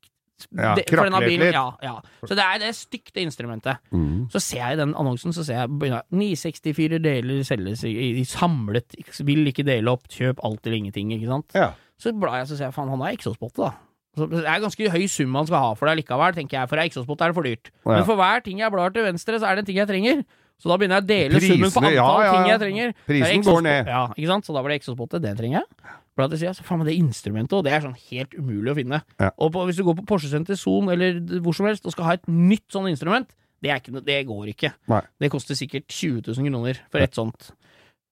Ja, 0.54 0.76
det- 0.76 0.86
bilen. 0.86 1.52
Ja, 1.52 1.72
ja. 1.82 1.96
Så 2.22 2.36
det 2.36 2.44
er, 2.44 2.60
det 2.60 2.68
er 2.68 2.74
stygt, 2.78 3.12
det 3.14 3.24
instrumentet. 3.26 3.80
Mm. 3.92 4.30
Så 4.30 4.40
ser 4.40 4.58
jeg 4.62 4.74
i 4.74 4.82
den 4.84 4.94
annonsen, 4.94 5.34
så 5.34 5.44
ser 5.44 5.64
jeg 5.64 5.70
begynner, 5.80 6.04
964 6.12 7.00
deler 7.02 7.44
selges 7.44 7.84
i, 7.84 8.20
i 8.20 8.24
samlet, 8.24 8.94
vil 9.26 9.48
ikke 9.48 9.66
dele 9.66 9.90
opp, 9.90 10.06
kjøp 10.08 10.38
alt 10.46 10.62
eller 10.68 10.78
ingenting, 10.78 11.10
ikke 11.12 11.28
sant. 11.32 11.58
Ja. 11.58 11.72
Så 11.98 12.14
blar 12.14 12.38
jeg 12.38 12.52
så 12.52 12.58
ser 12.58 12.68
jeg, 12.70 12.76
faen, 12.76 12.90
han 12.94 13.02
har 13.02 13.18
eksospotte, 13.18 13.58
da. 13.66 13.72
Det 14.18 14.42
er 14.44 14.64
ganske 14.64 14.90
høy 14.94 15.06
sum 15.12 15.30
man 15.38 15.48
skal 15.50 15.62
ha 15.62 15.70
for 15.78 15.90
det 15.90 16.00
likevel, 16.02 16.36
tenker 16.36 16.58
jeg, 16.60 16.70
for 16.72 16.82
ei 16.82 16.90
spot, 16.90 17.22
er 17.22 17.32
det 17.32 17.38
for 17.38 17.48
dyrt. 17.48 17.72
Ja. 17.86 17.94
Men 17.94 18.04
for 18.10 18.20
hver 18.20 18.44
ting 18.46 18.60
jeg 18.64 18.74
blar 18.74 18.94
til 18.96 19.06
venstre, 19.06 19.38
så 19.40 19.50
er 19.50 19.58
det 19.60 19.66
en 19.66 19.70
ting 19.70 19.78
jeg 19.80 19.90
trenger. 19.90 20.26
Så 20.58 20.72
da 20.72 20.78
begynner 20.82 20.98
jeg 20.98 21.06
å 21.06 21.10
dele 21.12 21.40
summen 21.44 21.70
på 21.70 21.82
antall 21.86 21.94
ja, 21.94 22.10
ja, 22.26 22.34
ting 22.34 22.48
jeg 22.50 22.62
trenger. 22.64 22.94
Prisen 23.06 23.44
går 23.46 23.60
ned. 23.62 23.90
Ja, 23.94 24.04
ikke 24.16 24.30
sant? 24.32 24.48
Så 24.48 24.56
da 24.56 24.64
var 24.66 24.74
det 24.74 24.80
eksospotte, 24.82 25.20
det 25.22 25.36
trenger 25.38 25.60
jeg. 25.60 25.92
Bla 26.18 26.26
til 26.32 26.40
sida, 26.42 26.54
så 26.58 26.64
faen 26.66 26.80
meg 26.82 26.88
det 26.90 26.96
instrumentet, 26.98 27.54
og 27.54 27.62
det 27.68 27.76
er 27.78 27.84
sånn 27.84 27.94
helt 28.08 28.32
umulig 28.34 28.72
å 28.74 28.78
finne. 28.80 29.04
Og 29.38 29.52
på, 29.54 29.66
hvis 29.70 29.78
du 29.78 29.84
går 29.86 30.00
på 30.00 30.06
Porsche 30.10 30.32
Center 30.32 30.58
Son 30.58 30.90
eller 30.90 31.20
hvor 31.46 31.54
som 31.54 31.68
helst 31.70 31.86
og 31.86 31.94
skal 31.94 32.08
ha 32.10 32.16
et 32.18 32.26
nytt 32.26 32.66
sånn 32.74 32.90
instrument, 32.90 33.30
Det, 33.62 33.72
er 33.74 33.80
ikke, 33.82 34.02
det 34.06 34.18
går 34.30 34.50
ikke. 34.52 34.70
Nei. 34.90 35.00
Det 35.18 35.32
koster 35.34 35.58
sikkert 35.58 35.88
20 35.90 36.28
000 36.30 36.50
kroner 36.54 36.78
for 36.94 37.02
et 37.02 37.16
sånt. 37.18 37.48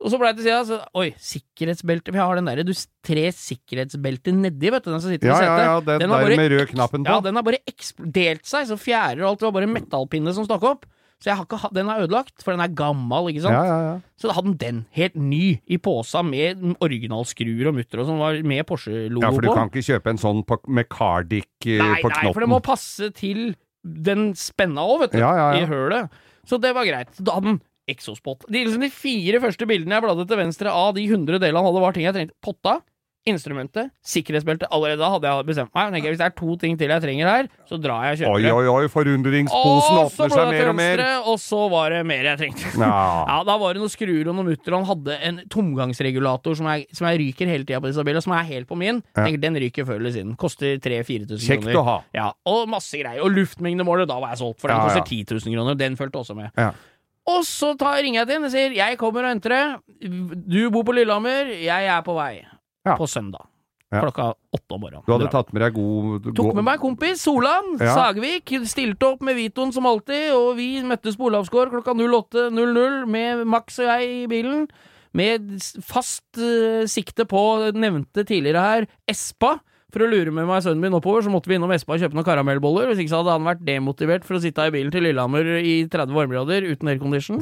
Og 0.05 0.13
så 0.13 0.19
ble 0.21 0.29
jeg 0.29 0.37
til 0.37 0.45
sida, 0.45 0.59
så 0.69 0.77
Oi, 1.01 1.07
sikkerhetsbelte 1.17 2.13
Vi 2.13 2.21
har 2.21 2.37
den 2.37 2.49
derre 2.49 2.65
du 2.67 2.73
tre 3.05 3.23
sikkerhetsbelter 3.33 4.35
nedi, 4.37 4.69
vet 4.69 4.85
du, 4.85 4.91
den 4.93 5.01
som 5.01 5.09
sitter 5.13 5.31
Ja, 5.31 5.37
i 5.37 5.47
ja, 5.47 5.55
setet. 5.55 5.65
ja, 5.65 5.77
den, 5.79 6.03
Den 6.03 6.13
der 6.13 6.27
bare 6.27 6.37
med 6.41 6.51
rød 6.53 6.67
knappen 6.73 7.07
på. 7.07 7.15
Ja, 7.15 7.23
den 7.25 7.39
har 7.39 7.47
bare 7.47 7.61
delt 8.19 8.45
seg, 8.45 8.67
så 8.69 8.77
fjærer 8.77 9.23
og 9.23 9.31
alt. 9.31 9.41
Det 9.41 9.49
var 9.49 9.55
bare 9.57 9.71
metallpinne 9.71 10.35
som 10.37 10.45
stakk 10.45 10.67
opp. 10.69 10.85
Så 11.23 11.29
jeg 11.31 11.39
har 11.39 11.47
ikke 11.47 11.71
den 11.73 11.89
er 11.89 12.03
ødelagt, 12.03 12.43
for 12.43 12.51
den 12.51 12.61
er 12.61 12.73
gammel, 12.75 13.29
ikke 13.31 13.45
sant. 13.45 13.55
ja, 13.55 13.63
ja, 13.65 13.77
ja. 13.87 13.93
Så 14.19 14.27
da 14.29 14.35
hadde 14.35 14.51
den 14.51 14.59
den, 14.61 14.81
helt 14.97 15.15
ny, 15.15 15.43
i 15.65 15.77
posa 15.81 16.21
med 16.27 16.75
originalskruer 16.83 17.71
og 17.71 17.77
mutter 17.79 18.03
og 18.03 18.09
sånn, 18.09 18.19
var 18.19 18.39
med 18.43 18.65
Porsche-logo 18.67 19.23
på. 19.23 19.25
ja, 19.25 19.31
for 19.31 19.47
du 19.47 19.51
kan 19.55 19.71
ikke 19.71 19.85
kjøpe 19.87 20.11
en 20.11 20.21
sånn 20.21 20.43
på, 20.45 20.59
med 20.67 20.89
Cardic 20.91 21.47
eh, 21.65 21.79
Nei, 21.79 22.01
på 22.03 22.11
nei, 22.11 22.33
for 22.33 22.43
det 22.43 22.51
må 22.51 22.59
passe 22.65 23.09
til 23.15 23.55
den 23.85 24.33
spenna 24.37 24.83
òg, 24.83 25.05
vet 25.05 25.15
du. 25.15 25.21
Ja, 25.23 25.31
ja, 25.39 25.47
ja. 25.55 25.63
I 25.63 25.71
hølet. 25.71 26.19
Så 26.45 26.59
det 26.61 26.75
var 26.75 26.85
greit. 26.85 27.15
Da 27.17 27.39
hadde 27.39 27.53
den 27.53 27.61
exospot. 27.91 28.47
De, 28.49 28.65
liksom 28.65 28.83
de 28.85 28.91
fire 28.93 29.41
første 29.43 29.67
bildene 29.69 29.97
jeg 29.97 30.05
bladde 30.07 30.27
til 30.29 30.41
venstre 30.41 30.73
av 30.73 30.93
de 30.97 31.05
100 31.07 31.39
delene 31.39 31.61
han 31.61 31.69
hadde, 31.69 31.85
var 31.85 31.95
ting 31.95 32.07
jeg 32.07 32.17
trengte. 32.17 32.37
Potta, 32.45 32.79
instrumentet, 33.25 33.89
sikkerhetsbeltet. 34.05 34.69
Allerede 34.73 35.01
da 35.01 35.09
hadde 35.15 35.29
jeg 35.29 35.45
bestemt 35.47 35.71
meg. 35.73 35.95
Jeg 35.97 36.13
Hvis 36.13 36.19
det 36.21 36.25
er 36.27 36.33
to 36.37 36.55
ting 36.61 36.75
til 36.77 36.91
jeg 36.93 37.01
trenger 37.01 37.29
her, 37.29 37.47
så 37.65 37.79
drar 37.81 38.03
jeg 38.05 38.13
og 38.13 38.19
kjøper 38.19 38.35
Oi, 38.35 38.41
det. 38.43 38.51
oi, 38.53 38.67
oi, 38.69 38.89
forundringsposen 38.93 39.97
åpner 40.03 40.33
seg 40.35 40.51
mer 40.53 40.69
og 40.69 40.75
mer. 40.77 41.03
og 41.25 41.39
så 41.41 41.61
var 41.73 41.95
det 41.95 42.03
mer 42.05 42.29
jeg 42.29 42.41
trengte. 42.43 42.73
Ja. 42.77 42.93
Ja, 43.35 43.39
da 43.47 43.55
var 43.59 43.73
det 43.73 43.81
noen 43.81 43.91
skruer 43.91 44.29
og 44.29 44.37
noen 44.37 44.51
mutter, 44.51 44.75
han 44.75 44.85
hadde 44.87 45.15
en 45.27 45.39
tomgangsregulator 45.51 46.55
som 46.59 46.69
jeg, 46.69 46.85
som 46.95 47.07
jeg 47.09 47.19
ryker 47.23 47.49
hele 47.49 47.65
tida 47.65 47.81
på 47.81 47.89
disse 47.89 48.05
bilene, 48.05 48.23
som 48.23 48.35
er 48.37 48.45
helt 48.47 48.69
på 48.69 48.77
min. 48.79 49.01
Ja. 49.15 49.25
Tenker, 49.25 49.41
den 49.41 49.57
ryker 49.65 49.87
før 49.89 49.97
eller 49.99 50.13
siden. 50.13 50.35
Koster 50.39 50.77
3000-4000 50.77 51.25
kroner. 51.25 51.47
Kjekt 51.49 51.79
å 51.81 51.85
ha. 51.87 51.97
Ja, 52.15 52.29
og 52.51 52.69
masse 52.71 53.01
greier. 53.01 53.23
Og 53.25 53.33
luftmengdemåler, 53.33 54.07
da 54.09 54.19
var 54.21 54.35
jeg 54.35 54.43
solgt, 54.43 54.61
for 54.61 54.71
den 54.71 54.77
ja. 54.77 54.85
koster 54.85 55.01
10 55.01 55.33
000 55.41 55.57
kroner. 55.57 55.79
Den 55.81 55.97
fulgte 55.99 56.21
også 56.21 56.37
med. 56.37 56.53
Ja. 56.53 56.71
Og 57.25 57.41
så 57.47 57.73
tar, 57.79 58.03
ringer 58.03 58.21
jeg 58.21 58.27
til 58.27 58.37
henne 58.37 58.49
og 58.49 58.53
sier 58.53 58.75
'jeg 58.75 58.97
kommer 59.01 59.25
og 59.25 59.33
henter 59.33 59.49
det'. 59.49 60.45
Du 60.45 60.69
bor 60.69 60.83
på 60.83 60.93
Lillehammer, 60.93 61.49
jeg 61.57 61.85
er 61.87 62.01
på 62.01 62.13
vei. 62.13 62.45
Ja. 62.85 62.95
På 62.95 63.07
søndag. 63.07 63.47
Ja. 63.93 64.01
Klokka 64.01 64.33
åtte 64.53 64.75
om 64.75 64.81
morgenen. 64.81 65.03
Du 65.05 65.13
hadde 65.13 65.29
tatt 65.31 65.51
med 65.53 65.61
deg 65.61 65.75
god 65.75 66.25
Tok 66.35 66.55
med 66.57 66.65
meg 66.65 66.81
kompis 66.81 67.21
Solan 67.21 67.77
Ja. 67.79 67.93
Sagvik. 67.93 68.49
Stilte 68.65 69.13
opp 69.13 69.21
med 69.21 69.37
Vitoen 69.37 69.71
som 69.71 69.85
alltid, 69.85 70.33
og 70.33 70.55
vi 70.57 70.81
møttes 70.81 71.17
på 71.17 71.29
Olavsgård 71.29 71.71
klokka 71.73 71.93
08.00 71.93 73.05
med 73.05 73.45
Max 73.45 73.79
og 73.79 73.85
jeg 73.85 74.09
i 74.23 74.27
bilen. 74.27 74.67
Med 75.15 75.61
fast 75.85 76.25
uh, 76.37 76.83
sikte 76.91 77.25
på 77.25 77.71
nevnte 77.71 78.25
tidligere 78.25 78.65
her 78.65 78.87
Espa. 79.07 79.59
For 79.95 80.03
å 80.03 80.09
lure 80.11 80.27
med 80.27 80.43
meg 80.43 80.59
sønnen 80.59 80.81
min 80.83 80.95
oppover, 80.97 81.23
så 81.23 81.31
måtte 81.31 81.47
vi 81.47 81.55
innom 81.55 81.71
Espa 81.71 81.93
og 81.95 82.01
kjøpe 82.01 82.17
noen 82.17 82.25
karamellboller. 82.27 82.89
Hvis 82.89 83.05
ikke 83.05 83.13
så 83.13 83.21
hadde 83.21 83.31
han 83.37 83.45
vært 83.47 83.61
demotivert 83.63 84.25
for 84.27 84.35
å 84.35 84.41
sitte 84.43 84.65
i 84.67 84.73
bilen 84.73 84.91
til 84.91 85.05
Lillehammer 85.07 85.47
i 85.61 85.75
30 85.87 86.11
varmegrader 86.17 86.67
uten 86.67 86.91
aircondition. 86.91 87.39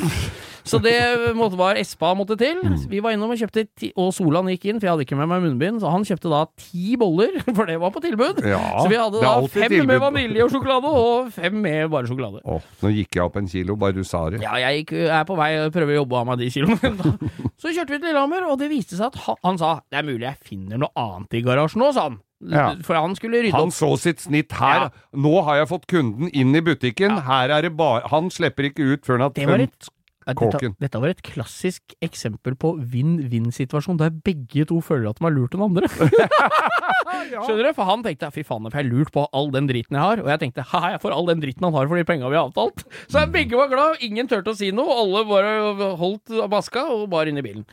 Så 0.64 0.80
det 0.84 0.94
måtte, 1.36 1.58
var 1.60 1.76
Espa 1.80 2.14
måtte 2.16 2.38
til. 2.40 2.62
Vi 2.90 3.02
var 3.04 3.12
innom 3.16 3.32
og 3.34 3.40
kjøpte 3.40 3.66
ti, 3.80 3.90
Og 4.00 4.14
Solan 4.16 4.48
gikk 4.52 4.66
inn, 4.72 4.80
for 4.80 4.88
jeg 4.88 4.94
hadde 4.94 5.06
ikke 5.08 5.18
med 5.20 5.30
meg 5.32 5.44
munnbind, 5.44 5.82
så 5.84 5.92
han 5.92 6.06
kjøpte 6.08 6.32
da 6.32 6.44
ti 6.60 6.96
boller, 7.00 7.36
for 7.58 7.68
det 7.70 7.76
var 7.82 7.92
på 7.96 8.02
tilbud. 8.06 8.40
Ja, 8.48 8.62
så 8.80 8.88
vi 8.92 9.00
hadde 9.02 9.22
da 9.24 9.34
fem 9.52 9.68
tilbud. 9.76 9.90
med 9.92 10.02
vanilje 10.06 10.46
og 10.48 10.54
sjokolade, 10.56 10.94
og 11.04 11.32
fem 11.36 11.58
med 11.66 11.92
bare 11.94 12.08
sjokolade. 12.08 12.42
Oh, 12.48 12.64
nå 12.84 12.94
gikk 12.96 13.20
jeg 13.20 13.26
opp 13.28 13.40
en 13.42 13.50
kilo, 13.52 13.76
bare 13.80 13.98
du 14.00 14.04
sa 14.08 14.26
det. 14.34 14.42
Ja, 14.46 14.56
jeg 14.64 14.84
gikk, 14.86 14.96
er 15.12 15.28
på 15.28 15.38
vei 15.40 15.52
og 15.66 15.72
prøver 15.76 15.98
å 15.98 16.02
jobbe 16.02 16.22
av 16.22 16.30
meg 16.32 16.44
de 16.44 16.52
kiloene. 16.56 16.94
da. 17.04 17.16
Så 17.64 17.72
kjørte 17.76 17.94
vi 17.96 18.00
til 18.00 18.10
Lillehammer, 18.12 18.48
og 18.52 18.60
det 18.64 18.70
viste 18.72 18.96
seg 19.00 19.12
at 19.12 19.20
han, 19.28 19.40
han 19.44 19.60
sa 19.60 19.74
det 19.92 20.00
er 20.00 20.08
mulig 20.08 20.26
jeg 20.30 20.40
finner 20.48 20.80
noe 20.82 20.92
annet 21.00 21.36
i 21.38 21.44
garasjen 21.46 21.84
nå, 21.84 21.92
sa 21.96 22.08
han. 22.10 22.22
Ja. 22.52 22.66
For 22.84 22.98
han 23.00 23.14
skulle 23.16 23.40
rydde 23.40 23.56
Han 23.56 23.70
opp. 23.70 23.76
så 23.78 23.94
sitt 24.02 24.20
snitt 24.26 24.52
her. 24.60 24.90
Ja. 24.90 25.04
Nå 25.16 25.32
har 25.48 25.62
jeg 25.62 25.70
fått 25.70 25.86
kunden 25.88 26.28
inn 26.36 26.52
i 26.56 26.62
butikken. 26.66 27.16
Her 27.24 27.54
er 27.56 27.64
det 27.68 27.72
bare 27.80 28.10
Han 28.12 28.28
slipper 28.34 28.68
ikke 28.68 28.84
ut 28.84 29.06
før 29.08 29.16
han 29.22 29.30
har 29.30 29.36
tømt 29.38 29.88
et 30.28 30.40
Dette, 30.44 30.72
dette 30.80 31.00
var 31.02 31.12
et 31.14 31.22
klassisk 31.26 31.96
eksempel 32.04 32.56
på 32.60 32.76
vinn-vinn-situasjon, 32.80 34.00
der 34.00 34.14
begge 34.14 34.66
to 34.70 34.80
føler 34.84 35.12
at 35.12 35.20
de 35.20 35.28
har 35.28 35.36
lurt 35.36 35.56
den 35.56 35.66
andre. 35.66 35.90
Skjønner 37.34 37.70
du? 37.70 37.72
For 37.76 37.88
han 37.88 38.04
tenkte 38.06 38.32
fy 38.34 38.44
faen, 38.48 38.68
for 38.68 38.80
jeg 38.80 38.86
har 38.86 38.92
lurt 38.92 39.14
på 39.16 39.26
all 39.36 39.50
den 39.54 39.70
driten 39.70 39.98
jeg 39.98 40.04
har, 40.04 40.24
og 40.24 40.30
jeg 40.32 40.44
tenkte 40.46 40.68
haha, 40.74 40.94
jeg 40.96 41.04
får 41.04 41.16
all 41.16 41.32
den 41.32 41.44
driten 41.44 41.68
han 41.68 41.78
har 41.78 41.90
for 41.90 42.00
de 42.00 42.08
penga 42.08 42.30
vi 42.32 42.40
har 42.40 42.50
avtalt. 42.50 42.86
Så 43.12 43.26
begge 43.34 43.60
var 43.60 43.72
glad, 43.72 44.04
ingen 44.06 44.30
turte 44.32 44.54
å 44.54 44.58
si 44.58 44.72
noe, 44.76 45.00
alle 45.04 45.26
bare 45.30 45.96
holdt 46.00 46.34
maska 46.52 46.88
og 46.94 47.10
bar 47.14 47.30
inn 47.30 47.42
i 47.42 47.46
bilen. 47.46 47.68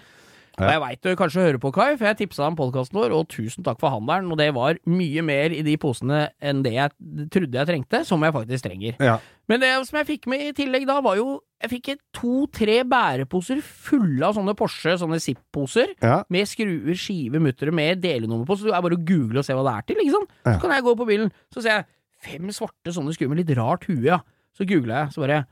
Og 0.60 0.68
jeg 0.68 0.80
veit 0.82 1.00
du 1.06 1.14
kanskje 1.16 1.44
hører 1.46 1.60
på, 1.62 1.70
Kai, 1.72 1.94
for 1.96 2.04
jeg 2.10 2.18
tipsa 2.18 2.44
om 2.50 2.56
podkasten 2.58 2.98
vår, 3.00 3.14
og 3.16 3.28
tusen 3.32 3.64
takk 3.64 3.78
for 3.80 3.94
handelen, 3.94 4.28
og 4.34 4.36
det 4.40 4.50
var 4.56 4.76
mye 4.90 5.22
mer 5.24 5.54
i 5.56 5.62
de 5.64 5.76
posene 5.80 6.26
enn 6.36 6.60
det 6.66 6.74
jeg 6.74 7.28
trodde 7.32 7.56
jeg 7.56 7.70
trengte, 7.70 8.02
som 8.04 8.26
jeg 8.26 8.34
faktisk 8.36 8.66
trenger. 8.66 8.98
Ja. 9.00 9.16
Men 9.48 9.64
det 9.64 9.70
som 9.88 10.00
jeg 10.02 10.10
fikk 10.10 10.28
med 10.30 10.50
i 10.50 10.52
tillegg 10.58 10.84
da, 10.90 10.98
var 11.04 11.16
jo 11.16 11.38
Jeg 11.60 11.70
fikk 11.74 11.88
to-tre 12.16 12.78
bæreposer 12.88 13.58
fulle 13.60 14.24
av 14.24 14.36
sånne 14.38 14.54
Porsche, 14.56 14.94
sånne 14.96 15.18
Zipp-poser. 15.20 15.92
Ja. 16.00 16.22
Med 16.32 16.48
skruer, 16.48 16.96
skive, 16.96 17.40
muttere, 17.42 17.74
med 17.76 18.00
delenummer 18.00 18.48
på, 18.48 18.56
så 18.56 18.70
det 18.70 18.76
er 18.78 18.84
bare 18.86 18.96
å 18.96 19.02
google 19.04 19.42
og 19.42 19.44
se 19.44 19.56
hva 19.56 19.64
det 19.66 19.74
er 19.76 19.88
til, 19.90 20.00
ikke 20.00 20.14
sant. 20.16 20.32
Så 20.46 20.56
kan 20.62 20.72
jeg 20.72 20.86
gå 20.86 20.94
på 20.96 21.08
bilen, 21.10 21.32
så 21.52 21.60
ser 21.60 21.74
jeg 21.74 21.88
fem 22.24 22.48
svarte 22.56 22.94
sånne 22.96 23.12
skruer 23.16 23.32
med 23.34 23.42
litt 23.42 23.52
rart 23.58 23.84
hue, 23.90 24.00
ja. 24.08 24.22
Så 24.56 24.64
googla 24.68 25.04
jeg, 25.04 25.12
så 25.14 25.22
bare 25.22 25.42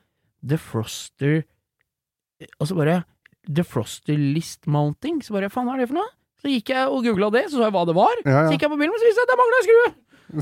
Defroster 0.49 1.42
Og 2.61 2.66
så 2.71 2.77
bare 2.79 2.97
Defroster 3.49 4.18
List 4.18 4.66
Mounting. 4.71 5.21
Så 5.25 5.35
bare 5.35 5.49
faen, 5.53 5.68
hva 5.68 5.77
er 5.77 5.85
det 5.85 5.90
for 5.90 6.01
noe? 6.01 6.11
Så 6.38 6.51
gikk 6.53 6.71
jeg 6.71 6.90
og 6.92 7.07
googla 7.07 7.31
det, 7.35 7.47
så 7.49 7.59
så 7.59 7.64
jeg 7.66 7.75
hva 7.75 7.85
det 7.88 7.97
var. 7.97 8.21
Ja, 8.25 8.35
ja. 8.35 8.42
Så 8.47 8.55
gikk 8.55 8.66
jeg 8.66 8.73
på 8.73 8.79
bilen, 8.81 8.94
og 8.94 9.01
så 9.01 9.09
viste 9.09 9.18
det 9.18 9.25
seg 9.25 9.27
at 9.27 9.33
det 9.33 9.38
mangla 9.40 9.59
en 9.59 9.66
skrue! 9.68 9.88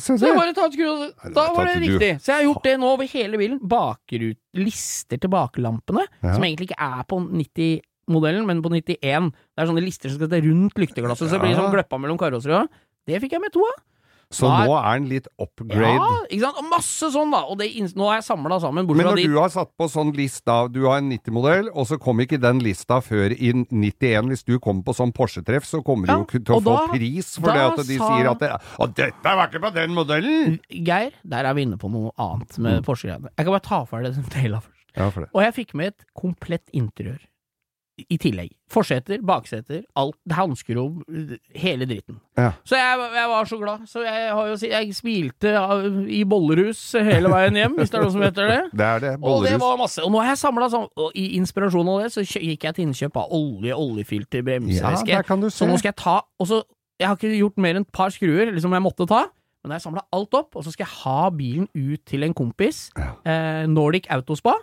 Så 0.02 0.16
jeg 0.18 0.34
bare 0.34 0.52
tar 0.56 0.70
skru, 0.74 1.12
da 1.34 1.44
var 1.54 1.68
det 1.68 1.76
riktig. 1.84 2.10
Så 2.20 2.32
jeg 2.32 2.36
har 2.40 2.46
gjort 2.48 2.64
det 2.66 2.72
nå 2.82 2.88
over 2.96 3.06
hele 3.06 3.38
bilen. 3.38 3.60
Bakrut, 3.62 4.38
lister 4.58 5.20
til 5.22 5.30
baklampene, 5.30 6.06
Ja. 6.22 6.34
som 6.34 6.42
egentlig 6.42 6.70
ikke 6.70 6.80
er 6.82 7.04
på 7.06 7.20
90-modellen, 7.30 8.46
men 8.46 8.62
på 8.62 8.70
91. 8.74 9.30
Det 9.30 9.62
er 9.62 9.66
sånne 9.70 9.84
lister 9.84 10.10
som 10.10 10.18
skal 10.18 10.28
til 10.32 10.48
rundt 10.50 10.74
lykteglasset, 10.82 11.28
så 11.30 11.36
det 11.38 11.42
blir 11.44 11.54
sånn 11.58 11.72
gløppa 11.74 12.00
mellom 12.02 12.18
karosserier. 12.18 12.66
Det 13.06 13.20
fikk 13.22 13.36
jeg 13.38 13.40
med 13.46 13.52
to 13.54 13.62
av. 13.62 13.76
Så 14.34 14.48
er, 14.50 14.66
nå 14.66 14.74
er 14.74 14.98
den 14.98 15.04
litt 15.08 15.26
upgrade. 15.38 15.94
Ja, 16.02 16.06
ikke 16.26 16.40
sant? 16.42 16.56
Og 16.58 16.64
masse 16.68 17.08
sånn, 17.14 17.30
da. 17.30 17.44
Og 17.46 17.58
det, 17.60 17.68
nå 17.94 18.08
er 18.10 18.16
jeg 18.18 18.24
samla 18.26 18.56
sammen, 18.60 18.86
Men 18.90 19.06
når 19.06 19.20
de 19.20 19.26
du 19.30 19.36
har 19.38 19.52
satt 19.54 19.70
på 19.78 19.86
sånn 19.88 20.10
lista, 20.16 20.56
du 20.68 20.80
har 20.88 20.98
en 20.98 21.10
90-modell, 21.12 21.68
og 21.72 21.86
så 21.86 21.98
kom 22.02 22.18
ikke 22.24 22.40
den 22.42 22.58
lista 22.58 22.98
før 23.00 23.30
i 23.36 23.52
91. 23.70 24.26
Hvis 24.32 24.42
du 24.44 24.58
kommer 24.58 24.82
på 24.82 24.96
sånn 24.98 25.12
Porsche-treff, 25.14 25.64
så 25.64 25.78
kommer 25.86 26.08
Ja, 26.10 26.16
du 26.18 26.26
jo 26.26 26.42
til 26.42 26.54
å 26.56 26.60
få 26.60 26.74
da- 26.74 26.88
pris 26.90 27.36
for 27.38 27.52
det 27.52 27.62
at 27.68 27.76
de 27.86 27.98
sa- 27.98 28.08
sier 28.16 28.30
at 28.32 28.38
det, 28.42 28.50
Og 28.80 28.94
dette 28.94 29.22
var 29.38 29.46
ikke 29.48 29.62
på 29.62 29.72
den 29.74 29.94
modellen! 29.94 30.58
Geir, 30.70 31.12
der 31.24 31.44
er 31.46 31.54
vi 31.54 31.62
inne 31.62 31.78
på 31.78 31.88
noe 31.90 32.10
annet 32.18 32.58
Mm. 32.58 32.82
Porsche-greiene. 32.82 33.30
Jeg 33.38 33.46
kan 33.46 33.52
bare 33.54 33.60
ta 33.60 33.84
ferdig 33.84 34.14
den 34.16 34.24
delen 34.34 34.60
først. 34.60 34.72
Ja, 34.96 35.10
for 35.10 35.20
det. 35.20 35.30
Og 35.34 35.42
jeg 35.42 35.54
fikk 35.54 35.74
med 35.74 35.86
et 35.94 36.04
komplett 36.18 36.66
interiør 36.74 37.20
i 37.96 38.18
tillegg. 38.20 38.50
Forseter, 38.70 39.20
bakseter, 39.24 39.82
alt, 39.96 40.16
hanskrom, 40.36 40.98
hele 41.56 41.86
dritten. 41.88 42.18
Ja. 42.36 42.50
Så 42.66 42.76
jeg, 42.76 42.98
jeg 43.16 43.30
var 43.30 43.48
så 43.48 43.58
glad. 43.60 43.86
Så 43.88 44.02
jeg, 44.04 44.26
har 44.36 44.50
jo, 44.50 44.56
jeg 44.68 44.96
smilte 44.96 45.52
i 46.12 46.22
bollerus 46.28 46.80
hele 46.92 47.30
veien 47.32 47.56
hjem, 47.56 47.78
hvis 47.78 47.92
det 47.92 48.00
er 48.00 48.04
noe 48.04 48.14
som 48.14 48.24
heter 48.26 48.50
det. 48.52 48.58
Det 48.80 48.86
er 48.86 49.02
det. 49.04 49.12
Og 49.24 49.46
det 49.46 49.56
var 49.62 49.78
masse. 49.80 50.04
Og 50.04 50.12
nå 50.12 50.20
har 50.20 50.34
jeg 50.34 50.42
samla 50.42 50.68
sånn, 50.72 50.88
og 51.00 51.16
i 51.16 51.28
inspirasjon 51.38 51.88
av 51.94 52.04
det, 52.04 52.12
så 52.12 52.24
gikk 52.26 52.68
jeg 52.68 52.76
til 52.76 52.86
innkjøp 52.88 53.16
av 53.22 53.32
olje, 53.36 53.72
oljefilter, 53.76 54.44
Ja, 54.46 54.92
du 54.92 55.48
se. 55.48 55.56
så 55.56 55.68
nå 55.68 55.78
skal 55.80 55.92
jeg 55.92 55.98
ta 56.00 56.20
Og 56.40 56.48
så 56.48 56.62
Jeg 57.00 57.08
har 57.08 57.16
ikke 57.18 57.32
gjort 57.36 57.58
mer 57.60 57.76
enn 57.76 57.84
et 57.84 57.92
par 57.92 58.12
skruer, 58.12 58.52
liksom 58.52 58.72
jeg 58.72 58.84
måtte 58.84 59.06
ta. 59.08 59.26
Men 59.66 59.74
jeg 59.76 59.84
samla 59.84 60.04
alt 60.14 60.36
opp, 60.38 60.54
og 60.56 60.64
så 60.64 60.72
skal 60.72 60.86
jeg 60.86 60.94
ha 61.02 61.30
bilen 61.34 61.66
ut 61.74 62.04
til 62.08 62.22
en 62.22 62.34
kompis, 62.36 62.86
eh, 62.96 63.64
Nordic 63.68 64.06
Autospa, 64.14 64.54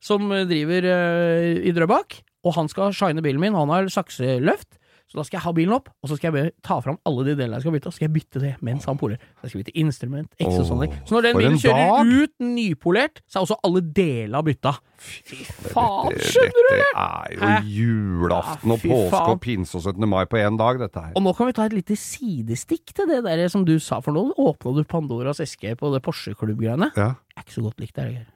som 0.00 0.24
eh, 0.32 0.46
driver 0.48 0.88
eh, 0.88 1.60
i 1.68 1.74
Drøbak. 1.76 2.22
Og 2.46 2.54
han 2.54 2.68
skal 2.70 2.94
shine 2.94 3.24
bilen 3.24 3.42
min, 3.42 3.56
han 3.58 3.72
har 3.72 3.88
sakseløft. 3.92 4.78
Så 5.08 5.16
da 5.16 5.22
skal 5.24 5.38
jeg 5.38 5.44
ha 5.46 5.50
bilen 5.56 5.72
opp, 5.72 5.86
og 6.04 6.10
så 6.10 6.18
skal 6.18 6.34
jeg 6.36 6.50
ta 6.60 6.74
fram 6.84 6.98
alle 7.08 7.22
de 7.30 7.32
delene 7.38 7.56
jeg 7.56 7.64
skal 7.64 7.72
bytte, 7.72 7.88
og 7.88 7.94
så 7.94 7.96
skal 7.96 8.04
jeg 8.10 8.12
bytte 8.18 8.40
det 8.42 8.50
mens 8.68 8.84
han 8.84 8.98
poler. 9.00 9.22
Jeg 9.40 9.48
skal 9.48 9.62
bytte 9.62 9.72
instrument, 9.80 10.34
og 10.44 10.56
sånne. 10.68 10.88
Så 11.08 11.14
når 11.16 11.24
den 11.24 11.38
bilen 11.38 11.54
kjører 11.62 11.78
dag! 11.80 12.10
ut 12.12 12.34
nypolert, 12.44 13.22
så 13.24 13.38
er 13.40 13.46
også 13.46 13.56
alle 13.64 13.80
delene 13.96 14.42
bytta. 14.44 14.74
Fy 15.00 15.38
faen, 15.70 16.12
skjønner 16.12 16.58
du 16.58 16.68
det? 16.68 16.76
Dette 16.82 17.48
er 17.48 17.64
jo 17.64 17.78
julaften 17.78 18.74
og 18.74 18.84
påske 18.84 19.22
og 19.32 19.40
pinse 19.46 19.80
og 19.80 19.86
17. 19.88 20.08
mai 20.12 20.26
på 20.28 20.42
én 20.42 20.60
dag, 20.60 20.82
dette 20.84 21.06
her. 21.06 21.16
Og 21.16 21.24
nå 21.24 21.32
kan 21.38 21.48
vi 21.48 21.56
ta 21.56 21.64
et 21.70 21.78
lite 21.78 21.96
sidestikk 21.96 22.92
til 22.92 23.08
det 23.08 23.22
der 23.24 23.46
som 23.48 23.64
du 23.64 23.78
sa, 23.80 24.02
for 24.04 24.12
nå 24.12 24.26
åpna 24.36 24.74
du 24.76 24.82
Pandoras 24.84 25.40
eske 25.40 25.72
på 25.80 25.94
det 25.94 26.02
Porsche-klubb-greiene. 26.04 26.92
Ja, 27.00 27.14
Er 27.32 27.46
ikke 27.48 27.56
så 27.56 27.64
godt 27.64 27.80
likt, 27.80 27.96
det? 27.96 28.26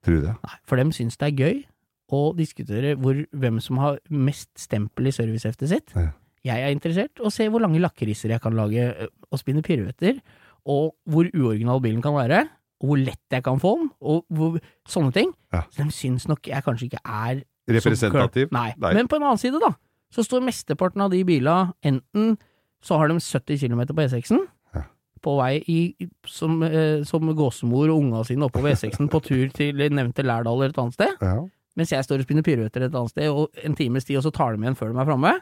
Tror 0.00 0.16
du 0.16 0.24
det? 0.30 0.38
Nei, 0.48 0.56
for 0.64 0.80
dem 0.80 0.96
syns 0.96 1.20
det 1.20 1.28
er 1.28 1.36
gøy 1.36 1.60
å 2.12 2.32
diskutere 2.36 2.94
hvor, 3.00 3.18
hvem 3.32 3.60
som 3.64 3.80
har 3.82 4.00
mest 4.12 4.50
stempel 4.60 5.08
i 5.08 5.14
serviceheftet 5.14 5.70
sitt. 5.72 5.94
Ja. 5.96 6.10
Jeg 6.42 6.64
er 6.66 6.74
interessert 6.74 7.20
i 7.20 7.26
å 7.26 7.30
se 7.30 7.46
hvor 7.50 7.62
lange 7.62 7.80
lakriser 7.82 8.34
jeg 8.34 8.42
kan 8.42 8.56
lage 8.58 8.88
og 9.30 9.38
spinne 9.40 9.62
piruetter, 9.64 10.18
og 10.68 10.92
hvor 11.10 11.28
uoriginal 11.30 11.80
bilen 11.82 12.02
kan 12.02 12.16
være, 12.16 12.44
og 12.82 12.90
hvor 12.90 12.98
lett 12.98 13.34
jeg 13.34 13.44
kan 13.46 13.60
få 13.62 13.76
den, 13.78 13.90
og 14.02 14.26
hvor, 14.34 14.58
sånne 14.90 15.14
ting. 15.14 15.30
Ja. 15.54 15.62
Så 15.70 15.86
de 15.86 15.94
syns 15.94 16.26
nok 16.30 16.50
jeg 16.50 16.66
kanskje 16.66 16.90
ikke 16.90 17.02
er 17.06 17.42
Representativ? 17.70 18.48
Nei. 18.50 18.72
Nei. 18.82 18.90
Men 18.96 19.06
på 19.06 19.20
en 19.20 19.28
annen 19.28 19.38
side, 19.38 19.60
da, 19.62 19.70
så 20.12 20.24
står 20.26 20.42
mesteparten 20.42 21.04
av 21.04 21.12
de 21.12 21.20
bila 21.24 21.70
enten 21.86 22.34
så 22.82 22.98
har 22.98 23.06
de 23.12 23.20
70 23.22 23.60
km 23.62 23.84
på 23.94 24.02
E6-en, 24.02 24.42
på 25.22 25.36
vei 25.38 25.52
i, 25.70 26.08
som, 26.26 26.56
eh, 26.66 27.04
som 27.06 27.28
gåsemor 27.38 27.92
og 27.92 28.00
unga 28.00 28.24
sine 28.26 28.48
oppover 28.48 28.74
E6-en 28.74 29.06
på 29.12 29.20
tur 29.22 29.52
til 29.54 29.78
nevnte 29.94 30.24
Lærdal 30.26 30.58
eller 30.58 30.74
et 30.74 30.80
annet 30.82 30.96
sted, 30.98 31.22
Ja. 31.22 31.36
Mens 31.76 31.92
jeg 31.94 32.04
står 32.04 32.20
og 32.22 32.26
spinner 32.26 32.44
piruetter 32.46 32.84
et 32.86 32.94
annet 32.94 33.10
sted, 33.14 33.28
og 33.30 33.50
en 33.64 33.74
times 33.78 34.04
tid, 34.04 34.18
og 34.20 34.26
så 34.26 34.32
tar 34.34 34.56
de 34.56 34.62
igjen 34.66 34.76
før 34.78 34.92
de 34.92 35.00
er 35.00 35.08
framme. 35.08 35.32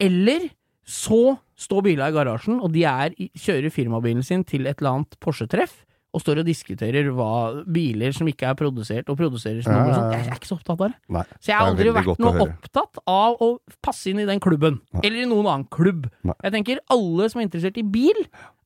Eller 0.00 0.48
så 0.90 1.36
står 1.60 1.84
bilene 1.86 2.08
i 2.10 2.16
garasjen, 2.16 2.58
og 2.64 2.72
de 2.74 2.82
er, 2.88 3.12
kjører 3.38 3.70
firmabilen 3.74 4.24
sin 4.26 4.42
til 4.48 4.66
et 4.66 4.80
eller 4.80 4.96
annet 5.00 5.18
Porsche-treff, 5.22 5.82
og 6.10 6.24
står 6.24 6.40
og 6.42 6.46
diskuterer 6.48 7.06
hva 7.14 7.62
biler 7.70 8.10
som 8.16 8.26
ikke 8.26 8.48
er 8.50 8.56
produsert, 8.58 9.06
og 9.12 9.18
produserer 9.20 9.60
som 9.62 9.76
Ja, 9.76 9.82
noe 9.84 9.92
ja, 9.92 9.98
sånt. 10.00 10.14
ja. 10.16 10.22
Jeg 10.24 10.32
er 10.32 10.40
ikke 10.40 10.48
så 10.48 10.56
opptatt 10.56 10.72
av 10.74 10.88
det. 10.88 10.96
Nei. 11.14 11.22
Så 11.38 11.52
jeg 11.52 11.54
har 11.60 11.68
aldri 11.70 11.92
vært 11.94 12.18
noe 12.24 12.46
opptatt 12.48 12.98
av 13.06 13.36
å 13.46 13.50
passe 13.86 14.10
inn 14.10 14.18
i 14.18 14.26
den 14.26 14.42
klubben, 14.42 14.80
Nei. 14.96 15.04
eller 15.06 15.22
i 15.22 15.28
noen 15.30 15.46
annen 15.52 15.68
klubb. 15.70 16.08
Nei. 16.26 16.34
Jeg 16.48 16.56
tenker 16.56 16.82
alle 16.90 17.28
som 17.30 17.38
er 17.38 17.46
interessert 17.46 17.78
i 17.78 17.86
bil, 17.86 18.24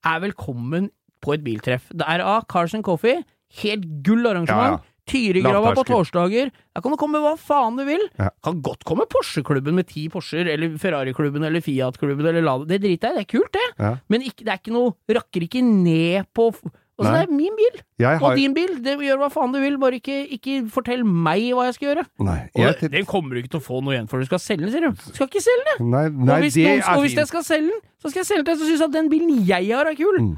er 0.09 0.23
velkommen 0.25 0.89
på 1.21 1.35
et 1.37 1.45
biltreff. 1.45 1.91
Det 1.93 2.07
er 2.09 2.25
av 2.25 2.47
Carson 2.49 2.81
Coffee, 2.87 3.21
helt 3.61 3.85
gull 4.07 4.25
arrangement. 4.31 4.81
Tyrigrava 5.11 5.75
på 5.77 5.85
torsdager. 5.89 6.53
Der 6.75 6.85
kan 6.85 6.95
du 6.95 6.99
komme 7.01 7.21
hva 7.23 7.35
faen 7.41 7.77
du 7.77 7.85
vil. 7.89 8.07
Ja. 8.21 8.31
Kan 8.45 8.63
godt 8.65 8.87
komme 8.89 9.05
Porsche-klubben 9.11 9.77
med 9.77 9.89
ti 9.91 10.07
Porscher, 10.13 10.49
eller 10.49 10.79
Ferrari-klubben, 10.81 11.45
eller 11.45 11.65
Fiat-klubben, 11.65 12.25
eller 12.31 12.45
Lada. 12.45 12.65
Det 12.71 12.81
driter 12.85 13.13
jeg 13.13 13.13
i, 13.13 13.19
det 13.21 13.27
er 13.27 13.33
kult, 13.35 13.53
det. 13.53 13.67
Ja. 13.79 13.93
Men 14.09 14.25
ikke, 14.25 14.47
det 14.47 14.55
er 14.55 14.63
ikke 14.63 14.75
noe 14.75 14.95
Rakker 15.15 15.45
ikke 15.47 15.63
ned 15.67 16.31
på 16.35 16.51
Altså, 16.95 17.11
Nei. 17.11 17.21
det 17.25 17.27
er 17.27 17.35
min 17.35 17.55
bil, 17.59 17.79
Jeg 17.99 18.21
og 18.23 18.37
din 18.39 18.53
bil. 18.55 18.75
Det 18.85 18.93
Gjør 19.03 19.19
hva 19.19 19.29
faen 19.35 19.51
du 19.51 19.59
vil, 19.59 19.75
bare 19.83 19.97
ikke, 19.99 20.15
ikke 20.37 20.61
fortell 20.71 21.01
meg 21.03 21.49
hva 21.57 21.65
jeg 21.67 21.75
skal 21.75 21.89
gjøre. 21.89 22.05
Nei, 22.23 22.37
jeg, 22.55 22.91
den 22.93 23.09
kommer 23.11 23.35
du 23.35 23.41
ikke 23.43 23.51
til 23.57 23.59
å 23.59 23.65
få 23.67 23.81
noe 23.83 23.97
igjen 23.97 24.07
for. 24.07 24.23
Du 24.23 24.29
skal 24.29 24.39
selge 24.39 24.69
den, 24.69 24.71
sier 24.71 24.87
du. 24.87 24.95
Du 24.95 25.17
skal 25.17 25.27
ikke 25.27 25.43
selge 25.43 25.65
den. 25.73 25.89
nei, 25.91 26.05
nei 26.15 26.37
og 26.39 26.47
hvis, 26.47 26.55
det 26.55 26.69
noen, 26.71 26.87
og 26.95 27.03
hvis 27.03 27.17
jeg 27.19 27.31
skal 27.33 27.47
selge 27.49 27.73
den, 27.73 27.83
så 27.99 28.13
skal 28.13 28.23
jeg 28.23 28.29
selge 28.31 28.45
den 28.47 28.53
til 28.53 28.61
som 28.63 28.71
syns 28.71 28.85
at 28.87 28.95
den 28.95 29.11
bilen 29.11 29.33
jeg 29.49 29.73
har, 29.75 29.91
er 29.91 29.99
kul. 29.99 30.21
Mm. 30.23 30.31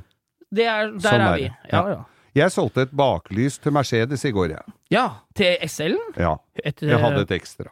Det 0.56 0.64
er, 0.72 0.94
der 0.96 1.04
Sånn 1.10 1.20
er, 1.20 1.26
er 1.26 1.36
vi. 1.36 1.50
Ja, 1.52 1.76
Ja. 1.76 1.84
ja. 1.92 2.00
Jeg 2.36 2.52
solgte 2.52 2.84
et 2.84 2.90
baklys 2.92 3.56
til 3.64 3.72
Mercedes 3.72 4.24
i 4.28 4.32
går, 4.34 4.50
jeg. 4.52 4.74
ja, 4.92 5.06
til 5.34 5.56
SL-en. 5.64 6.14
Ja. 6.20 6.34
Et, 6.62 6.82
Jeg 6.84 6.98
hadde 7.00 7.22
eh, 7.22 7.26
et 7.28 7.30
ekstra. 7.38 7.70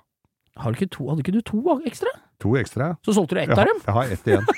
har 0.56 0.72
du 0.72 0.78
ikke 0.80 0.90
to, 0.94 1.08
hadde 1.10 1.20
ikke 1.20 1.34
du 1.36 1.40
to 1.44 1.80
ekstra? 1.86 2.08
To 2.40 2.54
ekstra. 2.56 2.94
Så 3.04 3.12
solgte 3.12 3.36
du 3.36 3.40
ett 3.42 3.52
av 3.58 3.66
dem. 3.68 3.82
jeg 3.84 3.94
har 3.94 4.04
ett 4.16 4.26
igjen. 4.32 4.46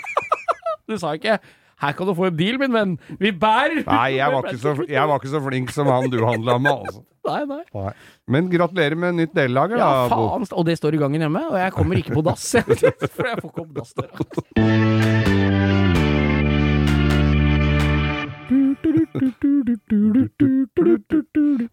Du 0.86 0.94
sa 1.02 1.16
ikke 1.18 1.40
'her 1.76 1.92
kan 1.92 2.06
du 2.06 2.14
få 2.14 2.26
en 2.30 2.36
deal, 2.36 2.58
min 2.58 2.70
venn'. 2.72 2.98
Vi 3.18 3.32
bærer! 3.32 3.82
Nei, 3.90 4.16
jeg 4.16 4.32
var 4.32 4.46
ikke 4.46 4.58
så, 4.62 4.86
jeg 4.88 5.08
var 5.08 5.18
ikke 5.18 5.28
så 5.34 5.40
flink 5.48 5.70
som 5.74 5.86
han 5.90 6.08
du 6.10 6.24
handla 6.24 6.58
med, 6.58 6.70
altså. 6.70 7.02
Nei, 7.26 7.44
nei. 7.44 7.62
Nei. 7.74 7.92
Men 8.28 8.48
gratulerer 8.48 8.94
med 8.94 9.14
nytt 9.18 9.34
dellager, 9.34 9.76
Ja, 9.76 9.84
da, 9.84 10.06
Ja, 10.06 10.14
faen. 10.14 10.46
Og 10.52 10.66
det 10.66 10.78
står 10.78 10.94
i 10.94 11.02
gangen 11.02 11.20
hjemme, 11.20 11.42
og 11.50 11.58
jeg 11.58 11.72
kommer 11.72 11.98
ikke 11.98 12.14
på 12.14 12.22
dass. 12.22 12.52
For 12.62 13.26
jeg 13.26 13.42
får 13.42 13.50
ikke 13.50 13.66
opp 13.66 13.74
dass 13.74 15.34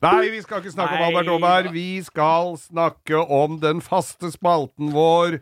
Nei, 0.01 0.29
vi 0.31 0.41
skal 0.43 0.61
ikke 0.61 0.71
snakke 0.73 0.95
om 0.97 1.03
Albert 1.07 1.27
Aaberg. 1.33 1.71
Vi 1.73 2.01
skal 2.05 2.57
snakke 2.59 3.17
om 3.17 3.59
den 3.63 3.81
faste 3.81 4.31
spalten 4.33 4.93
vår. 4.93 5.39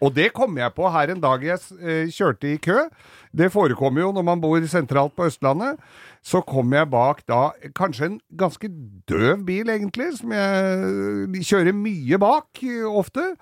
Og 0.00 0.14
det 0.16 0.30
kom 0.32 0.56
jeg 0.56 0.72
på 0.72 0.88
her 0.88 1.12
en 1.12 1.20
dag 1.20 1.42
jeg 1.44 1.60
eh, 1.76 2.08
kjørte 2.08 2.48
i 2.54 2.56
kø. 2.56 2.88
Det 3.36 3.52
forekommer 3.52 4.00
jo 4.06 4.12
når 4.16 4.24
man 4.24 4.40
bor 4.40 4.64
sentralt 4.70 5.12
på 5.16 5.26
Østlandet. 5.28 5.76
Så 6.25 6.41
kom 6.49 6.72
jeg 6.72 6.89
bak 6.89 7.20
da 7.29 7.51
kanskje 7.77 8.07
en 8.09 8.16
ganske 8.41 8.70
døv 9.11 9.43
bil, 9.45 9.68
egentlig, 9.68 10.07
som 10.16 10.33
jeg 10.33 11.45
kjører 11.45 11.77
mye 11.77 12.18
bak 12.22 12.62
eh, 12.64 12.87
ofte. 12.89 13.35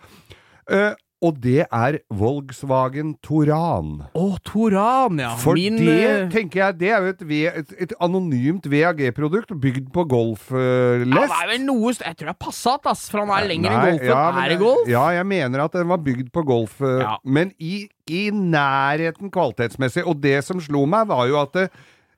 Eh, 0.66 0.90
og 1.22 1.36
det 1.38 1.68
er 1.70 2.00
Volkswagen 2.18 3.12
Toran. 3.22 3.92
Å, 4.18 4.24
Toran, 4.42 5.20
ja. 5.22 5.36
For 5.38 5.54
Min 5.54 5.76
det, 5.78 5.94
eh, 6.08 6.24
tenker 6.32 6.64
jeg, 6.64 6.78
det 6.80 6.88
er 6.90 7.06
jo 7.06 7.12
et, 7.12 7.22
et, 7.60 7.70
et 7.86 7.94
anonymt 8.02 8.66
VAG-produkt 8.66 9.54
bygd 9.62 9.92
på 9.94 10.02
golflest. 10.10 11.06
ja, 11.06 11.22
det 11.22 11.38
er 11.38 11.52
vel 11.52 11.62
noe 11.68 11.94
Jeg 11.94 12.18
tror 12.18 12.32
det 12.32 12.34
er 12.34 12.40
Passat, 12.42 12.90
ass. 12.90 13.06
For 13.12 13.22
han 13.22 13.30
er 13.36 13.46
lenger 13.52 13.70
enn 13.70 13.86
Golfen. 13.92 14.10
ja, 14.10 14.24
men 14.34 14.42
er 14.42 14.54
det 14.56 14.58
Golf? 14.64 14.90
Ja, 14.90 15.04
jeg 15.20 15.30
mener 15.30 15.62
at 15.68 15.78
den 15.78 15.94
var 15.94 16.02
bygd 16.02 16.32
på 16.34 16.42
golf, 16.50 16.80
Ja. 16.82 17.14
men 17.22 17.54
i, 17.62 17.84
i 18.10 18.24
nærheten 18.34 19.30
kvalitetsmessig. 19.30 20.02
Og 20.02 20.18
det 20.26 20.40
som 20.42 20.58
slo 20.58 20.82
meg, 20.90 21.06
var 21.14 21.30
jo 21.30 21.38
at 21.46 21.54
det, 21.54 21.68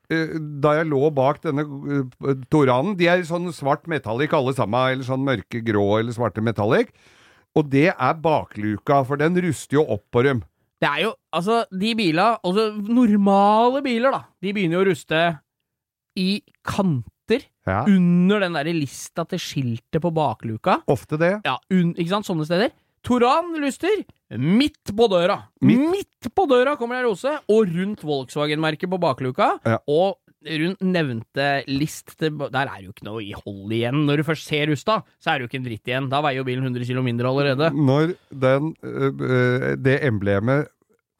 da 0.09 0.74
jeg 0.78 0.88
lå 0.90 1.09
bak 1.16 1.38
denne 1.42 1.64
eh, 1.64 2.34
Toranen 2.52 2.96
De 2.98 3.07
er 3.09 3.22
sånn 3.24 3.48
svart 3.57 3.86
metallic 3.88 4.32
alle 4.36 4.52
sammen, 4.57 4.92
eller 4.92 5.07
sånn 5.07 5.24
mørke 5.24 5.62
grå 5.64 5.86
eller 6.00 6.12
svarte 6.12 6.42
metallic. 6.44 6.90
Og 7.57 7.68
det 7.70 7.86
er 7.94 8.14
bakluka, 8.20 9.05
for 9.07 9.16
den 9.16 9.36
ruster 9.40 9.78
jo 9.78 9.84
opp 9.96 10.05
på 10.12 10.24
dem. 10.26 10.42
Det 10.82 10.88
er 10.90 11.05
jo, 11.07 11.12
altså, 11.32 11.62
de 11.70 11.94
bila, 11.96 12.34
altså 12.44 12.72
normale 12.76 13.80
biler, 13.84 14.11
da, 14.12 14.24
de 14.42 14.52
begynner 14.52 14.76
jo 14.80 14.82
å 14.84 14.88
ruste 14.90 15.20
i 16.18 16.42
kanter 16.66 17.46
Ja. 17.64 17.84
under 17.88 18.42
den 18.44 18.52
derre 18.59 18.74
lista 18.76 19.24
til 19.24 19.38
skiltet 19.40 20.02
på 20.05 20.11
bakluka. 20.12 20.82
Ofte 20.92 21.16
det. 21.16 21.30
Ja, 21.46 21.57
un, 21.72 21.94
ikke 21.94 22.11
sant, 22.11 22.26
sånne 22.28 22.44
steder. 22.44 22.74
Toran 23.05 23.55
luster 23.62 24.02
midt 24.39 24.93
på 24.97 25.07
døra. 25.11 25.39
Midt? 25.62 25.85
Midt, 25.93 26.28
på 26.35 26.47
døra 26.51 26.76
kommer 26.80 26.99
det 26.99 27.05
ei 27.05 27.09
rose, 27.09 27.32
og 27.49 27.72
rundt 27.74 28.05
Volkswagen-merket 28.05 28.91
på 28.91 28.99
bakluka. 29.03 29.55
Ja. 29.64 29.78
Og 29.89 30.18
rundt 30.45 30.82
nevnte 30.85 31.64
list 31.72 32.18
Der 32.20 32.66
er 32.68 32.82
jo 32.82 32.91
ikke 32.93 33.07
noe 33.07 33.22
i 33.24 33.32
hold 33.32 33.72
igjen. 33.72 34.03
Når 34.05 34.20
du 34.20 34.24
først 34.28 34.45
ser 34.51 34.66
rusta, 34.68 34.99
så 35.22 35.30
er 35.32 35.39
det 35.39 35.47
jo 35.47 35.49
ikke 35.53 35.61
en 35.62 35.68
dritt 35.70 35.89
igjen. 35.89 36.11
Da 36.12 36.20
veier 36.24 36.43
jo 36.43 36.45
bilen 36.45 36.66
100 36.68 36.85
kg 36.85 37.01
mindre 37.07 37.30
allerede. 37.30 37.70
Når 37.72 38.12
den, 38.30 38.74
øh, 38.85 39.12
øh, 39.20 39.70
det 39.80 40.01
emblemet 40.05 40.68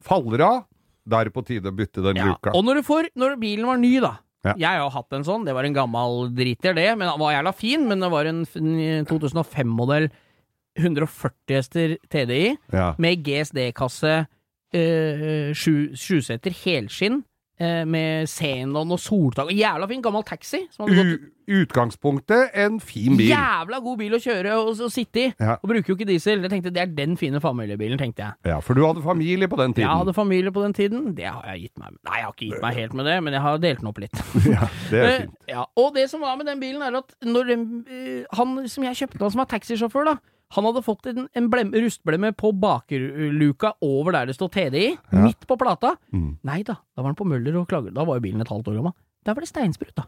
faller 0.05 0.45
av, 0.45 0.61
da 1.09 1.21
er 1.21 1.31
det 1.31 1.35
på 1.37 1.45
tide 1.45 1.69
å 1.73 1.77
bytte 1.77 2.05
den 2.05 2.17
Ja. 2.21 2.27
luka. 2.33 2.53
Og 2.55 2.65
når 2.65 2.81
du 2.81 2.83
får 2.83 3.09
Når 3.17 3.39
bilen 3.41 3.67
var 3.67 3.77
ny, 3.81 4.01
da. 4.01 4.19
Ja. 4.45 4.53
Jeg 4.61 4.81
har 4.83 4.91
hatt 4.93 5.13
en 5.17 5.25
sånn. 5.25 5.45
Det 5.47 5.55
var 5.57 5.65
en 5.65 5.73
gammel 5.73 6.29
driter, 6.37 6.75
det. 6.77 6.99
Men 6.99 7.09
Den 7.09 7.19
var 7.19 7.33
jævla 7.33 7.55
fin, 7.57 7.89
men 7.89 8.01
det 8.01 8.11
var 8.13 8.27
en 8.27 8.45
2005-modell 9.09 10.11
140 10.77 11.55
hester 11.57 11.97
TDI 12.11 12.57
Ja. 12.73 12.95
med 12.99 13.23
GSD-kasse, 13.25 14.27
eh, 14.75 15.53
sju- 15.55 15.95
sjuseter 15.95 16.51
helskinn, 16.65 17.23
eh, 17.61 17.85
med 17.85 18.27
xenon 18.27 18.91
og 18.93 18.99
soltak. 18.99 19.47
Og 19.47 19.53
Jævla 19.55 19.87
fin 19.89 20.03
gammel 20.03 20.25
taxi. 20.25 20.67
Utgangspunktet 21.47 22.55
en 22.57 22.79
fin 22.81 23.17
bil. 23.19 23.29
Jævla 23.29 23.79
god 23.85 23.99
bil 24.01 24.15
å 24.17 24.21
kjøre 24.23 24.55
og, 24.57 24.71
og 24.81 24.91
sitte 24.93 25.21
i! 25.21 25.33
Ja. 25.39 25.57
Og 25.61 25.69
bruker 25.69 25.93
jo 25.93 25.97
ikke 25.99 26.07
diesel. 26.09 26.41
Jeg 26.41 26.51
tenkte 26.55 26.73
Det 26.73 26.81
er 26.83 26.87
den 26.97 27.17
fine 27.21 27.41
familiebilen, 27.45 27.99
tenkte 28.01 28.25
jeg. 28.25 28.33
Ja, 28.49 28.57
for 28.65 28.75
du 28.75 28.81
hadde 28.87 29.03
familie 29.05 29.47
på 29.53 29.59
den 29.61 29.75
tiden. 29.77 29.85
Jeg 29.91 30.01
hadde 30.01 30.15
familie 30.17 30.51
på 30.55 30.63
den 30.65 30.73
tiden. 30.73 31.15
Det 31.15 31.27
har 31.29 31.45
jeg 31.53 31.67
gitt 31.69 31.79
meg 31.83 31.93
Nei, 32.01 32.17
jeg 32.17 32.25
har 32.25 32.33
ikke 32.33 32.49
gitt 32.49 32.63
meg 32.65 32.75
helt 32.81 32.95
med 32.95 33.05
det, 33.11 33.17
men 33.27 33.37
jeg 33.37 33.43
har 33.45 33.59
delt 33.59 33.83
den 33.85 33.91
opp 33.93 34.01
litt. 34.07 34.23
Ja, 34.55 34.69
det 34.91 34.99
er 34.99 35.05
Eh, 35.05 35.19
fint. 35.21 35.37
Ja, 35.53 35.65
og 35.77 35.95
det 35.95 36.09
som 36.11 36.21
var 36.25 36.37
med 36.41 36.47
den 36.49 36.61
bilen, 36.65 36.83
er 36.83 36.97
at 37.03 37.13
når 37.23 37.47
den, 37.53 37.67
eh, 37.93 38.25
han 38.33 38.57
som 38.69 38.85
jeg 38.89 38.97
kjøpte, 39.03 39.21
han 39.21 39.31
som 39.37 39.45
er 39.45 39.51
taxisjåfør, 39.53 40.05
da, 40.15 40.17
han 40.55 40.65
hadde 40.69 40.83
fått 40.87 41.07
en, 41.11 41.29
en 41.35 41.49
blem, 41.53 41.71
rustblemme 41.75 42.31
på 42.39 42.53
bakluka 42.63 43.75
over 43.85 44.13
der 44.17 44.27
det 44.31 44.37
står 44.39 44.53
TDI, 44.55 44.87
Ja. 45.13 45.23
midt 45.27 45.47
på 45.51 45.57
plata. 45.61 45.95
Mm. 46.15 46.37
Nei 46.47 46.63
da, 46.67 46.77
da 46.95 47.03
var 47.03 47.11
han 47.13 47.19
på 47.19 47.27
Møller 47.29 47.57
og 47.61 47.69
klager. 47.71 47.95
Da 47.95 48.05
var 48.07 48.19
jo 48.21 48.25
bilen 48.27 48.41
et 48.45 48.53
halvt 48.53 48.69
år 48.73 48.79
gammel. 48.81 48.95
Der 49.25 49.35
var 49.35 49.41
det 49.45 49.49
steinsprut, 49.51 49.95
da. 49.97 50.05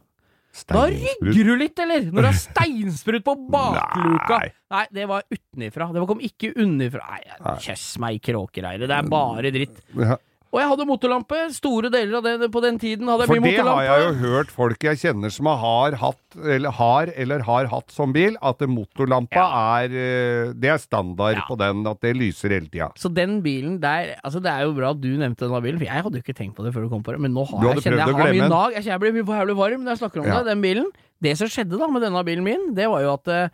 Da 0.71 0.87
rygger 0.89 1.45
du 1.45 1.57
litt, 1.61 1.79
eller? 1.83 2.07
Når 2.09 2.25
det 2.25 2.29
er 2.31 2.39
steinsprut 2.41 3.25
på 3.27 3.35
bakluka. 3.53 4.39
Nei. 4.41 4.53
Nei, 4.73 4.85
det 4.97 5.05
var 5.11 5.27
utenifra. 5.29 5.91
Det 5.93 6.07
kom 6.09 6.23
ikke 6.25 6.55
unnifra. 6.63 7.05
Nei, 7.13 7.57
kjøss 7.67 7.99
meg 8.01 8.17
i 8.17 8.23
kråkereiret. 8.31 8.87
Det 8.89 8.97
er 8.97 9.11
bare 9.13 9.53
dritt. 9.53 9.83
Ja, 9.99 10.17
Og 10.57 10.63
jeg 10.63 10.69
hadde 10.71 10.85
motorlampe. 10.89 11.39
Store 11.53 11.91
deler 11.93 12.17
av 12.17 12.25
det 12.25 12.47
på 12.55 12.61
den 12.65 12.79
tiden 12.81 13.11
hadde 13.13 13.27
jeg 13.27 13.29
For 13.29 13.43
mye 13.45 13.57
det 13.59 13.65
har 13.69 13.83
jeg 13.85 14.05
jo 14.07 14.13
hørt 14.23 14.53
folk 14.55 14.87
jeg 14.89 15.01
kjenner 15.03 15.33
som 15.35 15.51
har 15.53 15.97
hatt, 16.01 16.23
eller 16.57 16.73
har, 16.79 17.11
eller 17.13 17.45
har 17.45 17.69
hatt 17.69 17.93
som 17.93 18.15
bil, 18.17 18.39
at 18.41 18.65
motorlampa 18.73 19.45
er 19.83 19.93
øh, 19.93 20.55
Det 20.57 20.71
er 20.73 20.81
standard 20.81 21.37
Ja. 21.37 21.45
på 21.51 21.59
den, 21.61 21.83
at 21.91 22.01
det 22.01 22.15
lyser 22.17 22.55
hele 22.57 22.71
tida. 22.73 22.89
Så 22.97 23.13
den 23.13 23.43
bilen 23.45 23.77
der 23.83 24.15
Altså 24.25 24.41
Det 24.41 24.49
er 24.51 24.65
jo 24.65 24.73
bra 24.73 24.95
at 24.97 25.01
du 25.03 25.11
nevnte 25.13 25.45
denne 25.45 25.61
bilen, 25.61 25.77
for 25.83 25.85
jeg 25.91 26.03
hadde 26.09 26.17
jo 26.17 26.25
ikke 26.25 26.39
tenkt 26.41 26.57
på 26.57 26.65
det 26.65 26.73
før 26.73 26.87
du 26.87 26.89
kom 26.95 27.03
på 27.05 27.13
det. 27.13 27.21
Men 27.21 27.35
nå 27.37 27.45
har 27.51 27.69
jeg, 27.75 27.83
kjenner 27.85 28.01
jeg 28.07 28.17
har 28.17 28.33
mye 28.33 28.49
nag. 28.49 28.79
Jeg 28.81 28.85
jeg 28.87 29.01
blir 29.05 29.13
mye 29.13 29.37
jævlig 29.43 29.57
varm 29.61 29.85
når 29.85 29.93
jeg 29.93 30.01
snakker 30.07 30.21
om 30.25 30.27
Ja. 30.33 30.39
det, 30.41 30.47
den 30.55 30.63
bilen. 30.65 30.89
Det 31.21 31.37
som 31.37 31.49
skjedde 31.53 31.77
da 31.79 31.87
med 31.93 32.01
denne 32.03 32.25
bilen 32.25 32.45
min, 32.45 32.73
det 32.75 32.89
var 32.89 33.05
jo 33.05 33.13
at 33.13 33.29
eh, 33.29 33.49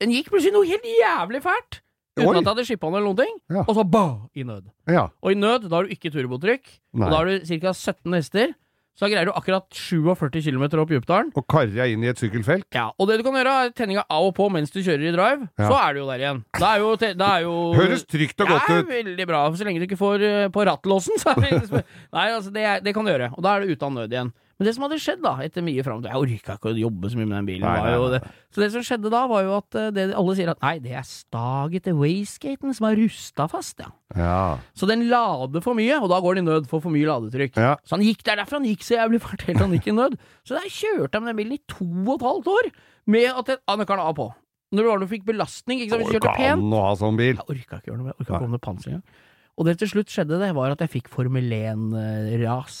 den 0.00 0.10
gikk 0.10 0.30
plutselig 0.34 0.52
noe 0.54 0.66
helt 0.66 0.82
jævlig 0.98 1.42
fælt. 1.46 1.80
Uten 2.20 2.30
Oi. 2.30 2.38
at 2.38 2.44
jeg 2.44 2.50
hadde 2.52 2.66
skippa 2.68 2.90
noen 2.94 3.16
ting. 3.18 3.36
Ja. 3.50 3.64
Og 3.66 3.74
så 3.76 3.84
ba! 3.88 4.04
I 4.36 4.44
nød. 4.46 4.66
Ja. 4.90 5.08
Og 5.22 5.32
i 5.32 5.38
nød, 5.38 5.68
da 5.68 5.76
har 5.80 5.88
du 5.88 5.94
ikke 5.94 6.12
turbotrykk. 6.14 6.66
Nei. 6.94 7.06
Og 7.06 7.10
da 7.10 7.16
har 7.22 7.30
du 7.30 7.46
ca. 7.60 7.72
17 7.74 8.18
hester. 8.18 8.52
Så 9.00 9.06
da 9.06 9.14
greier 9.14 9.28
du 9.30 9.32
akkurat 9.32 9.64
47 9.72 10.42
km 10.44 10.64
opp 10.82 10.90
Djupdalen. 10.92 11.30
Og 11.38 11.54
jeg 11.72 11.94
inn 11.94 12.02
i 12.04 12.10
et 12.10 12.18
sykkelfelt. 12.20 12.66
Ja, 12.74 12.90
og 13.00 13.08
det 13.08 13.16
du 13.16 13.24
kan 13.24 13.38
gjøre, 13.38 13.54
er 13.64 13.70
tenninga 13.72 14.02
av 14.12 14.26
og 14.28 14.34
på 14.36 14.50
mens 14.52 14.68
du 14.74 14.82
kjører 14.82 15.06
i 15.08 15.12
drive. 15.14 15.46
Ja. 15.56 15.68
Så 15.70 15.78
er 15.78 15.94
du 15.96 16.00
jo 16.02 16.08
der 16.10 16.20
igjen. 16.20 16.42
Da 16.58 16.74
er 16.74 16.82
jo, 16.84 16.90
te- 17.00 17.14
da 17.16 17.30
er 17.38 17.46
jo 17.46 17.54
Høres 17.78 18.04
trygt 18.04 18.44
og 18.44 18.50
godt 18.52 18.68
ut. 18.68 18.74
det 18.90 18.98
er 18.98 19.04
veldig 19.06 19.26
bra. 19.30 19.40
Så 19.56 19.64
lenge 19.64 19.80
du 19.80 19.86
ikke 19.88 19.96
får 20.02 20.26
eh, 20.28 20.48
på 20.52 20.66
rattlåsen, 20.68 21.16
så 21.22 21.32
er 21.32 21.40
det 21.46 21.82
Nei, 22.18 22.26
altså, 22.28 22.52
det, 22.52 22.66
det 22.84 22.92
kan 22.92 23.08
du 23.08 23.12
gjøre. 23.14 23.30
Og 23.38 23.46
da 23.46 23.54
er 23.56 23.64
du 23.64 23.72
ute 23.72 23.88
av 23.88 23.94
nød 23.96 24.12
igjen. 24.18 24.34
Men 24.60 24.68
det 24.68 24.74
som 24.76 24.82
hadde 24.84 24.96
skjedd 25.00 25.22
da, 25.24 25.30
etter 25.40 25.64
mye 25.64 25.80
fram 25.80 26.02
Jeg 26.04 26.20
orka 26.20 26.54
ikke 26.58 26.68
å 26.68 26.76
jobbe 26.76 27.08
så 27.08 27.16
mye 27.16 27.28
med 27.30 27.36
den 27.38 27.46
bilen. 27.48 27.62
Nei, 27.64 27.80
nei, 27.80 27.94
nei. 27.96 28.18
det. 28.18 28.32
Så 28.52 28.60
det 28.60 28.66
som 28.74 28.82
skjedde 28.84 29.08
da, 29.08 29.22
var 29.30 29.46
jo 29.46 29.54
at 29.56 29.78
eh, 29.80 29.86
det, 29.96 30.04
alle 30.20 30.34
sier 30.36 30.50
at 30.52 30.60
nei, 30.60 30.74
det 30.84 30.92
er 31.00 31.06
staget 31.08 31.86
til 31.86 31.96
wayskaten 31.96 32.76
som 32.76 32.88
er 32.90 33.00
rusta 33.00 33.46
fast, 33.48 33.80
ja. 33.80 33.88
Ja. 34.20 34.42
Så 34.76 34.84
den 34.90 35.06
lader 35.08 35.64
for 35.64 35.78
mye, 35.78 35.96
og 35.96 36.10
da 36.12 36.18
går 36.20 36.36
den 36.36 36.44
i 36.44 36.50
nød 36.50 36.68
for 36.68 36.84
for 36.84 36.92
mye 36.92 37.08
ladetrykk. 37.08 37.56
Ja. 37.56 37.72
Så 37.88 37.96
han 37.96 38.04
gikk 38.04 38.20
der 38.26 38.42
derfor 38.42 38.58
han 38.60 38.68
gikk 38.68 38.84
så 38.84 38.98
jævlig 38.98 39.22
fælt 39.24 39.46
helt 39.48 39.64
han 39.64 39.72
gikk 39.78 39.88
i 39.88 39.96
nød. 39.96 40.18
Så 40.44 40.58
der 40.58 40.68
kjørte 40.68 41.16
jeg 41.16 41.24
med 41.24 41.32
den 41.32 41.40
bilen 41.40 41.56
i 41.56 41.62
to 41.72 41.88
og 41.88 42.12
et 42.18 42.26
halvt 42.28 42.52
år, 42.58 42.70
med 43.16 43.40
at 43.40 43.54
ah, 43.56 43.80
nøkkelen 43.80 44.04
av 44.04 44.14
på. 44.20 44.28
Når 44.76 45.00
du 45.02 45.08
fikk 45.10 45.24
belastning, 45.26 45.80
ikke 45.80 45.96
sant, 45.96 46.04
hvis 46.04 46.12
du 46.12 46.18
kjørte 46.20 46.36
pent. 46.36 46.60
an 46.60 46.76
å 46.76 46.84
ha 46.84 46.92
sånn 47.00 47.16
bil. 47.18 47.40
Jeg 47.40 47.48
orka 47.56 47.80
ikke 47.80 47.90
gjøre 47.90 48.02
noe 48.02 48.10
med 48.10 48.18
orka 48.18 48.28
ikke 48.28 48.42
komme 48.44 48.58
med 48.58 48.64
panser 48.68 48.92
engang. 48.92 49.24
Og 49.56 49.66
det 49.66 49.74
til 49.80 49.90
slutt 49.90 50.12
skjedde, 50.12 50.38
det 50.40 50.52
var 50.56 50.76
at 50.76 50.84
jeg 50.84 50.92
fikk 50.98 51.10
Formel 51.12 51.50
1-ras. 51.56 52.76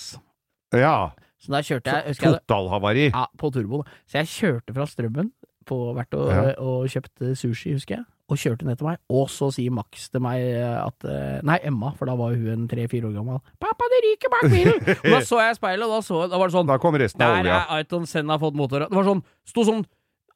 Ja. 0.76 1.10
Så 1.40 1.52
da 1.54 1.60
kjørte 1.64 1.92
jeg, 2.04 2.16
Totalhavari. 2.20 3.10
ja, 3.10 3.26
på 3.40 3.48
turbo. 3.54 3.82
da. 3.82 3.90
Så 4.06 4.20
jeg 4.20 4.26
kjørte 4.36 4.74
fra 4.76 4.84
Strømmen, 4.86 5.30
på 5.66 5.76
hvert 5.96 6.14
og, 6.18 6.28
Ja. 6.28 6.54
og 6.58 6.88
kjøpte 6.90 7.34
sushi, 7.38 7.72
husker 7.76 7.96
jeg, 7.96 8.04
og 8.30 8.36
kjørte 8.36 8.66
ned 8.66 8.76
til 8.78 8.86
meg. 8.88 8.98
Og 9.08 9.28
så 9.30 9.48
sier 9.54 9.70
Max 9.72 10.08
til 10.10 10.20
meg 10.20 10.42
at 10.58 11.04
eh, 11.08 11.40
Nei, 11.46 11.58
Emma, 11.64 11.92
for 11.96 12.06
da 12.10 12.16
var 12.18 12.34
hun 12.34 12.48
en 12.54 12.66
tre-fire 12.68 13.06
år 13.08 13.14
gammel. 13.16 13.40
'Pappa, 13.60 13.88
det 13.92 14.00
ryker 14.06 14.32
bak 14.34 14.50
bilen!' 14.50 14.82
og 15.04 15.10
da 15.14 15.20
så 15.20 15.40
jeg 15.46 15.56
speilet, 15.56 15.84
og 15.86 15.94
da, 15.96 16.00
så, 16.04 16.28
da 16.30 16.38
var 16.38 16.48
det 16.50 16.54
sånn 16.58 16.66
Da 16.66 16.78
kom 16.78 16.94
resten 16.94 17.22
av 17.22 17.38
olja. 17.40 17.44
Der 17.44 17.60
er 17.60 17.78
Aiton 17.78 18.06
Senna 18.06 18.36
fått 18.38 18.54
motor. 18.54 18.84
Det 18.88 18.90
var 19.00 19.04
sånn, 19.08 19.24
sto 19.46 19.64
sånn 19.64 19.84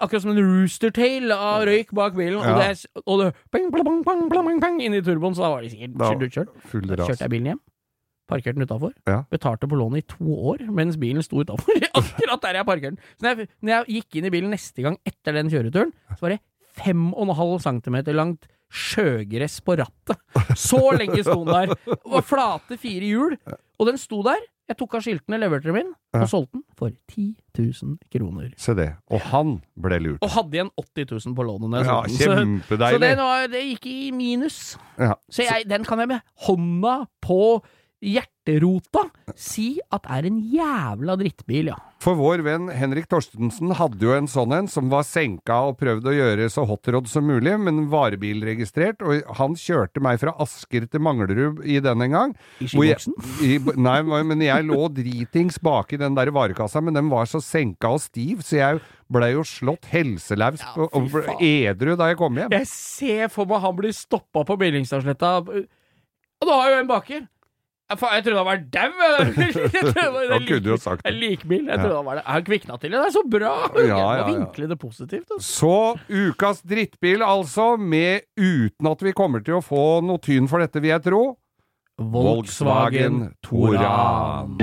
Akkurat 0.03 0.23
som 0.25 0.33
en 0.33 0.41
roostertail 0.43 1.31
av 1.31 1.63
røyk 1.69 1.93
bak 1.95 2.17
bilen, 2.19 2.35
og 2.43 2.59
det, 2.59 2.87
og 3.07 3.21
det 3.21 3.29
bang, 3.55 3.69
bang, 3.71 3.85
bang, 3.87 4.03
bang, 4.03 4.25
bang, 4.29 4.61
bang, 4.61 4.81
inn 4.83 4.93
i 4.99 5.01
turboen, 5.01 5.37
så 5.39 5.45
da 5.47 5.51
var 5.55 5.63
de 5.63 5.71
sikkert 5.71 5.95
kjørt 5.95 6.25
utkjørt. 6.27 6.51
Full 6.73 6.83
kjørte 6.99 7.23
jeg 7.23 7.31
bilen 7.31 7.47
hjem. 7.53 7.61
Parkerte 8.31 8.57
den 8.57 8.65
utafor. 8.65 8.93
Ja. 9.07 9.19
Betalte 9.31 9.69
på 9.69 9.77
lånet 9.77 10.05
i 10.05 10.07
to 10.15 10.25
år 10.55 10.63
mens 10.73 10.97
bilen 11.01 11.23
sto 11.23 11.43
utafor. 11.45 11.77
Akkurat 12.01 12.41
der 12.47 12.61
jeg 12.61 12.67
parkerte 12.71 12.95
den. 12.95 12.99
Så 13.21 13.27
når 13.27 13.37
jeg, 13.45 13.49
når 13.61 13.75
jeg 13.77 13.99
gikk 13.99 14.17
inn 14.21 14.29
i 14.31 14.33
bilen 14.33 14.51
neste 14.55 14.83
gang 14.87 14.97
etter 15.05 15.37
den 15.37 15.53
kjøreturen, 15.53 15.93
så 16.17 16.21
var 16.25 16.35
det 16.37 16.41
5,5 16.81 17.61
cm 17.69 18.01
langt 18.17 18.49
sjøgress 18.75 19.61
på 19.63 19.77
rattet. 19.79 20.19
Så 20.59 20.81
lenge 20.99 21.21
sto 21.23 21.45
den 21.45 21.53
der. 21.55 21.77
Det 21.87 22.01
var 22.17 22.25
flate 22.27 22.79
fire 22.81 23.07
hjul, 23.13 23.37
og 23.79 23.87
den 23.91 24.01
sto 24.01 24.23
der. 24.27 24.41
Jeg 24.65 24.79
tok 24.81 24.95
av 24.97 25.03
skiltene, 25.05 25.37
leverte 25.43 25.69
dem 25.69 25.77
inn, 25.77 25.91
Ja. 26.15 26.23
og 26.25 26.29
solgte 26.33 26.57
den 26.57 26.63
for 26.79 26.89
10 27.13 27.37
000 27.85 27.99
kroner. 28.11 28.47
Se 28.57 28.73
det. 28.75 28.87
Og 29.13 29.21
han 29.29 29.59
ble 29.77 29.99
lurt. 30.01 30.23
Og 30.25 30.31
hadde 30.39 30.57
igjen 30.57 30.71
80 30.81 31.11
000 31.27 31.35
på 31.37 31.45
lånet. 31.45 31.85
Ja, 31.85 31.99
kjempedeilig. 32.09 32.65
Så- 32.65 32.97
Så 32.97 33.01
det, 33.05 33.11
var, 33.19 33.47
det 33.53 33.61
gikk 33.67 33.87
i 33.93 34.11
minus. 34.17 34.79
Ja. 34.99 35.13
Så 35.29 35.45
jeg, 35.45 35.69
den 35.69 35.85
kan 35.85 35.99
jeg 36.01 36.09
med 36.09 36.21
hånda 36.47 36.95
på 37.21 37.39
hjerterota 38.05 39.07
si 39.35 39.79
at 39.95 40.05
er 40.13 40.29
en 40.29 40.39
jævla 40.53 41.17
drittbil, 41.19 41.73
ja. 41.73 41.79
For 42.05 42.19
vår 42.19 42.43
venn 42.45 42.67
Henrik 42.69 43.07
Torstensen 43.09 43.73
hadde 43.79 44.05
jo 44.05 44.13
en 44.13 44.27
sånn 44.29 44.53
en 44.53 44.67
som 44.69 44.91
var 44.93 45.07
senka 45.09 45.57
og 45.71 45.79
prøvde 45.81 46.11
å 46.11 46.13
gjøre 46.13 46.51
så 46.53 46.67
hotrod 46.69 47.09
som 47.09 47.25
mulig, 47.25 47.55
men 47.57 47.87
varebilregistrert, 47.89 49.01
og 49.01 49.25
han 49.39 49.57
kjørte 49.57 50.03
meg 50.05 50.21
fra 50.21 50.35
Asker 50.45 50.85
til 50.85 51.01
Manglerud 51.07 51.63
i 51.65 51.79
den 51.81 52.05
en 52.05 52.17
gang. 52.19 52.35
I 52.61 52.69
skiboksen? 52.69 53.17
Nei, 53.81 53.97
men 54.05 54.45
jeg 54.45 54.69
lå 54.69 54.83
dritings 54.93 55.57
baki 55.65 55.97
den 56.03 56.19
der 56.19 56.29
varekassa, 56.37 56.85
men 56.85 56.99
den 56.99 57.09
var 57.13 57.31
så 57.31 57.41
senka 57.41 57.95
og 57.97 58.05
stiv, 58.05 58.45
så 58.45 58.61
jeg 58.61 58.83
blei 59.15 59.33
jo 59.33 59.45
slått 59.47 59.89
helselaus 59.93 60.61
Ja, 60.65 60.89
og 60.91 61.41
edru 61.45 61.95
da 61.97 62.11
jeg 62.11 62.21
kom 62.21 62.37
hjem. 62.37 62.53
Jeg 62.53 62.69
ser 62.69 63.33
for 63.33 63.49
meg 63.49 63.65
han 63.65 63.81
blir 63.81 63.97
stoppa 63.97 64.45
på 64.45 64.59
Billingstadsletta, 64.61 65.39
og 65.41 66.49
da 66.49 66.57
har 66.61 66.75
jo 66.75 66.81
en 66.83 66.91
baker. 66.91 67.25
Ja, 67.91 67.97
faen, 68.01 68.15
Jeg 68.17 68.25
trodde 68.25 68.41
han 68.41 68.47
var 68.49 68.61
dau! 68.73 68.93
jeg. 69.05 69.55
Jeg 69.75 70.31
Han 70.33 70.47
kunne 70.49 70.71
jo 70.73 70.77
sagt 70.81 71.05
det. 71.05 71.13
Likbil. 71.21 71.67
Jeg 71.69 71.79
trodde 71.83 71.97
han 71.99 72.07
var 72.09 72.15
det. 72.21 72.25
Han 72.27 72.45
kvikna 72.47 72.79
til 72.81 72.95
det. 72.95 73.01
Det 73.03 73.11
er 73.11 73.15
så 73.19 73.23
bra! 73.29 73.53
Ja, 73.77 73.83
Jeg 73.83 73.89
ja, 73.93 74.07
ja. 74.23 74.27
vinkle 74.31 74.69
det 74.71 74.79
positivt. 74.81 75.27
Altså. 75.37 75.49
Så 75.53 75.75
ukas 76.31 76.63
drittbil, 76.65 77.23
altså, 77.23 77.75
med 77.77 78.25
uten 78.41 78.89
at 78.91 79.05
vi 79.05 79.13
kommer 79.13 79.45
til 79.45 79.59
å 79.61 79.65
få 79.65 79.85
noe 80.07 80.23
tyn 80.25 80.49
for 80.49 80.65
dette, 80.65 80.81
vil 80.81 80.95
jeg 80.95 81.05
tro. 81.11 81.23
Volkswagen 82.01 83.29
Touran. 83.45 84.57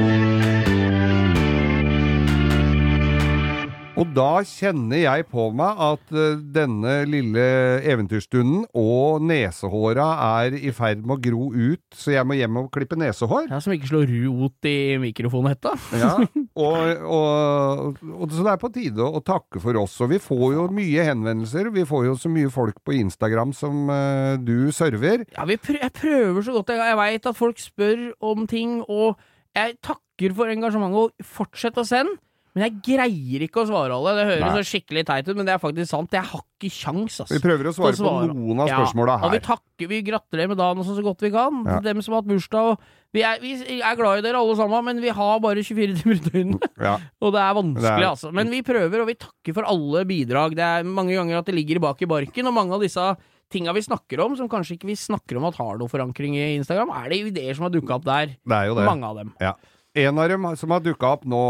Og 4.01 4.09
da 4.15 4.39
kjenner 4.47 4.97
jeg 4.97 5.27
på 5.29 5.43
meg 5.53 5.77
at 5.85 6.13
eh, 6.17 6.39
denne 6.55 6.93
lille 7.05 7.43
eventyrstunden 7.85 8.63
og 8.77 9.21
nesehåra 9.29 10.07
er 10.41 10.55
i 10.57 10.71
ferd 10.73 11.03
med 11.05 11.19
å 11.19 11.21
gro 11.21 11.49
ut, 11.53 11.83
så 11.93 12.15
jeg 12.15 12.25
må 12.25 12.37
hjem 12.39 12.57
og 12.63 12.71
klippe 12.73 12.97
nesehår. 12.97 13.51
Ja, 13.51 13.59
Som 13.61 13.75
ikke 13.75 13.91
slår 13.91 14.09
rot 14.09 14.69
i 14.69 14.97
mikrofonhetta. 15.03 15.75
Ja, 16.01 16.15
og, 16.65 17.03
og, 17.05 18.01
og 18.15 18.33
så 18.33 18.47
det 18.47 18.55
er 18.55 18.63
på 18.63 18.71
tide 18.73 19.05
å, 19.05 19.21
takke 19.21 19.61
for 19.61 19.77
oss. 19.83 19.99
Og 20.01 20.15
vi 20.15 20.21
får 20.23 20.47
jo 20.55 20.65
mye 20.73 21.05
henvendelser. 21.11 21.69
Vi 21.77 21.85
får 21.85 22.09
jo 22.09 22.17
så 22.23 22.33
mye 22.33 22.49
folk 22.53 22.81
på 22.81 22.97
Instagram 22.97 23.53
som 23.53 23.85
uh, 23.91 24.33
du 24.41 24.71
server. 24.73 25.27
Ja, 25.35 25.45
vi 25.45 25.59
prø 25.61 25.77
jeg 25.77 25.93
prøver 25.99 26.41
så 26.41 26.57
godt 26.57 26.73
jeg 26.73 26.81
kan. 26.81 26.89
Jeg 26.89 27.01
veit 27.03 27.29
at 27.29 27.37
folk 27.37 27.61
spør 27.61 28.03
om 28.33 28.49
ting, 28.49 28.79
og 28.89 29.21
jeg 29.53 29.77
takker 29.85 30.33
for 30.41 30.49
engasjementet, 30.49 31.05
og 31.21 31.33
fortsett 31.37 31.77
å 31.77 31.85
sende. 31.85 32.17
Men 32.53 32.65
jeg 32.65 32.73
greier 32.83 33.43
ikke 33.47 33.61
å 33.61 33.67
svare 33.69 33.95
alle. 33.95 34.11
Det 34.17 34.23
høres 34.27 34.41
Nei. 34.43 34.55
så 34.59 34.67
skikkelig 34.67 35.05
teit 35.07 35.27
ut, 35.29 35.37
men 35.39 35.45
det 35.47 35.53
er 35.55 35.61
faktisk 35.63 35.87
sant. 35.87 36.11
Jeg 36.11 36.27
har 36.27 36.41
ikke 36.43 36.71
kjangs, 36.75 37.15
Vi 37.15 37.23
altså. 37.23 37.39
prøver 37.45 37.69
å 37.69 37.73
svare 37.77 37.95
å 37.95 37.99
svare. 38.01 38.27
på 38.27 38.35
noen 38.35 38.59
av 38.59 38.67
spørsmåla 38.73 39.15
Og 39.23 39.31
vi 39.31 39.37
her. 39.39 39.45
takker, 39.45 39.87
vi 39.87 40.01
gratulerer 40.03 40.49
med 40.51 40.57
dagen 40.59 40.83
sånn 40.83 40.97
så 40.99 41.05
godt 41.05 41.21
vi 41.23 41.31
kan. 41.31 41.63
Ja. 41.65 41.79
Dem 41.79 42.01
som 42.03 42.13
har 42.13 42.21
hatt 42.21 42.27
bursdag. 42.27 42.71
Og 42.73 42.77
vi, 43.15 43.23
er, 43.23 43.39
vi 43.39 43.79
er 43.79 43.95
glad 43.95 44.19
i 44.19 44.25
dere 44.27 44.35
alle 44.43 44.55
sammen, 44.59 44.83
men 44.83 44.99
vi 45.01 45.09
har 45.15 45.39
bare 45.39 45.63
24 45.63 45.95
timer 46.03 46.19
i 46.19 46.27
døgnet. 46.27 46.67
Ja. 46.79 46.97
Og 47.23 47.31
det 47.31 47.39
er 47.41 47.53
vanskelig, 47.55 47.81
Det 47.87 48.03
er- 48.03 48.11
altså. 48.11 48.33
Men 48.35 48.49
vi 48.51 48.61
prøver, 48.67 48.99
og 49.01 49.07
vi 49.07 49.15
takker 49.15 49.53
for 49.55 49.63
alle 49.71 50.03
bidrag. 50.05 50.55
Det 50.55 50.63
er 50.67 50.83
mange 50.83 51.15
ganger 51.15 51.39
at 51.39 51.45
det 51.45 51.55
ligger 51.55 51.79
bak 51.79 52.01
i 52.03 52.05
barken, 52.05 52.47
og 52.47 52.53
mange 52.53 52.73
av 52.75 52.81
disse 52.83 53.15
tinga 53.51 53.73
vi 53.75 53.81
snakker 53.83 54.19
om, 54.23 54.35
som 54.39 54.47
kanskje 54.47 54.77
ikke 54.77 54.87
vi 54.87 54.95
snakker 54.95 55.35
om 55.39 55.43
at 55.49 55.55
har 55.59 55.75
noe 55.79 55.87
forankring 55.91 56.35
i 56.39 56.55
Instagram, 56.59 56.91
er 56.95 57.09
det 57.11 57.17
ideer 57.33 57.53
som 57.55 57.63
har 57.67 57.71
dukka 57.73 57.95
opp 57.99 58.05
der. 58.07 58.27
Det 58.47 58.55
er 58.59 58.67
jo 58.69 58.75
det. 58.75 58.85
Mange 58.87 59.03
av 59.07 59.15
dem. 59.19 59.33
Ja. 59.43 59.55
En 59.93 60.17
av 60.17 60.29
dem 60.29 60.45
som 60.55 60.71
har 60.71 60.83
dukka 60.83 61.15
opp 61.17 61.25
nå, 61.27 61.41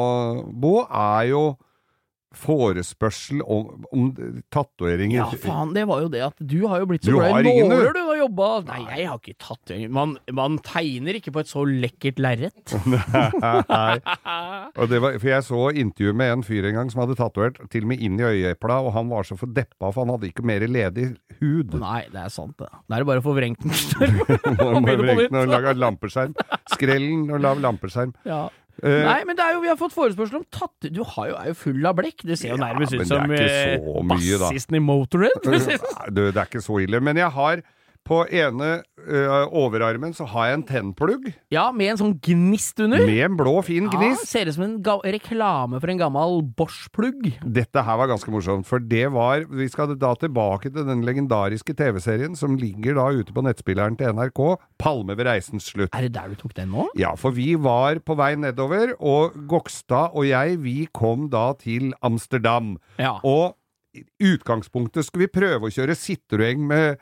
Bo, 0.57 0.81
er 0.89 1.27
jo 1.29 1.41
forespørsel 2.31 3.41
om, 3.43 3.83
om 3.91 4.05
tatoveringer. 4.53 5.19
Ja, 5.19 5.39
faen, 5.43 5.73
det 5.75 5.83
var 5.89 6.03
jo 6.05 6.11
det 6.11 6.21
at 6.23 6.37
du 6.39 6.61
har 6.71 6.81
jo 6.83 6.87
blitt 6.91 7.03
så 7.03 7.11
Du 7.11 7.17
glad 7.19 7.41
i 7.41 7.51
du. 7.51 7.67
nåler, 7.67 7.91
du 7.95 8.01
har 8.07 8.19
jobba 8.21 8.49
Nei, 8.69 8.79
jeg 8.87 9.07
har 9.09 9.19
ikke 9.19 9.35
tatoveringer. 9.41 9.91
Man, 9.97 10.13
man 10.37 10.57
tegner 10.65 11.19
ikke 11.19 11.33
på 11.35 11.43
et 11.43 11.51
så 11.51 11.65
lekkert 11.67 12.21
lerret. 12.23 12.75
Nei. 13.71 13.97
Og 14.79 14.87
det 14.91 15.01
var, 15.03 15.17
for 15.19 15.31
jeg 15.31 15.47
så 15.47 15.61
intervju 15.83 16.15
med 16.21 16.35
en 16.37 16.45
fyr 16.47 16.69
en 16.69 16.79
gang 16.79 16.93
som 16.93 17.03
hadde 17.03 17.17
tatovert 17.19 17.59
til 17.73 17.85
og 17.87 17.91
med 17.91 18.05
inn 18.05 18.19
i 18.21 18.27
øyeepla, 18.29 18.79
og 18.85 18.95
han 18.95 19.11
var 19.11 19.27
så 19.27 19.37
fordeppa, 19.39 19.91
for 19.91 20.03
han 20.05 20.15
hadde 20.15 20.31
ikke 20.31 20.45
mer 20.47 20.65
ledig 20.71 21.09
hud. 21.41 21.75
Nei, 21.81 22.05
det 22.13 22.25
er 22.25 22.31
sant, 22.33 22.55
det. 22.61 22.69
Da 22.87 22.95
er 22.97 23.03
det 23.03 23.09
bare 23.11 23.23
å 23.23 23.27
få 23.27 23.35
vrengt 23.35 23.63
den 23.65 23.75
større. 23.75 24.39
Og 24.71 24.81
må 24.85 24.95
og 25.41 25.49
lage 25.49 25.73
lampeskjerm. 25.77 26.33
Skrellen 26.71 27.27
og 27.33 27.41
lav 27.43 27.59
lampeskjerm. 27.63 28.13
Ja. 28.27 28.45
Eh, 28.81 29.03
Nei, 29.05 29.19
men 29.27 29.37
det 29.37 29.45
er 29.45 29.57
jo, 29.57 29.61
vi 29.65 29.69
har 29.71 29.77
fått 29.79 29.93
forespørsel 29.95 30.39
om 30.39 30.47
tatt... 30.53 30.89
Du 30.93 31.03
har 31.15 31.29
jo, 31.29 31.35
er 31.37 31.51
jo 31.51 31.57
full 31.59 31.85
av 31.85 31.97
blekk. 31.99 32.23
Det 32.27 32.37
ser 32.39 32.55
jo 32.55 32.61
nærmest 32.61 32.95
ut 32.95 33.03
som 33.09 33.27
mye, 33.29 33.45
bassisten 34.09 34.77
da. 34.77 34.79
i 34.79 34.83
Motorhead. 34.85 35.43
du, 35.43 36.23
det 36.33 36.33
er 36.33 36.47
ikke 36.47 36.63
så 36.63 36.79
ille. 36.85 37.01
Men 37.03 37.19
jeg 37.21 37.29
har 37.35 37.63
på 38.07 38.23
ene 38.33 38.81
ø, 39.01 39.19
overarmen 39.61 40.13
så 40.17 40.25
har 40.31 40.49
jeg 40.49 40.57
en 40.57 40.65
tennplugg 40.67 41.27
ja, 41.53 41.67
med 41.75 41.93
en 41.93 41.99
sånn 41.99 42.15
gnist 42.23 42.79
under. 42.83 43.03
med 43.07 43.21
en 43.27 43.37
blå, 43.39 43.53
fin 43.65 43.89
gnist. 43.91 44.25
Ja, 44.25 44.29
ser 44.31 44.49
ut 44.51 44.57
som 44.57 44.65
en 44.65 44.77
reklame 45.15 45.79
for 45.81 45.91
en 45.91 46.01
gammel 46.01 46.41
Bosch-plugg. 46.57 47.31
Dette 47.45 47.83
her 47.85 47.99
var 48.01 48.11
ganske 48.11 48.33
morsomt, 48.33 48.67
for 48.67 48.81
det 48.81 49.05
var 49.13 49.45
Vi 49.51 49.67
skal 49.71 49.95
da 49.99 50.13
tilbake 50.19 50.71
til 50.71 50.87
den 50.87 51.05
legendariske 51.05 51.75
TV-serien 51.77 52.35
som 52.37 52.57
ligger 52.59 52.97
da 52.97 53.07
ute 53.13 53.33
på 53.35 53.43
nettspilleren 53.45 53.97
til 53.99 54.13
NRK, 54.15 54.41
'Palme 54.81 55.17
ved 55.17 55.27
reisens 55.27 55.69
slutt'. 55.71 55.93
Er 55.93 56.07
det 56.07 56.13
der 56.17 56.29
du 56.29 56.35
tok 56.35 56.55
den 56.57 56.71
nå? 56.73 56.87
Ja, 56.97 57.13
for 57.15 57.31
vi 57.31 57.55
var 57.55 57.99
på 57.99 58.17
vei 58.17 58.33
nedover, 58.35 58.95
og 58.99 59.33
Gokstad 59.47 60.11
og 60.15 60.27
jeg, 60.27 60.57
vi 60.63 60.87
kom 60.93 61.29
da 61.29 61.53
til 61.59 61.93
Amsterdam. 62.01 62.77
Ja. 62.99 63.19
Og 63.23 63.55
utgangspunktet 64.23 65.05
skulle 65.05 65.27
vi 65.27 65.33
prøve 65.39 65.67
å 65.67 65.73
kjøre 65.73 65.95
Citroën 65.99 66.61
med, 66.67 67.01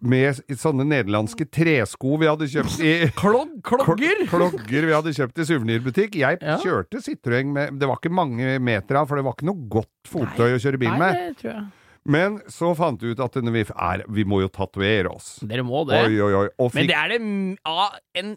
med 0.00 0.38
sånne 0.58 0.86
nederlandske 0.88 1.46
tresko 1.52 2.16
vi 2.20 2.28
hadde 2.30 2.48
kjøpt 2.50 2.78
i 2.84 2.92
Klog, 3.20 3.58
klogger! 3.66 4.24
Klogger 4.30 4.88
vi 4.88 4.94
hadde 4.96 5.14
kjøpt 5.16 5.42
i 5.42 5.48
suvenirbutikk. 5.50 6.16
Jeg 6.20 6.40
Ja. 6.40 6.56
kjørte 6.62 7.02
Citroën 7.04 7.52
med 7.52 7.78
Det 7.80 7.88
var 7.90 8.00
ikke 8.00 8.14
mange 8.14 8.56
meter 8.62 9.00
av, 9.02 9.08
for 9.10 9.20
det 9.20 9.26
var 9.26 9.36
ikke 9.36 9.50
noe 9.50 9.68
godt 9.68 9.92
fottøy 10.08 10.56
å 10.56 10.62
kjøre 10.62 10.80
bil 10.80 10.94
Nei, 10.94 10.98
med. 11.04 11.20
det 11.20 11.36
tror 11.42 11.52
jeg. 11.54 11.68
Men 12.10 12.38
så 12.48 12.70
fant 12.78 13.02
vi 13.04 13.10
ut 13.12 13.20
at 13.20 13.34
vi, 13.36 13.60
er, 13.76 14.04
vi 14.08 14.24
må 14.24 14.40
jo 14.40 14.48
tatovere 14.48 15.10
oss. 15.12 15.34
Dere 15.44 15.62
må 15.66 15.82
det. 15.84 15.98
Oi, 16.08 16.16
oi, 16.24 16.32
oi. 16.38 16.46
Og 16.58 16.72
Men 16.74 16.88
det 16.88 16.96
er 16.96 17.12
det 17.12 17.18
ja, 17.20 17.90
en 18.22 18.30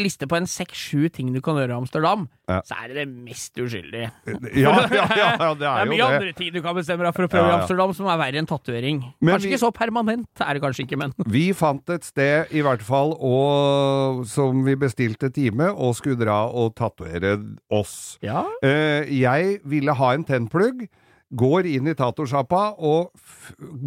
liste 0.00 0.26
på 0.28 0.36
en 0.36 0.46
seks-sju 0.46 1.08
ting 1.12 1.32
du 1.34 1.40
kan 1.44 1.56
gjøre 1.58 1.74
i 1.74 1.76
Amsterdam, 1.76 2.28
Ja. 2.48 2.60
så 2.62 2.76
er 2.82 2.88
det 2.88 2.96
det 3.00 3.06
mest 3.26 3.56
uskyldige. 3.58 4.10
Ja, 4.54 4.72
ja, 4.92 5.06
ja, 5.16 5.30
ja 5.40 5.54
det 5.54 5.58
Det 5.62 5.66
er 5.66 5.80
er 5.80 5.84
jo 5.86 5.90
mye 5.92 5.96
det. 5.98 6.08
andre 6.20 6.32
ting 6.38 6.52
du 6.54 6.60
kan 6.62 6.74
bestemme 6.76 7.02
deg 7.06 7.14
for 7.16 7.26
å 7.26 7.30
prøve 7.32 7.48
i 7.50 7.54
Amsterdam 7.60 7.94
som 7.94 8.06
er 8.12 8.18
verre 8.20 8.38
enn 8.42 8.46
tatovering. 8.46 9.00
Kanskje 9.22 9.40
vi- 9.48 9.52
ikke 9.54 9.62
så 9.64 9.72
permanent, 9.74 10.28
er 10.40 10.54
det 10.54 10.62
kanskje 10.62 10.84
ikke, 10.86 10.98
men 10.98 11.12
Vi 11.26 11.52
fant 11.52 11.88
et 11.90 12.04
sted, 12.04 12.46
i 12.52 12.62
hvert 12.62 12.82
fall, 12.82 13.16
og, 13.20 14.24
som 14.26 14.62
vi 14.66 14.74
bestilte 14.76 15.32
time, 15.34 15.72
og 15.74 15.96
skulle 15.98 16.18
dra 16.20 16.46
og 16.52 16.74
tatovere 16.78 17.36
oss. 17.70 18.18
Eh, 18.22 19.04
jeg 19.10 19.60
ville 19.64 19.92
ha 19.94 20.12
en 20.14 20.24
tennplugg. 20.24 20.86
Går 21.34 21.66
inn 21.66 21.88
i 21.90 21.94
tatosjappa 21.98 22.76
og 22.78 23.10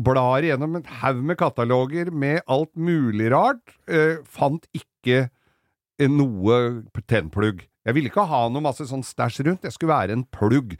blar 0.03 0.43
igjennom 0.43 0.75
en 0.75 0.83
haug 0.99 1.21
med 1.23 1.37
kataloger 1.39 2.11
med 2.11 2.41
alt 2.51 2.73
mulig 2.75 3.29
rart. 3.31 3.63
Eh, 3.87 4.17
fant 4.27 4.65
ikke 4.75 5.21
eh, 5.23 5.29
noe 6.07 6.83
tennplugg. 7.09 7.65
Jeg 7.85 7.95
ville 7.97 8.07
ikke 8.11 8.27
ha 8.29 8.45
noe 8.47 8.61
masse 8.63 8.85
sånn 8.87 9.03
stæsj 9.03 9.43
rundt, 9.47 9.61
det 9.65 9.73
skulle 9.75 9.91
være 9.95 10.15
en 10.15 10.23
plugg. 10.31 10.77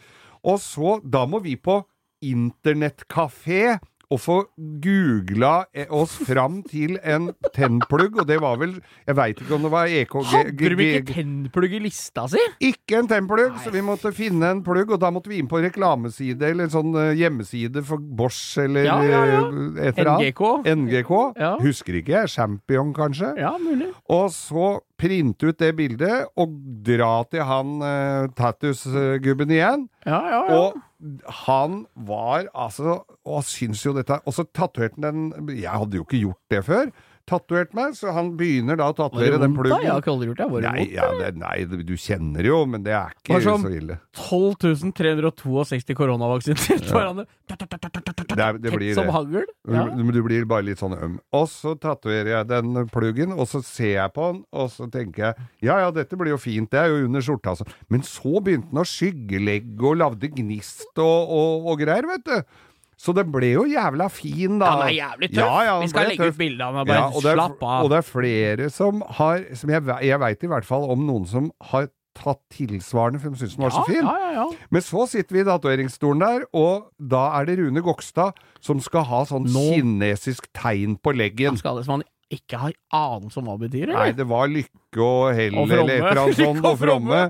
Og 0.47 0.59
så, 0.63 0.99
da 1.03 1.26
må 1.28 1.41
vi 1.43 1.57
på 1.59 1.82
internettkafé 2.24 3.78
og 4.09 4.17
få 4.17 4.36
googla 4.82 5.67
eh, 5.78 5.86
oss 5.93 6.15
fram 6.26 6.63
til 6.65 6.95
en 7.05 7.28
tennplugg, 7.53 8.15
og 8.17 8.26
det 8.26 8.39
var 8.41 8.55
vel 8.57 8.72
Jeg 9.05 9.15
veit 9.20 9.38
ikke 9.43 9.53
om 9.53 9.67
det 9.67 9.70
var 9.70 9.86
EKG 9.86 10.32
Hadde 10.32 10.72
du 10.74 10.82
ikke 10.82 11.13
tennplugg 11.13 11.76
i 11.78 11.82
lista 11.84 12.24
si? 12.32 12.41
ikke 12.72 13.03
en 13.03 13.09
tennplugg, 13.11 13.59
så 13.61 13.70
vi 13.76 13.84
måtte 13.86 14.09
finne 14.17 14.49
en 14.55 14.63
plugg, 14.65 14.89
og 14.95 14.97
da 15.03 15.11
måtte 15.13 15.30
vi 15.30 15.38
inn 15.38 15.51
på 15.51 15.61
reklameside 15.61 16.41
eller 16.49 16.65
en 16.65 16.74
sånn 16.74 16.97
eh, 16.97 17.11
hjemmeside 17.22 17.86
for 17.86 18.01
Bosch 18.01 18.57
eller 18.65 18.89
Ja, 18.89 18.97
ja, 19.05 19.22
ja. 19.30 19.43
eh, 19.45 19.88
et 19.91 20.01
eller 20.01 20.15
annet. 20.15 20.34
NGK. 20.34 20.74
NGK. 20.74 21.13
Ja. 21.45 21.51
Husker 21.61 22.01
ikke 22.01 22.15
jeg. 22.17 22.34
Champion, 22.34 22.95
kanskje. 22.97 23.36
Ja, 23.38 23.53
mulig. 23.61 23.91
Og 24.09 24.32
så 24.34 24.80
printe 24.99 25.49
ut 25.49 25.59
det 25.61 25.71
bildet 25.77 26.27
og 26.39 26.53
dra 26.85 27.13
til 27.31 27.45
han 27.47 27.75
uh, 27.81 28.29
Tattus-gubben 28.37 29.53
igjen. 29.55 29.87
Ja, 30.05 30.19
ja, 30.27 30.41
ja. 30.49 30.59
Og 30.59 31.29
han 31.45 31.83
var 32.07 32.49
altså 32.51 32.97
Og 33.23 33.43
syns 33.47 33.85
jo 33.85 33.93
dette 33.95 34.17
Og 34.27 34.33
så 34.35 34.43
tatoverte 34.43 34.99
han 34.99 35.29
den 35.37 35.51
Jeg 35.55 35.71
hadde 35.71 35.95
jo 35.95 36.03
ikke 36.03 36.19
gjort 36.19 36.51
det 36.51 36.59
før. 36.67 36.91
Tatovert 37.30 37.75
meg, 37.77 37.93
så 37.97 38.13
han 38.15 38.32
begynner 38.39 38.80
da 38.80 38.89
å 38.89 38.95
tatovere 38.97 39.38
den 39.41 39.53
pluggen. 39.57 39.84
Jeg 39.86 39.91
har 39.93 40.01
ikke 40.01 40.13
aldri 40.15 40.30
gjort 40.32 40.41
det. 40.41 40.47
Var 40.49 40.63
det 40.63 40.69
Nei, 40.69 40.86
vondt? 40.86 40.95
ja, 40.97 41.09
det, 41.19 41.32
nei, 41.38 41.84
du 41.89 41.95
kjenner 41.99 42.49
jo, 42.49 42.59
men 42.69 42.86
det 42.86 42.95
er 42.97 43.13
ikke 43.13 43.41
så 43.45 43.57
ille. 43.69 43.99
12 44.17 44.93
362 44.97 45.97
koronavaksiner 45.99 46.63
til 46.65 46.82
hverandre. 46.89 47.27
Det, 47.49 48.39
er, 48.39 48.59
det 48.61 48.73
blir 48.73 48.93
Som 48.97 49.11
hagl. 49.13 49.43
Ja. 49.69 49.86
Men 49.93 50.11
Du 50.15 50.21
blir 50.25 50.47
bare 50.49 50.65
litt 50.67 50.82
sånn 50.82 50.95
øm. 50.97 51.17
Og 51.36 51.45
så 51.51 51.75
tatoverer 51.80 52.34
jeg 52.38 52.49
den 52.49 52.86
pluggen, 52.93 53.36
og 53.38 53.49
så 53.51 53.61
ser 53.65 53.95
jeg 53.95 54.15
på 54.15 54.32
den, 54.32 54.41
og 54.53 54.71
så 54.73 54.89
tenker 54.91 55.30
jeg 55.30 55.47
ja 55.69 55.80
ja, 55.84 55.91
dette 55.93 56.17
blir 56.19 56.34
jo 56.34 56.39
fint, 56.41 56.69
det 56.71 56.80
er 56.82 56.91
jo 56.91 57.05
under 57.07 57.23
skjorta, 57.23 57.53
altså. 57.53 57.67
Men 57.91 58.03
så 58.07 58.39
begynte 58.43 58.71
den 58.71 58.82
å 58.82 58.88
skyggelegge 58.88 59.86
og 59.91 59.99
lagde 60.01 60.32
gnist 60.34 60.89
og, 60.97 61.34
og, 61.36 61.69
og 61.71 61.84
greier, 61.84 62.07
vet 62.09 62.25
du. 62.27 62.65
Så 62.99 63.13
den 63.15 63.29
ble 63.31 63.53
jo 63.53 63.61
jævla 63.71 64.09
fin, 64.11 64.57
da. 64.59 64.73
Han 64.75 64.81
er 64.89 64.95
jævlig 64.97 65.29
tøff. 65.31 65.45
Ja, 65.45 65.59
ja, 65.69 65.75
Vi 65.79 65.87
skal 65.93 66.09
legge 66.09 66.25
tøff. 66.25 66.33
ut 66.35 66.39
bilde 66.41 66.65
av 66.65 66.73
ham. 66.81 66.89
Ja, 66.91 67.05
Bare 67.07 67.21
det 67.23 67.29
er, 67.31 67.37
slapp 67.39 67.63
av. 67.63 67.85
Og 67.85 67.89
det 67.93 67.97
er 68.01 68.07
flere 68.09 68.67
som 68.75 68.99
har 69.19 69.45
som 69.55 69.71
Jeg, 69.71 69.85
jeg 70.09 70.19
veit 70.19 70.43
i 70.43 70.51
hvert 70.51 70.67
fall 70.67 70.83
om 70.91 71.05
noen 71.07 71.25
som 71.31 71.47
har 71.71 71.87
tatt 72.19 72.41
tilsvarende, 72.51 73.21
for 73.23 73.31
de 73.31 73.39
syns 73.39 73.55
den 73.55 73.63
var 73.63 73.71
så 73.71 73.85
fin. 73.87 74.03
Ja, 74.03 74.17
ja, 74.19 74.31
ja. 74.41 74.45
Men 74.75 74.81
så 74.83 75.05
sitter 75.07 75.37
vi 75.37 75.39
i 75.39 75.47
datoreringsstolen 75.47 76.19
der, 76.19 76.43
og 76.51 76.89
da 76.99 77.21
er 77.39 77.45
det 77.47 77.55
Rune 77.61 77.79
Gokstad 77.85 78.35
som 78.59 78.81
skal 78.83 79.05
ha 79.07 79.21
sånn 79.29 79.47
Nå- 79.47 79.69
kinesisk 79.77 80.49
tegn 80.51 80.97
på 80.99 81.13
leggen. 81.15 81.53
Han 81.55 81.61
skal 81.61 81.79
det 81.79 81.85
som 81.87 82.01
han 82.01 82.03
ikke 82.29 82.59
har 82.61 82.73
anelse 82.93 83.39
om 83.39 83.47
hva 83.47 83.55
det 83.57 83.69
betyr, 83.71 83.93
Nei, 83.95 84.11
det 84.13 84.27
var 84.27 84.51
lykke 84.51 84.99
og 85.01 85.31
hell 85.39 85.55
eller 85.63 85.79
et 85.87 86.03
eller 86.03 86.19
annet 86.25 86.41
sånt, 86.43 86.67
og 86.67 86.75
fromme. 86.77 87.23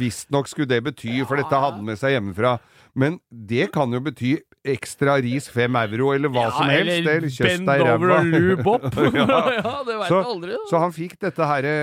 Visstnok 0.00 0.48
skulle 0.50 0.66
det 0.72 0.80
bety, 0.88 1.20
for 1.28 1.36
dette 1.38 1.52
hadde 1.60 1.76
han 1.78 1.84
med 1.86 1.98
seg 2.00 2.16
hjemmefra. 2.16 2.56
Men 2.98 3.20
det 3.30 3.68
kan 3.74 3.92
jo 3.94 4.00
bety 4.02 4.32
ekstra 4.64 5.16
ris 5.24 5.48
fem 5.48 5.76
euro, 5.80 6.12
eller 6.14 6.28
hva 6.32 6.50
som 6.52 6.68
helst. 6.68 7.00
Eller 7.00 7.26
kjøss 7.28 7.44
bend 7.46 7.68
deg 7.70 7.80
i 7.80 7.84
over 7.88 8.14
og 8.18 8.24
lube 8.30 8.72
opp. 8.76 8.88
Ja. 9.16 9.26
ja, 9.58 9.76
det 9.86 9.98
veit 10.02 10.08
Så- 10.12 10.22
du 10.22 10.32
aldri. 10.34 10.56
da. 10.56 10.64
Så 10.70 10.82
han 10.84 10.96
fikk 10.96 11.18
dette 11.20 11.52
herre 11.52 11.76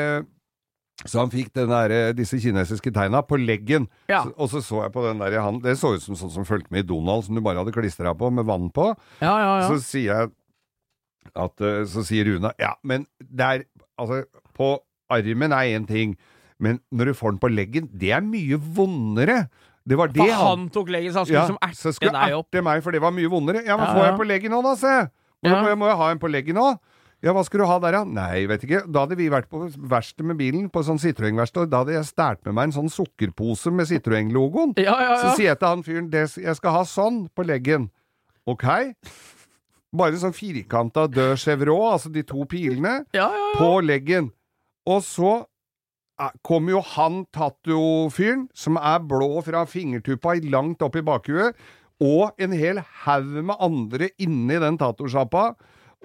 så 1.06 1.20
han 1.22 1.30
fikk 1.30 1.52
den 1.54 1.70
der, 1.70 1.92
disse 2.18 2.40
kinesiske 2.42 2.90
tegna 2.90 3.20
på 3.22 3.38
leggen. 3.38 3.84
Ja. 4.10 4.24
Så, 4.26 4.32
og 4.34 4.48
så 4.50 4.62
så 4.66 4.80
jeg 4.82 4.94
på 4.96 5.04
den 5.06 5.20
der 5.22 5.36
han, 5.46 5.60
Det 5.62 5.76
så 5.78 5.92
ut 5.94 6.02
som 6.02 6.18
sånn 6.18 6.32
som 6.34 6.48
fulgte 6.48 6.74
med 6.74 6.86
i 6.86 6.88
Donald, 6.90 7.28
som 7.28 7.38
du 7.38 7.42
bare 7.46 7.62
hadde 7.62 7.74
klistra 7.76 8.16
på 8.18 8.32
med 8.34 8.48
vann 8.50 8.72
på. 8.74 8.88
Ja, 9.22 9.36
ja, 9.38 9.52
ja. 9.62 9.68
Så 9.70 9.78
sier 9.86 10.08
jeg 10.24 10.32
at 11.38 11.62
eh, 11.62 11.84
Så 11.86 12.02
sier 12.08 12.26
Runa 12.26 12.54
Ja, 12.58 12.74
men 12.88 13.06
det 13.20 13.46
er 13.46 13.64
Altså, 13.98 14.24
på 14.58 14.72
armen 15.14 15.54
er 15.54 15.70
én 15.78 15.86
ting, 15.90 16.18
men 16.62 16.82
når 16.90 17.12
du 17.12 17.14
får 17.18 17.32
den 17.36 17.40
på 17.42 17.50
leggen, 17.54 17.88
det 17.94 18.12
er 18.14 18.22
mye 18.26 18.58
vondere. 18.58 19.38
Det 19.88 19.96
var 19.98 20.12
det 20.12 20.20
For 20.20 20.34
han 20.36 20.68
tok 20.74 20.90
leggen, 20.92 21.14
så 21.16 21.22
han 21.24 21.30
skulle 21.30 21.40
ja, 21.40 21.48
som 21.48 21.58
så 21.62 21.70
erte 21.70 21.96
skulle 21.96 22.26
opp. 22.36 22.50
erte 22.52 22.64
meg, 22.66 22.84
for 22.84 22.92
det 22.92 23.00
var 23.02 23.14
mye 23.16 23.30
vondere. 23.32 23.64
Ja, 23.66 23.78
men 23.80 23.88
Ja, 23.88 23.94
får 23.96 24.04
ja. 24.04 24.10
jeg 24.12 24.20
på 24.20 24.28
leggen 24.28 24.52
nå, 24.52 24.62
da, 24.66 24.76
se? 24.76 24.96
Må, 25.44 25.50
Ja. 25.52 25.62
må, 25.64 25.76
må 25.80 25.88
jeg 25.88 25.98
ha 26.02 26.10
en 26.12 26.20
på 26.20 26.32
leggen 26.32 26.56
nå? 26.60 26.68
Ja, 27.24 27.32
hva 27.34 27.42
skal 27.48 27.62
du 27.62 27.66
ha 27.66 27.80
der, 27.82 27.92
da? 27.98 28.04
Nei, 28.06 28.46
vet 28.46 28.62
ikke. 28.68 28.84
Da 28.94 29.06
hadde 29.06 29.16
vi 29.18 29.26
vært 29.34 29.48
på 29.50 29.64
verksted 29.90 30.26
med 30.28 30.38
bilen, 30.38 30.68
på 30.70 30.84
sånn 30.86 31.00
Citroën-verksted, 31.02 31.64
og 31.66 31.70
da 31.72 31.80
hadde 31.82 31.96
jeg 31.96 32.06
stært 32.06 32.44
med 32.46 32.54
meg 32.54 32.68
en 32.70 32.76
sånn 32.76 32.92
sukkerpose 32.94 33.72
med 33.74 33.88
Citroën-logoen. 33.90 34.76
Ja, 34.78 35.00
ja, 35.02 35.16
Så 35.24 35.32
sier 35.40 35.50
jeg 35.56 35.60
til 35.60 35.68
han 35.72 35.82
fyren 35.88 36.12
jeg 36.14 36.56
skal 36.60 36.72
ha 36.76 36.84
sånn 36.86 37.24
på 37.34 37.44
leggen. 37.48 37.90
Ok? 38.46 38.68
Bare 39.98 40.20
sånn 40.20 40.36
firkanta 40.36 41.08
død 41.10 41.40
chevron, 41.42 41.94
altså 41.96 42.12
de 42.14 42.22
to 42.28 42.44
pilene, 42.46 43.00
ja, 43.16 43.32
ja, 43.32 43.32
ja. 43.34 43.54
på 43.58 43.80
leggen. 43.82 44.30
Og 44.86 45.02
så 45.02 45.46
kommer 46.46 46.72
jo 46.78 46.82
han 46.96 47.26
tatofyren, 47.36 48.48
som 48.58 48.78
er 48.82 49.00
blå 49.06 49.42
fra 49.46 49.66
fingertuppa 49.70 50.38
langt 50.50 50.82
opp 50.86 50.96
i 50.98 51.04
bakhuet, 51.06 51.58
og 52.02 52.38
en 52.42 52.54
hel 52.54 52.82
haug 53.04 53.34
med 53.44 53.58
andre 53.64 54.10
inni 54.22 54.60
den 54.62 54.78
tattosjappa, 54.82 55.52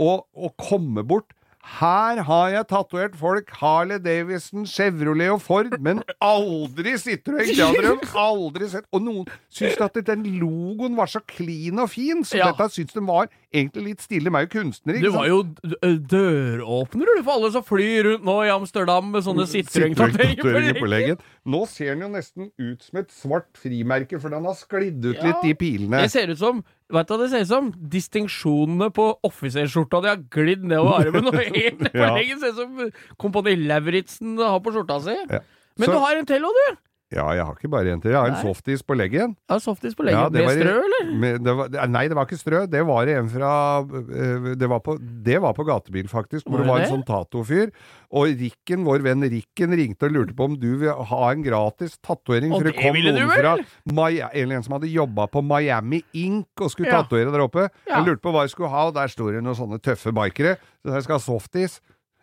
og, 0.01 0.27
og 0.37 0.55
kommer 0.61 1.05
bort. 1.05 1.33
Her 1.79 2.19
har 2.27 2.49
jeg 2.51 2.67
tatovert 2.73 3.13
folk, 3.15 3.51
Harley 3.61 4.01
Davidson, 4.03 4.65
Chevrolet 4.67 5.31
og 5.31 5.43
Ford, 5.45 5.77
men 5.79 6.01
aldri 6.19 6.97
Citroën. 6.99 7.53
De 7.55 8.09
aldri 8.19 8.67
sett. 8.73 8.89
Og 8.91 9.05
noen 9.05 9.29
syns 9.53 9.79
at 9.85 10.01
den 10.09 10.25
logoen 10.41 10.97
var 10.99 11.07
så 11.13 11.23
clean 11.31 11.79
og 11.79 11.93
fin, 11.93 12.25
så 12.27 12.41
Ja. 12.41 12.51
dette 12.51 12.67
syns 12.75 12.97
de 12.97 13.05
var 13.07 13.29
egentlig 13.53 13.85
litt 13.87 14.01
stille. 14.05 14.31
De 14.31 14.37
er 14.39 14.47
jo 14.47 14.51
kunstnere, 14.53 15.01
Du 15.01 15.07
ikke 15.07 15.15
var 15.15 15.29
sant? 15.29 15.61
jo 15.63 15.71
d- 15.71 15.99
døråpner 16.13 17.07
du, 17.11 17.23
for 17.23 17.33
alle 17.37 17.51
som 17.55 17.65
flyr 17.67 18.07
rundt 18.09 18.25
nå 18.27 18.37
i 18.47 18.51
Amsterdam 18.53 19.11
med 19.13 19.25
sånne 19.27 19.47
Citroën-tatoveringer 19.51 20.43
på 20.43 20.53
Citroën-tatoveringer 20.53 20.93
leggen. 20.93 21.23
Nå 21.55 21.61
ser 21.71 21.93
den 21.95 22.05
jo 22.07 22.11
nesten 22.15 22.51
ut 22.59 22.83
som 22.87 23.01
et 23.03 23.11
svart 23.15 23.51
frimerke, 23.61 24.21
for 24.23 24.33
den 24.35 24.45
har 24.49 24.57
sklidd 24.59 25.05
ut 25.05 25.17
Ja. 25.19 25.27
litt, 25.31 25.43
de 25.45 25.55
pilene. 25.63 26.03
Det 26.07 26.13
ser 26.15 26.33
ut 26.35 26.41
som 26.43 26.63
Vet 26.93 27.09
du 27.09 27.15
hva 27.15 27.23
det 27.23 27.31
ser 27.33 27.41
ut 27.47 27.49
som? 27.49 27.69
Distinksjonene 27.89 28.91
på 28.93 29.07
offiserskjorta 29.25 30.03
di 30.05 30.11
har 30.11 30.19
glidd 30.35 30.67
nedover 30.69 31.07
armen 31.07 31.31
og 31.31 31.39
helt 31.41 31.81
ned 31.81 31.95
på 31.95 32.09
leggen. 32.19 32.41
Ser 32.43 32.53
ut 32.53 32.59
som 32.59 33.17
Kompani 33.23 33.55
Lauritzen 33.65 34.35
har 34.37 34.59
på 34.61 34.75
skjorta 34.75 34.99
si. 35.07 35.15
Ja. 35.31 35.41
Men 35.81 35.89
Så- 35.89 35.95
du 35.95 35.99
har 36.05 36.19
en 36.21 36.27
til 36.29 36.45
òg, 36.45 36.59
du! 36.59 36.77
Ja, 37.13 37.27
jeg 37.37 37.45
har 37.45 37.53
ikke 37.59 37.69
bare 37.69 37.91
jenter. 37.91 38.11
Jeg 38.15 38.17
har 38.19 38.31
en 38.33 38.39
softis 38.41 38.81
på 38.89 38.95
leggen. 38.97 39.35
Ja, 39.51 39.59
softis 39.61 39.93
på 39.99 40.07
Ja, 40.09 40.29
leggen. 40.29 40.33
det 40.33 40.41
Med 40.41 40.49
var 40.49 40.63
strø, 40.63 40.85
eller? 40.87 41.11
Med, 41.21 41.43
det 41.45 41.55
var, 41.59 41.69
nei, 41.93 42.05
det 42.09 42.17
var 42.17 42.25
ikke 42.25 42.39
strø. 42.41 42.61
Det 42.73 42.83
var 42.89 43.11
en 43.13 43.29
fra 43.29 43.51
øh, 43.85 44.47
Det 44.57 44.69
var 44.73 44.81
på, 44.81 44.95
det 45.27 45.37
var 45.45 45.53
på 45.59 45.67
gatebil, 45.69 46.09
faktisk. 46.09 46.47
Hvor 46.49 46.63
det 46.63 46.69
var 46.71 46.81
en 46.87 46.89
sånn 46.95 47.05
tatofyr. 47.05 47.69
Og 48.17 48.33
Rikken, 48.41 48.85
vår 48.89 49.05
venn 49.05 49.23
Rikken, 49.29 49.77
ringte 49.77 50.09
og 50.09 50.13
lurte 50.17 50.35
på 50.39 50.45
om 50.49 50.57
du 50.61 50.71
vil 50.81 50.93
ha 51.13 51.23
en 51.33 51.43
gratis 51.45 51.99
tatovering. 52.01 52.53
For 52.57 52.65
det 52.71 52.77
kom 52.81 52.97
noen 52.97 53.31
fra 53.37 53.55
Miami, 53.93 54.43
en 54.43 54.53
en 54.57 54.63
som 54.65 54.79
hadde 54.79 54.89
jobba 54.93 55.29
på 55.33 55.43
Miami 55.45 56.03
Ink 56.15 56.49
og 56.61 56.71
skulle 56.73 56.89
Ja. 56.89 57.03
tatovere 57.03 57.33
der 57.33 57.45
oppe. 57.45 57.69
Ja. 57.89 57.99
Jeg 58.01 58.07
lurte 58.09 58.23
på 58.25 58.33
hva 58.33 58.47
jeg 58.47 58.51
skulle 58.57 58.71
ha, 58.73 58.87
og 58.89 58.95
der 58.95 59.09
sto 59.13 59.29
det 59.31 59.43
noen 59.45 59.57
sånne 59.57 59.81
tøffe 59.85 60.13
bikere. 60.17 60.57
Så 60.85 60.95
jeg 60.97 61.03
skal 61.05 61.19
ha 61.21 61.25
softis. 61.29 61.81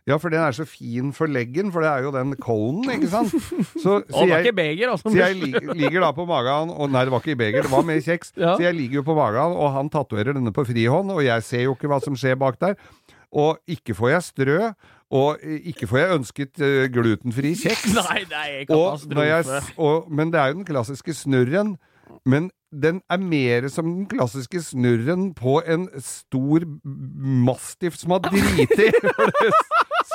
Ja, 0.09 0.17
for 0.17 0.33
den 0.33 0.41
er 0.41 0.55
så 0.57 0.65
fin 0.65 1.11
for 1.13 1.29
leggen, 1.29 1.69
for 1.73 1.85
det 1.85 1.89
er 1.91 2.05
jo 2.07 2.11
den 2.15 2.33
conen, 2.41 2.87
ikke 2.95 3.09
sant? 3.11 3.33
Så, 3.83 3.99
det 4.07 4.15
var 4.15 4.41
ikke 4.41 4.55
beger, 4.57 4.89
altså. 4.89 5.11
så 5.11 5.19
jeg 5.19 5.35
li 5.37 5.51
ligger 5.77 6.01
da 6.01 6.09
på 6.17 6.25
magen 6.29 6.71
og 6.73 6.89
Nei, 6.89 7.03
det 7.05 7.13
var 7.13 7.21
ikke 7.21 7.35
i 7.35 7.39
beger, 7.39 7.67
det 7.67 7.71
var 7.71 7.85
med 7.85 8.01
kjeks. 8.05 8.33
Ja. 8.39 8.55
Så 8.55 8.63
jeg 8.63 8.73
ligger 8.77 9.01
jo 9.01 9.03
på 9.11 9.15
magen, 9.17 9.53
og 9.53 9.73
han 9.75 9.89
tatoverer 9.93 10.33
denne 10.37 10.53
på 10.55 10.65
frihånd, 10.65 11.11
og 11.13 11.21
jeg 11.25 11.45
ser 11.45 11.67
jo 11.67 11.75
ikke 11.77 11.91
hva 11.91 11.99
som 12.01 12.17
skjer 12.17 12.39
bak 12.39 12.57
der. 12.61 12.79
Og 13.29 13.59
ikke 13.69 13.93
får 13.93 14.09
jeg 14.15 14.25
strø, 14.25 14.59
og 15.13 15.43
ikke 15.45 15.89
får 15.89 15.99
jeg 16.01 16.15
ønsket 16.17 16.61
eh, 16.65 16.85
glutenfri 16.93 17.53
kjeks. 17.57 17.93
Nei, 17.99 18.23
nei, 18.29 18.47
er 18.63 18.73
Og 18.73 18.97
jeg, 19.13 19.45
katastrofe. 19.45 19.75
og, 19.77 20.09
men 20.09 20.33
det 20.33 20.41
er 20.41 20.51
jo 20.51 20.59
den 20.61 20.69
klassiske 20.69 21.13
snurren. 21.17 21.75
Men 22.25 22.49
den 22.69 23.01
er 23.09 23.17
mer 23.21 23.67
som 23.73 23.85
den 23.85 24.05
klassiske 24.09 24.61
snurren 24.61 25.31
på 25.37 25.59
en 25.65 25.87
stor 26.03 26.65
mastiff 27.45 27.97
som 27.97 28.13
har 28.17 28.25
driti. 28.27 28.89
Det 28.89 29.53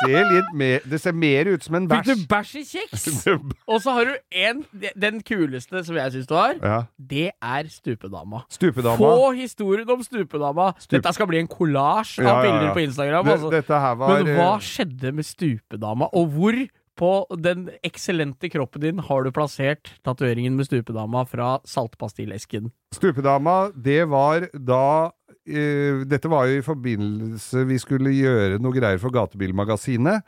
ser 0.03 0.25
litt 0.31 0.51
mer 0.55 0.81
Det 0.91 1.01
ser 1.01 1.13
mer 1.17 1.51
ut 1.53 1.63
som 1.67 1.75
en 1.79 1.89
Fikk 1.89 2.05
du 2.05 2.15
bæsj. 2.15 2.27
bæsj 2.29 2.55
i 2.61 2.65
kjeks? 2.73 3.07
Og 3.73 3.81
så 3.85 3.95
har 3.97 4.05
du 4.11 4.15
en 4.45 4.65
Den 4.97 5.21
kuleste 5.23 5.85
som 5.87 5.97
jeg 5.97 6.13
syns 6.17 6.27
du 6.31 6.35
har, 6.35 6.55
Ja. 6.63 6.79
det 6.99 7.31
er 7.41 7.69
stupedama. 7.73 8.45
Stupedama. 8.53 8.97
Få 8.99 9.33
historien 9.39 9.89
om 9.91 10.03
stupedama. 10.03 10.73
Dette 10.91 11.13
skal 11.17 11.27
bli 11.31 11.39
en 11.45 11.49
kollasj 11.51 12.19
av 12.21 12.25
Ja, 12.25 12.31
ja, 12.31 12.39
ja. 12.39 12.47
bilder 12.47 12.75
på 12.75 12.85
Instagram. 12.87 13.29
Altså. 13.35 13.51
dette 13.51 13.81
her 13.87 13.95
var 14.01 14.15
Men 14.23 14.33
hva 14.37 14.49
eh, 14.57 14.65
skjedde 14.71 15.13
med 15.15 15.25
stupedama, 15.25 16.09
og 16.13 16.29
hvor 16.35 16.65
på 16.95 17.27
den 17.43 17.65
eksellente 17.83 18.47
kroppen 18.53 18.81
din 18.85 18.99
har 19.03 19.25
du 19.27 19.31
plassert 19.35 19.89
tatoveringen 20.07 20.55
med 20.55 20.69
stupedama 20.69 21.25
fra 21.27 21.57
saltpastillesken? 21.67 22.69
Stupedama, 22.95 23.73
det 23.75 24.05
var 24.09 24.47
da 24.55 25.11
eh, 25.47 26.03
Dette 26.09 26.31
var 26.31 26.49
jo 26.49 26.59
i 26.59 26.65
forbindelse 26.65 27.65
Vi 27.69 27.79
skulle 27.83 28.15
gjøre 28.15 28.61
noe 28.63 28.75
greier 28.75 29.01
for 29.03 29.15
Gatebilmagasinet. 29.15 30.25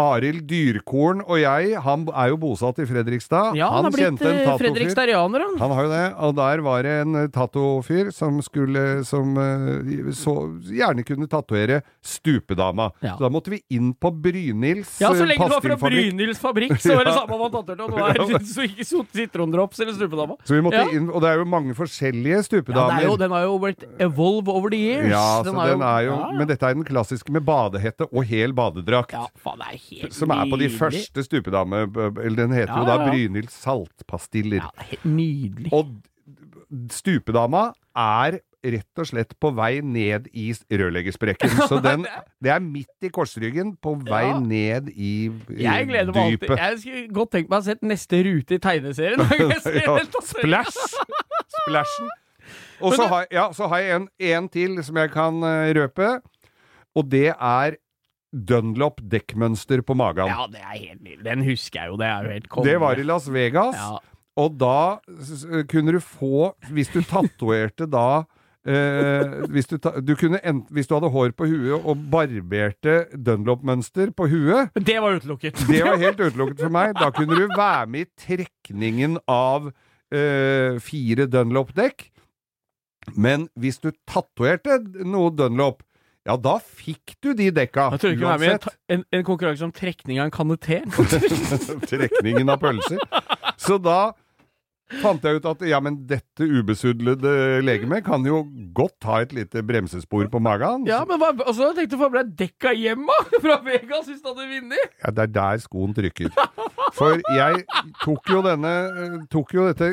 Arild 0.00 0.46
Dyrkorn 0.48 1.20
og 1.26 1.36
jeg, 1.40 1.74
han 1.84 2.06
er 2.16 2.30
jo 2.32 2.38
bosatt 2.40 2.80
i 2.82 2.86
Fredrikstad. 2.88 3.56
Ja, 3.58 3.68
han, 3.74 3.86
har 3.86 3.94
blitt 3.94 4.22
en 4.24 4.40
eh, 4.40 4.50
fredrikstarianer, 4.60 5.44
han. 5.46 5.58
Han 5.60 5.74
har 5.76 5.86
jo 5.86 5.90
det, 5.92 6.04
og 6.26 6.34
der 6.38 6.62
var 6.64 6.86
det 6.86 6.94
en 7.04 7.18
tatofyr 7.34 8.10
som 8.14 8.40
skulle 8.44 8.84
Som 9.06 9.36
eh, 9.40 10.10
så 10.16 10.34
gjerne 10.70 11.04
kunne 11.06 11.28
tatovere 11.30 11.80
stupedama. 12.04 12.90
Ja. 13.04 13.16
Så 13.18 13.24
da 13.26 13.30
måtte 13.32 13.52
vi 13.52 13.60
inn 13.76 13.92
på 13.94 14.10
Brynils 14.22 14.96
Ja, 15.02 15.12
så 15.14 15.24
eh, 15.24 15.30
lenge 15.32 15.48
du 15.48 15.54
var 15.54 15.64
fra. 15.64 15.78
Brynils 15.84 16.40
fabrikk, 16.42 16.76
så 16.82 16.96
var 16.98 17.08
det 17.08 17.14
samme 17.20 17.36
om 17.36 17.44
han 17.46 17.54
tatoverte 17.54 17.84
om 17.84 17.94
det 17.96 18.56
var 18.56 18.70
ikke 18.70 19.04
sitrondrops 19.14 19.80
eller 19.84 19.96
stupedama. 19.98 20.36
Så 20.44 20.56
vi 20.56 20.62
måtte 20.64 20.80
Ja. 20.80 20.88
inn, 20.96 21.10
og 21.12 21.20
det 21.24 21.28
er 21.32 21.42
jo 21.42 21.48
mange 21.50 21.74
forskjellige 21.76 22.42
stupedamer. 22.46 23.02
Ja, 23.02 23.10
jo, 23.10 23.16
den 23.20 23.34
har 23.34 23.44
jo 23.44 23.58
blitt 23.60 23.84
evolve 24.00 24.54
over 24.54 24.72
the 24.72 24.80
years. 24.80 25.10
Ja, 25.12 25.42
så 25.44 25.52
den 25.52 25.82
er 25.84 26.06
jo, 26.06 26.14
ja. 26.16 26.30
Men 26.38 26.48
dette 26.48 26.68
er 26.70 26.78
den 26.78 26.86
klassiske 26.88 27.32
med 27.34 27.44
badehette 27.44 28.08
og 28.08 28.24
hel 28.30 28.54
badedrakt. 28.56 29.12
Ja, 29.16 29.26
faen, 29.42 29.60
det 29.60 29.68
er 29.74 29.82
helt 29.90 30.12
Som 30.14 30.30
er 30.30 30.44
på 30.50 30.56
de 30.60 30.66
nydelig. 30.68 30.78
første 30.78 31.24
stupedame... 31.26 31.82
Eller 32.24 32.36
den 32.44 32.52
heter 32.56 32.72
Ja, 32.74 32.78
jo 32.78 32.86
da 32.86 32.94
ja, 32.96 33.02
ja. 33.04 33.10
Brynhild 33.10 33.50
saltpastiller. 33.50 34.62
Ja, 34.62 34.86
helt 34.90 35.04
nydelig. 35.04 35.72
Og 35.72 35.96
stupedama 36.94 37.70
er 37.98 38.38
rett 38.60 39.00
og 39.00 39.06
slett 39.08 39.30
på 39.40 39.48
vei 39.56 39.80
ned 39.80 40.26
i 40.36 40.50
rørleggersprekken. 40.52 41.54
Så 41.70 41.78
den, 41.86 42.04
det 42.44 42.52
er 42.52 42.60
midt 42.60 43.06
i 43.06 43.10
korsryggen, 43.12 43.74
på 43.80 43.94
vei 44.04 44.26
Ja. 44.28 44.38
ned 44.38 44.90
i, 44.92 45.30
dypet 45.32 45.62
Jeg 45.64 45.88
gleder 45.88 46.12
meg 46.12 46.22
alltid. 46.26 46.40
dypet. 46.44 46.58
Jeg 46.60 46.78
skulle 46.82 47.04
godt 47.16 47.32
tenkt 47.36 47.48
meg 47.50 47.56
å 47.56 47.60
ha 47.62 47.68
sett 47.70 47.82
neste 47.88 48.20
rute 48.26 48.58
i 48.58 48.62
tegneserien. 48.62 49.24
jeg 49.54 49.60
ser 49.64 49.80
Ja. 49.86 49.96
Splash! 50.28 50.82
Splashen. 51.60 52.10
Og 52.80 52.92
Men 52.92 52.96
så 52.96 53.02
det- 53.02 53.10
har, 53.14 53.26
ja, 53.32 53.46
så 53.56 53.66
har 53.68 53.78
jeg 53.84 53.96
en, 53.96 54.08
en 54.30 54.48
til 54.52 54.78
som 54.84 54.96
jeg 54.96 55.10
kan 55.12 55.42
eh, 55.44 55.72
røpe, 55.76 56.10
og 56.96 57.08
det 57.12 57.28
er 57.32 57.76
Dunlop 58.30 59.00
dekkmønster 59.10 59.82
på 59.82 59.96
magen. 59.98 60.30
Ja, 60.30 60.46
det 60.50 60.60
er 60.62 60.76
helt 60.76 61.02
nydelig. 61.02 61.24
Den 61.26 61.46
husker 61.46 61.82
jeg 61.82 61.92
jo. 61.92 62.00
Det 62.00 62.06
er 62.06 62.26
jo 62.26 62.34
helt 62.36 62.48
konge. 62.48 62.68
det 62.68 62.76
var 62.80 63.00
i 63.00 63.06
Las 63.06 63.26
Vegas, 63.32 63.78
ja. 63.78 63.96
og 64.38 64.60
da 64.60 65.62
kunne 65.70 65.96
du 65.96 66.00
få 66.00 66.52
Hvis 66.70 66.92
du 66.94 67.00
tatoverte 67.02 67.88
da 67.90 68.22
eh, 68.66 69.34
hvis, 69.50 69.66
du 69.66 69.78
ta, 69.82 69.96
du 69.98 70.14
ent, 70.14 70.70
hvis 70.70 70.86
du 70.86 70.94
hadde 70.94 71.10
hår 71.10 71.34
på 71.36 71.48
huet 71.50 71.74
og 71.80 72.06
barberte 72.12 73.06
Dunlop-mønster 73.14 74.14
på 74.14 74.28
huet 74.30 74.70
Det 74.76 75.00
var 75.02 75.18
utelukket. 75.18 75.66
Det 75.68 75.82
var 75.84 75.98
helt 76.00 76.20
utelukket 76.20 76.62
for 76.62 76.72
meg. 76.72 76.94
Da 76.98 77.10
kunne 77.14 77.38
du 77.38 77.48
være 77.50 77.86
med 77.90 78.06
i 78.06 78.10
trekningen 78.26 79.18
av 79.26 79.72
eh, 80.14 80.78
fire 80.78 81.26
Dunlop-dekk. 81.26 82.10
Men 83.16 83.48
hvis 83.58 83.80
du 83.82 83.90
tatoverte 84.06 84.78
noe 85.08 85.32
Dunlop, 85.34 85.82
ja, 86.28 86.36
da 86.36 86.58
fikk 86.60 87.14
du 87.24 87.32
de 87.36 87.48
dekka. 87.54 87.90
Jeg 87.94 88.02
tror 88.02 88.14
ikke 88.14 88.26
det 88.26 88.32
er 88.32 88.42
med 88.42 88.66
i 88.66 88.96
en, 88.96 89.04
en, 89.08 89.22
konkurranse 89.24 89.64
om 89.64 89.72
trekning 89.72 90.20
av 90.20 90.28
en 90.28 90.34
kanne 90.34 90.56
te. 90.60 90.82
Trekningen 91.90 92.52
av 92.52 92.60
pølser. 92.60 93.00
Så 93.60 93.78
da 93.80 94.12
fant 95.00 95.22
jeg 95.24 95.38
ut 95.38 95.46
at 95.46 95.62
ja, 95.70 95.78
men 95.82 96.00
dette 96.10 96.44
ubesudlede 96.44 97.60
legemet 97.62 98.02
kan 98.06 98.24
jo 98.26 98.42
godt 98.76 99.06
ha 99.08 99.20
et 99.24 99.32
lite 99.36 99.62
bremsespor 99.66 100.26
på 100.32 100.42
magen. 100.42 100.84
Ja, 100.90 101.02
men 101.08 101.20
hva, 101.22 101.30
og 101.46 101.54
jeg 101.54 101.76
tenkte 101.78 101.94
du 101.94 102.00
få 102.02 102.10
med 102.12 102.34
dekka 102.38 102.74
hjem 102.76 103.06
da, 103.08 103.18
fra 103.44 103.60
Vegas 103.64 104.10
hvis 104.10 104.20
du 104.20 104.32
hadde 104.32 104.48
vunnet. 104.50 104.96
Ja, 105.00 105.14
det 105.14 105.26
er 105.28 105.34
der 105.38 105.62
skoen 105.64 105.94
trykker. 105.96 106.34
For 106.96 107.20
jeg 107.36 107.64
tok 108.02 108.32
jo 108.32 108.40
denne 108.42 108.72
Tok 109.30 109.52
jo 109.54 109.68
dette 109.68 109.92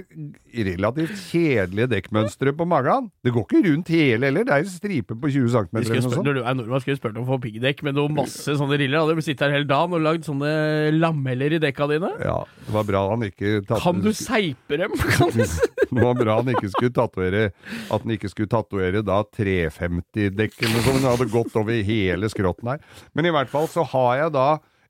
relativt 0.66 1.14
kjedelige 1.30 1.88
dekkmønstre 1.92 2.54
på 2.58 2.66
magen. 2.68 3.10
Det 3.24 3.34
går 3.36 3.46
ikke 3.46 3.62
rundt 3.68 3.92
hele 3.94 4.26
heller, 4.30 4.44
det 4.48 4.54
er 4.56 4.66
en 4.66 4.72
stripe 4.72 5.16
på 5.18 5.30
20 5.34 5.50
cm 5.54 5.78
eller 5.78 5.94
noe 5.94 6.06
sånt. 6.08 6.26
når 6.26 6.38
du 6.38 6.42
er 6.44 6.58
nordmann, 6.58 6.82
skulle 6.84 6.96
vi 6.98 7.02
spurt 7.02 7.18
om 7.20 7.26
å 7.28 7.32
få 7.34 7.40
piggdekk 7.46 7.84
med 7.88 7.98
noe 8.00 8.10
masse 8.18 8.58
sånne 8.60 8.80
riller. 8.82 9.00
Hadde 9.04 9.16
du 9.20 9.22
sittet 9.26 9.46
her 9.48 9.56
hele 9.60 9.70
dagen 9.70 9.94
og 9.98 10.04
lagd 10.06 10.26
sånne 10.28 10.52
lammeller 10.98 11.58
i 11.58 11.62
dekka 11.64 11.88
dine? 11.94 12.12
Ja, 12.24 12.40
det 12.66 12.76
var 12.76 12.88
bra 12.90 13.04
han 13.12 13.28
ikke 13.28 13.62
tatt- 13.68 13.84
Kan 13.86 14.02
du 14.02 14.12
seipe 14.18 14.78
dem? 14.82 14.96
Det 15.88 16.04
var 16.04 16.18
bra 16.20 16.34
han 16.42 16.50
ikke 16.52 16.68
skulle 16.68 16.92
tatovere 16.92 17.46
At 17.88 18.02
han 18.04 18.12
ikke 18.12 18.28
skulle 18.28 18.50
tatovere 18.52 19.00
da 19.08 19.22
350-dekk 19.38 20.58
eller 20.64 20.74
noe 20.76 20.86
sånt. 20.88 21.04
Det 21.04 21.12
hadde 21.14 21.30
gått 21.32 21.56
over 21.60 21.84
hele 21.88 22.30
skrotten 22.32 22.74
her. 22.74 22.82
Men 23.16 23.30
i 23.30 23.34
hvert 23.36 23.52
fall 23.52 23.70
så 23.72 23.86
har 23.94 24.18
jeg 24.24 24.34
da 24.36 24.48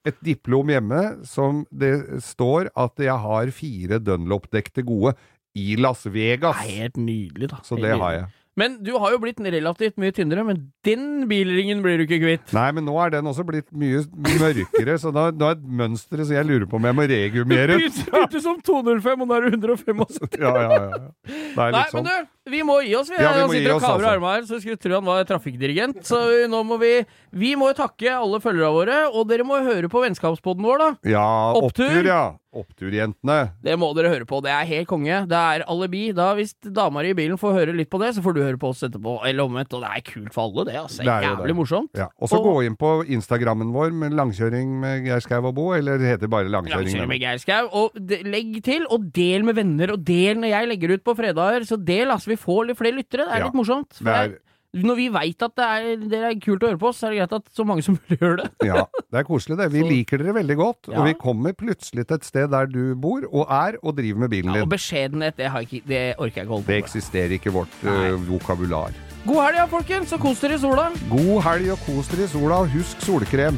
et 0.08 0.20
diplom 0.24 0.70
hjemme 0.72 1.02
som 1.28 1.66
det 1.76 2.22
står 2.24 2.70
at 2.80 3.02
jeg 3.04 3.18
har 3.26 3.50
fire 3.52 3.98
Dunlop-dekk 4.00 4.70
til 4.78 4.86
gode 4.88 5.16
i 5.58 5.78
Las 5.82 6.06
Vegas. 6.06 6.58
Det 6.62 6.68
er 6.76 6.84
helt 6.84 7.00
nydelig, 7.02 7.50
da. 7.54 7.64
Så 7.66 7.78
Helt 7.78 7.88
det 7.88 7.96
har 8.02 8.20
jeg. 8.22 8.28
Men 8.58 8.80
du 8.82 8.96
har 8.98 9.12
jo 9.14 9.20
blitt 9.22 9.38
relativt 9.38 10.00
mye 10.02 10.14
tynnere, 10.18 10.42
men 10.48 10.62
den 10.86 11.28
bilringen 11.30 11.84
blir 11.86 12.00
du 12.00 12.08
ikke 12.08 12.18
kvitt. 12.24 12.54
Nei, 12.58 12.72
men 12.74 12.88
nå 12.90 12.96
er 13.04 13.12
den 13.14 13.30
også 13.30 13.46
blitt 13.46 13.68
mye 13.70 14.00
mørkere, 14.42 14.96
så 14.98 15.12
da, 15.14 15.28
da 15.30 15.52
er 15.52 15.60
et 15.60 15.68
mønster 15.82 16.24
så 16.26 16.40
jeg 16.40 16.48
lurer 16.50 16.66
på 16.70 16.80
om 16.80 16.88
jeg 16.90 16.98
må 16.98 17.06
regumere. 17.12 17.78
Du 17.78 17.86
begynte 17.86 18.42
som 18.42 18.58
205, 18.66 19.22
og 19.22 19.30
nå 19.30 19.38
er 19.38 19.46
du 19.46 19.60
175. 19.60 20.42
Ja, 20.42 20.56
ja, 20.58 20.80
ja. 20.82 21.04
Det 21.28 21.68
er 21.68 21.78
Nei, 21.78 21.84
sånn. 21.94 22.02
men 22.02 22.10
du, 22.10 22.32
vi 22.50 22.64
må 22.64 22.80
gi 22.86 22.96
oss. 23.00 23.10
Vi, 23.12 23.16
Ja, 23.20 23.34
vi 23.36 23.42
han 23.46 23.50
sitter 23.54 23.72
og 23.76 23.78
oss, 23.82 23.84
kaver 23.88 24.04
altså. 24.08 24.14
armene 24.16 24.34
her, 24.38 24.48
så 24.50 24.62
skulle 24.64 24.78
tro 24.82 24.94
han 25.00 25.06
var 25.06 25.24
trafikkdirigent. 25.30 26.02
Så 26.08 26.22
nå 26.50 26.64
må 26.66 26.80
vi 26.82 26.94
Vi 27.38 27.56
må 27.60 27.70
jo 27.74 27.78
takke 27.84 28.10
alle 28.18 28.40
følgerne 28.42 28.74
våre, 28.74 28.98
og 29.14 29.28
dere 29.30 29.44
må 29.46 29.60
høre 29.62 29.90
på 29.92 30.02
vennskapspodden 30.06 30.64
vår, 30.66 30.78
da. 30.82 30.90
Ja, 31.06 31.28
Opptur. 31.54 31.86
opptur, 31.92 32.06
ja. 32.08 32.22
Oppturjentene. 32.58 33.52
Det 33.62 33.76
må 33.78 33.90
dere 33.94 34.10
høre 34.10 34.26
på. 34.26 34.40
Det 34.42 34.50
er 34.50 34.66
helt 34.66 34.88
konge. 34.90 35.18
Det 35.30 35.38
er 35.38 35.64
alibi. 35.70 36.08
Da 36.16 36.32
Hvis 36.38 36.56
dama 36.74 37.04
di 37.06 37.12
i 37.14 37.18
bilen 37.18 37.38
får 37.38 37.54
høre 37.54 37.76
litt 37.76 37.90
på 37.92 38.00
det, 38.02 38.14
så 38.16 38.24
får 38.26 38.34
du 38.34 38.42
høre 38.42 38.58
på 38.58 38.72
oss 38.72 38.82
etterpå. 38.88 39.18
Eller 39.28 39.44
omvendt. 39.46 39.74
Og 39.78 39.84
det 39.84 39.92
er 39.94 40.02
kult 40.08 40.34
for 40.34 40.48
alle, 40.48 40.66
det. 40.70 40.76
altså. 40.80 41.04
Det 41.04 41.12
er 41.14 41.28
Jævlig 41.28 41.52
det. 41.52 41.56
morsomt. 41.60 41.90
Ja. 42.00 42.08
Og 42.22 42.32
så 42.32 42.40
gå 42.42 42.56
inn 42.66 42.78
på 42.80 42.92
Instagrammen 43.18 43.70
vår 43.76 43.94
med 43.94 44.16
langkjøring 44.18 44.72
med 44.82 45.06
Geir 45.06 45.22
Skau 45.22 45.44
og 45.46 45.54
Bo, 45.58 45.68
eller 45.78 45.98
det 46.02 46.14
heter 46.16 46.32
bare 46.34 46.50
langkjøring. 46.50 46.88
Langkjøring 46.90 47.12
med. 47.14 47.22
Geir 47.22 47.38
Skau. 47.44 47.70
Og 47.84 47.92
legg 48.26 48.58
til, 48.66 48.88
og 48.90 49.06
del 49.14 49.46
med 49.46 49.60
venner. 49.60 49.94
Og 49.94 50.04
del 50.08 50.42
når 50.42 50.54
jeg 50.56 50.72
legger 50.74 50.96
ut 50.98 51.04
på 51.06 51.16
fredager. 51.20 51.68
Så 51.70 51.78
del, 51.84 52.10
altså. 52.10 52.32
Vi 52.34 52.37
får 52.38 52.68
litt 52.72 52.78
flere 52.78 52.96
lyttere. 52.98 53.26
Det 53.26 53.34
er 53.34 53.40
Ja. 53.40 53.46
litt 53.50 53.58
morsomt. 53.58 54.02
Er, 54.06 54.38
når 54.78 54.96
vi 55.00 55.06
veit 55.10 55.42
at 55.42 55.56
det 55.56 55.66
er, 55.66 55.96
det 56.12 56.20
er 56.28 56.34
kult 56.44 56.62
å 56.62 56.68
høre 56.70 56.78
på 56.78 56.90
oss, 56.90 56.98
så 57.02 57.08
er 57.08 57.12
det 57.16 57.20
greit 57.22 57.34
at 57.40 57.46
så 57.56 57.66
mange 57.66 57.82
som 57.84 57.96
mulig 58.00 58.18
gjør 58.20 58.36
det. 58.44 58.50
ja, 58.68 58.84
det 59.12 59.20
er 59.22 59.24
koselig 59.24 59.58
det. 59.58 59.72
Vi 59.72 59.82
Så- 59.82 59.90
liker 59.90 60.18
dere 60.22 60.34
veldig 60.36 60.58
godt, 60.60 60.88
Ja. 60.92 61.00
og 61.00 61.06
vi 61.08 61.14
kommer 61.16 61.54
plutselig 61.54 62.06
til 62.08 62.16
et 62.16 62.24
sted 62.26 62.50
der 62.52 62.66
du 62.68 62.96
bor 62.96 63.24
og 63.32 63.48
er 63.50 63.78
og 63.82 63.96
driver 63.98 64.20
med 64.20 64.30
bilen 64.30 64.54
Ja, 64.54 64.62
og 64.62 64.70
beskjedenhet, 64.70 65.36
det, 65.38 65.50
ikke, 65.50 65.82
det 65.88 66.16
orker 66.20 66.36
jeg 66.36 66.46
ikke 66.46 66.54
holde 66.54 66.64
på 66.68 66.74
Det 66.76 66.84
eksisterer 66.84 67.32
ikke 67.40 67.48
i 67.50 67.56
vårt 67.58 67.78
eh, 67.84 68.18
vokabular. 68.30 68.94
God 69.26 69.42
helg, 69.44 69.56
ja, 69.58 69.66
folkens, 69.66 70.14
og 70.14 70.20
kos 70.20 70.40
dere 70.40 70.54
i 70.56 70.58
sola. 70.60 70.92
God 71.10 71.42
helg 71.44 71.72
og 71.72 71.80
kos 71.88 72.08
dere 72.14 72.24
i 72.24 72.28
sola, 72.28 72.60
og 72.64 72.70
husk 72.70 73.02
solkrem. 73.02 73.58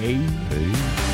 Hei. 0.00 0.16
Hei. 0.50 1.13